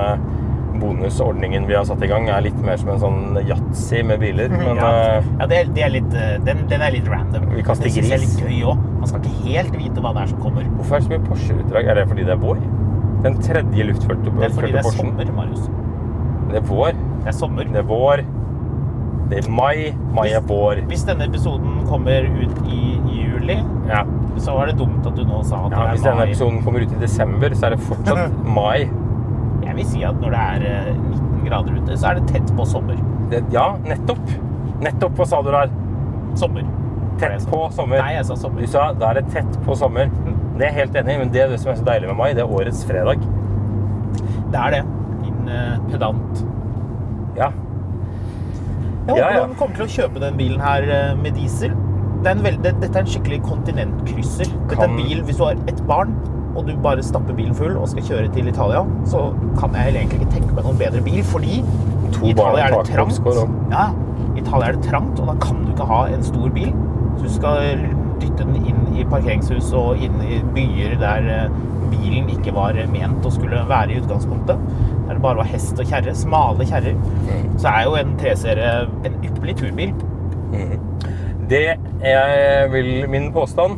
bonusordningen 0.79 1.67
vi 1.69 1.75
har 1.77 1.85
satt 1.87 2.01
i 2.03 2.09
gang, 2.11 2.27
er 2.29 2.41
litt 2.43 2.57
mer 2.65 2.75
som 2.81 2.89
en 2.91 2.99
sånn 2.99 3.37
yatzy 3.47 4.01
med 4.03 4.19
biler. 4.19 4.51
Men 4.51 4.81
ja, 4.81 4.89
eh, 4.89 5.29
ja 5.39 5.47
det, 5.51 5.59
er, 5.61 5.69
det 5.77 5.85
er 5.87 5.93
litt, 5.93 6.17
eh, 6.19 6.33
den, 6.43 6.65
den 6.71 6.83
er 6.83 6.95
litt 6.97 7.07
random. 7.11 7.47
Vi 7.55 7.63
kaster 7.65 7.87
det 7.87 7.93
synes 7.95 8.11
jeg 8.11 8.19
er 8.19 8.25
litt 8.25 8.41
gøy 8.43 8.73
òg. 8.73 8.83
Man 8.99 9.11
skal 9.11 9.23
ikke 9.23 9.45
helt 9.45 9.77
vite 9.79 10.03
hva 10.03 10.11
det 10.17 10.25
er 10.25 10.33
som 10.33 10.41
kommer. 10.43 10.67
Hvorfor 10.75 10.97
er 10.97 11.03
det 11.03 11.07
så 11.07 11.13
mye 11.13 11.25
Porsche-utdrag? 11.29 11.91
Er 11.93 12.01
det 12.01 12.07
fordi 12.11 12.27
det 12.27 12.35
er 12.35 12.41
vår? 12.43 12.61
Den 13.25 13.39
tredje 13.41 13.87
luftførte 13.87 14.33
Det 14.35 14.49
er 14.49 14.57
fordi 14.59 14.73
det 14.75 14.81
er 14.83 14.91
sommer, 14.99 15.31
Marius. 15.39 15.69
Det 16.51 16.59
er 16.59 16.67
vår. 16.67 16.99
Det 17.23 17.31
er 17.31 17.37
sommer. 17.39 17.71
Det 17.71 17.81
er 17.81 17.87
vår. 17.89 18.25
Det 19.29 19.39
er 19.41 19.49
mai. 19.49 19.89
Mai 20.13 20.27
er 20.37 20.43
vår. 20.45 20.83
Hvis 20.89 21.03
denne 21.07 21.25
episoden 21.29 21.79
kommer 21.89 22.27
ut 22.29 22.59
i 22.69 22.81
juli, 23.15 23.57
Ja. 23.89 24.03
så 24.37 24.53
var 24.57 24.67
det 24.69 24.77
dumt 24.77 25.05
at 25.07 25.15
du 25.15 25.23
nå 25.25 25.39
sa 25.45 25.63
at 25.65 25.71
ja 25.71 25.87
hvis 25.91 26.01
det 26.03 26.09
er 26.11 26.15
denne 26.15 26.27
episoden 26.29 26.61
kommer 26.65 26.81
ut 26.85 26.91
i 26.93 26.99
desember, 27.01 27.49
så 27.55 27.65
er 27.65 27.75
det 27.75 27.79
fortsatt 27.87 28.37
mai. 28.59 28.85
Jeg 29.65 29.75
vil 29.79 29.85
si 29.89 30.03
at 30.05 30.19
når 30.21 30.35
det 30.35 30.43
er 30.45 30.65
eh, 30.69 30.93
19 30.93 31.45
grader 31.47 31.77
ute, 31.81 31.97
så 31.97 32.11
er 32.11 32.19
det 32.19 32.27
tett 32.33 32.53
på 32.57 32.65
sommer. 32.69 32.99
Det, 33.31 33.41
ja, 33.53 33.67
nettopp. 33.87 34.21
Nettopp. 34.85 35.15
Hva 35.17 35.25
sa 35.31 35.41
du 35.41 35.49
der? 35.55 35.71
Sommer. 36.37 36.65
Tett 37.17 37.45
på 37.49 37.61
sommer. 37.73 38.01
Nei, 38.03 38.13
jeg 38.17 38.25
sa 38.27 38.35
sommer. 38.37 38.61
Du 38.61 38.67
sa 38.69 38.89
da 38.93 39.09
er 39.13 39.21
det 39.21 39.29
tett 39.33 39.57
på 39.65 39.75
sommer. 39.79 40.11
Det 40.59 40.67
er 40.67 40.69
jeg 40.69 40.77
helt 40.81 40.95
enig 41.01 41.15
i, 41.15 41.19
men 41.23 41.31
det, 41.33 41.47
det 41.51 41.59
som 41.63 41.71
er 41.73 41.79
så 41.79 41.85
deilig 41.87 42.11
med 42.11 42.19
mai, 42.19 42.29
det 42.37 42.43
er 42.45 42.51
årets 42.59 42.83
fredag. 42.87 43.23
Det 44.51 44.59
er 44.61 44.75
det. 44.77 44.83
Din 45.25 45.49
eh, 45.49 45.77
pedant. 45.89 46.43
Ja. 47.39 47.49
Jeg 49.05 49.17
Ja, 49.17 49.25
håper 49.25 49.41
han 49.41 49.55
kommer 49.59 49.75
til 49.77 49.85
å 49.85 49.91
kjøpe 49.95 50.21
den 50.23 50.37
bilen 50.39 50.61
her 50.63 50.87
eh, 50.89 51.11
med 51.19 51.35
diesel. 51.37 51.75
Det 52.23 52.31
er 52.31 52.37
en 52.39 52.45
veld... 52.45 52.63
dette 52.65 52.87
er 52.89 53.03
en 53.03 53.11
skikkelig 53.11 53.41
kontinentkrysser. 53.45 54.49
Dette 54.69 54.81
er 54.81 54.87
en 54.89 54.95
bil 54.97 55.21
hvis 55.27 55.37
du 55.37 55.43
har 55.45 55.59
et 55.69 55.81
barn, 55.89 56.15
og 56.55 56.65
du 56.65 56.73
bare 56.81 57.03
stapper 57.03 57.35
bilen 57.37 57.53
full 57.57 57.75
og 57.77 57.89
skal 57.91 58.07
kjøre 58.07 58.31
til 58.33 58.47
Italia, 58.49 58.81
så 59.11 59.27
kan 59.59 59.75
jeg 59.77 59.93
egentlig 59.93 60.21
ikke 60.23 60.31
tenke 60.39 60.55
meg 60.55 60.65
noen 60.65 60.79
bedre 60.79 61.03
bil, 61.05 61.21
fordi 61.27 61.59
i 61.59 62.31
Italia 62.31 62.69
er 62.69 62.77
det 62.79 62.95
trangt. 62.95 63.19
Ja, 63.75 63.89
Italia 64.39 64.71
er 64.71 64.79
det 64.79 64.87
trangt, 64.87 65.19
og 65.19 65.29
da 65.29 65.35
kan 65.43 65.61
du 65.65 65.73
ikke 65.75 65.89
ha 65.91 66.01
en 66.15 66.23
stor 66.25 66.49
bil. 66.55 66.71
Så 67.19 67.27
du 67.27 67.31
skal 67.35 67.85
dytte 68.21 68.47
den 68.47 68.55
inn 68.71 68.81
i 68.95 69.03
parkeringshus 69.11 69.69
og 69.75 69.99
inn 70.01 70.15
i 70.23 70.39
byer 70.55 70.95
der 71.01 71.29
eh, 71.35 71.57
bilen 71.91 72.29
ikke 72.31 72.53
var 72.55 72.77
ment 72.91 73.25
å 73.27 73.31
skulle 73.35 73.61
være 73.69 73.91
i 73.93 73.99
utgangspunktet. 74.01 74.57
Der 75.05 75.13
det 75.13 75.21
bare 75.21 75.37
var 75.37 75.45
hest 75.49 75.79
og 75.79 75.85
kjerre, 75.85 76.15
smale 76.17 76.65
kjerrer. 76.65 76.95
Så 77.61 77.69
er 77.69 77.83
jo 77.85 77.95
en 77.99 78.15
3-serie 78.17 78.71
en 79.05 79.19
ypperlig 79.23 79.55
turbil. 79.59 79.93
Det 81.49 81.61
jeg 82.01 82.69
vil 82.73 82.89
min 83.09 83.31
påstand, 83.33 83.77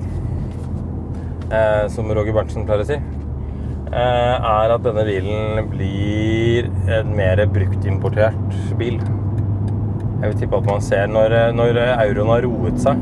eh, 1.51 1.87
som 1.91 2.07
Roger 2.15 2.33
Berntsen 2.35 2.63
pleier 2.67 2.83
å 2.83 2.87
si, 2.87 2.95
eh, 2.95 4.35
er 4.37 4.73
at 4.75 4.83
denne 4.85 5.03
bilen 5.07 5.67
blir 5.71 6.69
en 6.95 7.13
mer 7.15 7.43
bruktimportert 7.51 8.55
bil. 8.79 8.99
Jeg 10.21 10.31
vil 10.31 10.39
tippe 10.39 10.57
at 10.57 10.65
man 10.71 10.81
ser 10.81 11.07
når, 11.11 11.35
når 11.53 11.77
euroen 12.07 12.31
har 12.31 12.47
roet 12.47 12.79
seg, 12.79 12.97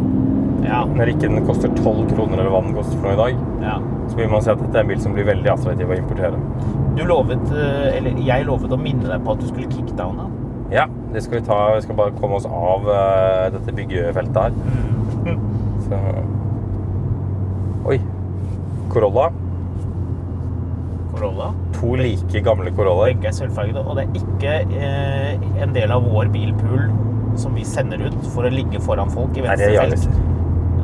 Ja. 0.66 0.84
når 0.86 1.12
ikke 1.14 1.30
den 1.30 1.46
koster 1.46 1.70
12 1.70 2.10
kroner 2.16 2.40
eller 2.40 2.50
hva 2.50 2.64
den 2.66 2.74
koster 2.74 2.98
for 2.98 3.06
noe 3.06 3.14
i 3.14 3.22
dag, 3.22 3.38
ja. 3.62 3.78
Så 4.10 4.18
vil 4.20 4.30
man 4.32 4.44
si 4.46 4.52
at 4.54 4.62
dette 4.62 4.78
er 4.78 4.86
en 4.86 4.92
bil 4.92 5.02
som 5.02 5.16
blir 5.16 5.28
veldig 5.28 5.52
attraktiv 5.54 5.92
å 5.92 5.98
importere. 5.98 6.40
Du 6.96 7.04
lovet, 7.08 7.46
eh, 7.52 7.98
eller 7.98 8.20
jeg 8.24 8.48
lovet 8.48 8.74
å 8.74 8.80
minne 8.80 9.08
deg 9.10 9.24
på 9.26 9.36
at 9.36 9.42
du 9.44 9.48
skulle 9.50 9.72
kickdowne. 9.72 10.30
Ja, 10.74 10.88
det 11.14 11.24
skal 11.24 11.40
vi 11.40 11.46
ta. 11.46 11.60
Vi 11.76 11.82
skal 11.86 11.98
bare 11.98 12.14
komme 12.20 12.40
oss 12.40 12.48
av 12.50 12.88
uh, 12.90 13.50
dette 13.54 13.74
byggefeltet 13.76 14.40
her. 14.48 15.40
Så 15.86 16.00
Oi. 17.86 18.00
Corolla. 18.90 19.30
Corolla. 21.14 21.52
To 21.78 21.96
like 22.00 22.42
gamle 22.48 22.72
Corollaer. 22.74 23.14
Begge 23.14 23.30
er 23.30 23.36
sølvfargede, 23.38 23.84
og 23.86 24.00
det 24.00 24.08
er 24.08 24.18
ikke 24.24 24.56
eh, 24.80 25.46
en 25.64 25.76
del 25.76 25.94
av 25.94 26.08
vår 26.10 26.32
bilpool 26.34 26.88
som 27.40 27.54
vi 27.56 27.66
sender 27.68 28.02
ut 28.08 28.18
for 28.34 28.48
å 28.48 28.52
ligge 28.52 28.82
foran 28.82 29.12
folk 29.14 29.38
i 29.38 29.46
venstre 29.46 29.70
felt. 29.76 30.10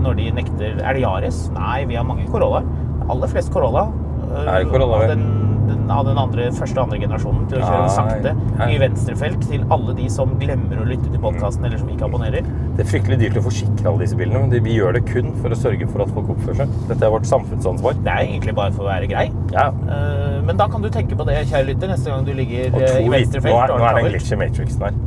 Når 0.02 0.18
de 0.18 0.30
nekter 0.34 0.80
Er 0.82 0.98
det 0.98 1.04
Yaris? 1.04 1.44
Nei, 1.56 1.84
vi 1.90 1.98
har 1.98 2.06
mange 2.08 2.28
Corollaer. 2.30 2.68
Aller 3.12 3.28
flest 3.32 3.52
Corolla. 3.54 3.88
eh, 4.32 4.52
Er 4.58 4.66
Corolla, 4.72 5.02
av, 5.02 5.08
den, 5.12 5.24
den, 5.68 5.82
av 5.92 6.06
den 6.08 6.18
andre, 6.20 6.46
første 6.56 6.78
og 6.80 6.86
andre 6.88 7.00
generasjonen 7.02 7.46
til 7.52 7.60
å 7.60 7.66
kjøre 7.66 7.82
ja, 7.84 7.92
sakte 7.96 8.32
ja. 8.62 8.68
i 8.72 8.78
venstrefelt 8.82 9.44
til 9.50 9.66
alle 9.76 9.94
de 9.98 10.08
som 10.12 10.32
glemmer 10.40 10.80
å 10.82 10.88
lytte 10.88 11.12
til 11.12 11.20
podkasten 11.24 11.68
eller 11.68 11.80
som 11.82 11.92
ikke 11.92 12.08
abonnerer. 12.08 12.48
Det 12.78 12.86
er 12.86 12.90
fryktelig 12.94 13.20
dyrt 13.22 13.40
å 13.42 13.44
forsikre 13.50 13.92
alle 13.92 14.06
disse 14.06 14.18
bilene, 14.20 14.42
men 14.48 14.64
vi 14.66 14.78
gjør 14.78 14.96
det 14.98 15.04
kun 15.12 15.32
for 15.44 15.52
å 15.54 15.60
sørge 15.60 15.88
for 15.92 16.06
at 16.06 16.14
folk 16.16 16.32
oppfører 16.36 16.62
seg. 16.64 16.76
Dette 16.90 17.08
er 17.08 17.14
vårt 17.18 17.28
samfunnsansvar. 17.30 18.00
Det 18.08 18.14
er 18.16 18.24
egentlig 18.30 18.56
bare 18.58 18.72
for 18.76 18.88
å 18.88 18.92
være 18.94 19.12
grei. 19.12 19.28
Ja. 19.54 19.68
Eh, 19.70 20.40
Men 20.48 20.58
da 20.58 20.68
kan 20.72 20.82
du 20.82 20.90
tenke 20.90 21.16
på 21.20 21.28
det, 21.28 21.38
kjære 21.52 21.68
lytter, 21.74 21.92
neste 21.92 22.10
gang 22.16 22.26
du 22.28 22.34
ligger 22.34 22.72
eh, 22.82 23.00
i 23.06 23.10
venstrefelt. 23.12 23.52
Nå 23.54 23.60
er, 23.68 23.76
nå 23.78 23.88
er 23.92 23.98
det 24.00 24.06
en 24.06 24.12
glitch 24.16 24.32
i 24.32 24.40
Matrixen 24.42 24.88
her. 24.88 25.02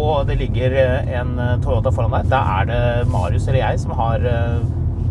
og 0.00 0.26
det 0.28 0.36
ligger 0.38 0.76
eh, 0.78 1.08
en 1.18 1.32
eh, 1.42 1.56
Toyota 1.64 1.90
foran 1.90 2.12
deg, 2.14 2.28
da 2.30 2.38
er 2.60 2.68
det 2.70 2.82
Marius 3.10 3.48
eller 3.50 3.58
jeg 3.64 3.80
som 3.82 3.90
har 3.98 4.22
eh, 4.22 4.60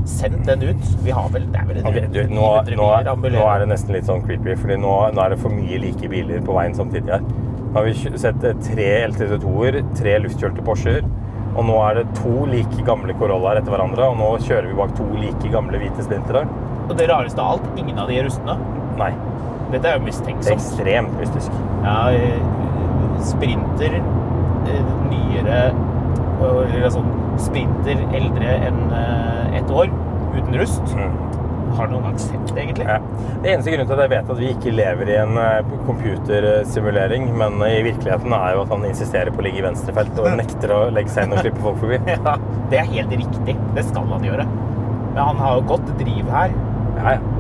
sendt 0.10 0.42
den 0.50 0.64
ut. 0.72 0.88
Vi 1.06 1.14
har 1.16 1.30
vel 1.34 1.46
Det 1.54 1.62
er 1.62 1.68
vel 1.70 1.80
en 1.82 1.88
Ok, 1.90 2.00
du, 2.14 2.20
nå, 2.34 2.48
nå, 2.80 2.90
nå 3.36 3.46
er 3.46 3.64
det 3.64 3.70
nesten 3.72 3.96
litt 3.96 4.08
sånn 4.10 4.24
creepy, 4.26 4.56
fordi 4.60 4.78
nå, 4.82 4.96
nå 5.16 5.24
er 5.24 5.36
det 5.36 5.40
for 5.42 5.54
mye 5.54 5.80
like 5.86 6.10
biler 6.12 6.42
på 6.46 6.56
veien 6.58 6.76
samtidig 6.78 7.14
her. 7.16 7.24
Nå 7.70 7.74
har 7.78 7.86
vi 7.86 7.94
sett 8.18 8.44
eh, 8.50 8.56
tre 8.66 8.88
LT2-er, 9.12 9.80
tre 10.00 10.16
luftkjølte 10.26 10.64
Porscher, 10.66 11.04
og 11.56 11.62
nå 11.68 11.76
er 11.86 12.00
det 12.02 12.06
to 12.18 12.46
like 12.50 12.86
gamle 12.88 13.14
Corollaer 13.20 13.60
etter 13.62 13.74
hverandre, 13.74 14.08
og 14.10 14.18
nå 14.20 14.30
kjører 14.46 14.70
vi 14.72 14.78
bak 14.80 14.96
to 14.98 15.06
like 15.20 15.52
gamle 15.54 15.82
hvite 15.82 16.06
Sprintere. 16.06 16.46
Og 16.90 16.96
det 16.98 17.10
rareste 17.12 17.42
av 17.44 17.58
alt, 17.58 17.68
ingen 17.78 18.00
av 18.02 18.10
de 18.10 18.18
er 18.18 18.26
rustne. 18.30 18.56
Nei, 19.00 19.12
Dette 19.70 19.86
er 19.86 20.00
jo 20.00 20.06
mistenksomt. 20.08 20.56
ekstremt 20.56 21.14
mystisk. 21.22 21.54
Ja, 21.86 22.10
eh, 22.10 22.42
sprinter 23.30 24.00
eh, 24.00 24.92
nyere 25.10 25.60
Eller 26.40 26.90
sånn 26.94 27.10
sprinter 27.44 28.06
eldre 28.16 28.56
enn 28.70 28.80
eh, 28.96 29.58
ett 29.60 29.72
år, 29.72 29.92
uten 30.36 30.58
rust. 30.60 30.96
Mm. 30.96 31.18
Har 31.78 31.88
du 31.88 31.94
noen 31.94 32.08
gang 32.10 32.20
sett 32.20 32.48
det, 32.50 32.62
egentlig? 32.64 32.86
Ja. 32.90 32.98
Det 33.44 33.52
eneste 33.52 33.72
grunnen 33.72 33.88
til 33.90 33.96
at 33.96 34.04
jeg 34.04 34.12
vet 34.16 34.32
at 34.34 34.40
vi 34.42 34.48
ikke 34.56 34.74
lever 34.74 35.12
i 35.14 35.18
en 35.22 35.38
eh, 35.40 35.74
computersimulering, 35.88 37.30
men 37.40 37.60
i 37.68 37.82
virkeligheten 37.86 38.34
er 38.36 38.56
jo 38.58 38.64
at 38.66 38.74
han 38.74 38.88
insisterer 38.90 39.32
på 39.36 39.44
å 39.44 39.48
ligge 39.48 39.62
i 39.62 39.66
venstrefelt 39.68 40.22
og 40.24 40.32
nekter 40.40 40.74
å 40.76 40.80
legge 40.94 41.14
seg 41.14 41.28
inn 41.28 41.38
og 41.38 41.44
slippe 41.44 41.64
folk 41.66 41.82
forbi. 41.84 42.02
Ja, 42.30 42.38
det 42.72 42.82
er 42.82 42.90
helt 42.96 43.14
riktig. 43.22 43.56
Det 43.78 43.86
skal 43.88 44.10
han 44.12 44.26
gjøre. 44.26 44.48
Men 45.14 45.22
han 45.24 45.44
har 45.44 45.60
jo 45.60 45.68
godt 45.76 45.94
driv 46.02 46.34
her, 46.34 46.56
Ja, 47.00 47.16
ja. 47.16 47.39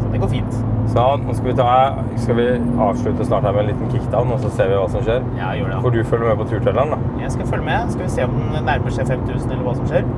Så 0.00 0.10
det 0.12 0.20
går 0.22 0.30
fint. 0.32 0.58
Sånn. 0.90 1.22
nå 1.26 1.34
skal 1.38 1.46
vi, 1.50 1.54
ta, 1.60 1.68
skal 2.18 2.38
vi 2.40 2.46
avslutte 2.86 3.26
snart 3.28 3.46
her 3.46 3.54
med 3.54 3.62
en 3.62 3.68
liten 3.70 3.92
kickdown, 3.92 4.32
og 4.34 4.40
så 4.42 4.50
ser 4.56 4.72
vi 4.72 4.78
hva 4.80 4.88
som 4.90 5.04
skjer. 5.06 5.22
Ja, 5.38 5.52
gjør 5.58 5.70
det. 5.74 5.78
Får 5.84 5.94
du 5.94 6.00
følge 6.10 6.32
med 6.32 6.40
på 6.42 6.48
turtelleren, 6.50 6.94
da? 6.96 7.22
Jeg 7.22 7.34
skal 7.36 7.50
følge 7.52 7.68
med. 7.68 7.92
Skal 7.94 8.04
vi 8.06 8.10
se 8.16 8.26
om 8.26 8.38
den 8.56 8.66
nærmer 8.66 8.96
seg 8.96 9.06
5000, 9.12 9.52
eller 9.54 9.64
hva 9.68 9.76
som 9.78 9.90
skjer. 9.90 10.08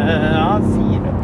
Eh, 0.00 0.26
Ja, 0.34 0.48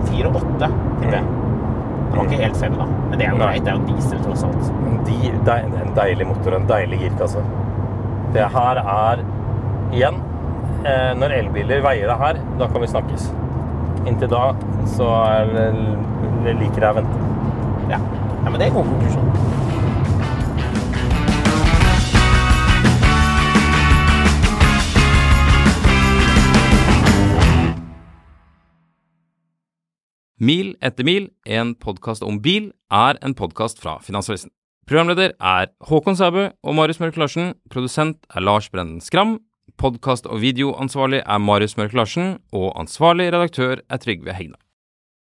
fire 0.07 0.31
og 0.31 0.37
åtte, 0.41 0.69
tipper 1.01 1.17
jeg. 1.19 1.25
Den 1.27 2.21
var 2.21 2.29
ikke 2.29 2.43
helt 2.45 2.57
fem, 2.61 2.77
da. 2.79 2.87
Men 3.11 3.19
det 3.19 3.27
er 3.27 3.33
jo 3.35 3.41
greit. 3.43 3.65
Det 3.67 3.73
er 3.73 3.81
jo 3.81 3.89
diesel, 3.91 4.21
tross 4.25 4.45
alt. 4.47 4.71
De, 5.09 5.17
det 5.47 5.57
er 5.57 5.83
en 5.83 5.93
deilig 5.97 6.27
motor 6.31 6.57
en 6.57 6.69
deilig 6.71 7.01
girkasse. 7.03 7.43
Det 8.35 8.47
her 8.53 8.81
er 8.83 9.21
igjen 9.95 10.17
eh, 10.85 11.13
Når 11.17 11.35
elbiler 11.37 11.83
veier 11.85 12.11
det 12.11 12.17
her, 12.23 12.41
da 12.61 12.69
kan 12.73 12.83
vi 12.83 12.89
snakkes. 12.91 13.29
Inntil 14.07 14.31
da 14.31 14.53
så 14.95 15.07
er, 15.19 15.49
liker 16.47 16.85
jeg 16.85 16.91
å 16.93 16.97
vente. 17.01 17.23
Ja. 17.91 17.99
ja, 17.99 18.51
men 18.51 18.61
det 18.61 18.69
er 18.69 18.71
en 18.71 18.77
god 18.79 18.91
konklusjon. 18.93 19.27
Mil 30.37 30.75
etter 30.85 31.03
mil, 31.09 31.31
en 31.49 31.73
podkast 31.75 32.23
om 32.23 32.39
bil, 32.45 32.71
er 32.93 33.19
en 33.25 33.35
podkast 33.35 33.81
fra 33.83 33.97
Finansavisen. 34.05 34.53
Programleder 34.87 35.33
er 35.43 35.73
Håkon 35.89 36.15
Sæbø 36.15 36.45
og 36.63 36.77
Marius 36.79 37.01
Mørk 37.03 37.17
Larsen. 37.19 37.57
Produsent 37.73 38.23
er 38.31 38.45
Lars 38.45 38.69
Brenden 38.71 39.01
Skram. 39.03 39.41
Podkast- 39.77 40.27
og 40.27 40.41
videoansvarlig 40.41 41.23
er 41.27 41.39
Marius 41.39 41.77
Mørk 41.77 41.93
Larsen. 41.93 42.39
Og 42.53 42.73
ansvarlig 42.81 43.29
redaktør 43.33 43.83
er 43.89 44.01
Trygve 44.01 44.33
Hegna. 44.33 44.57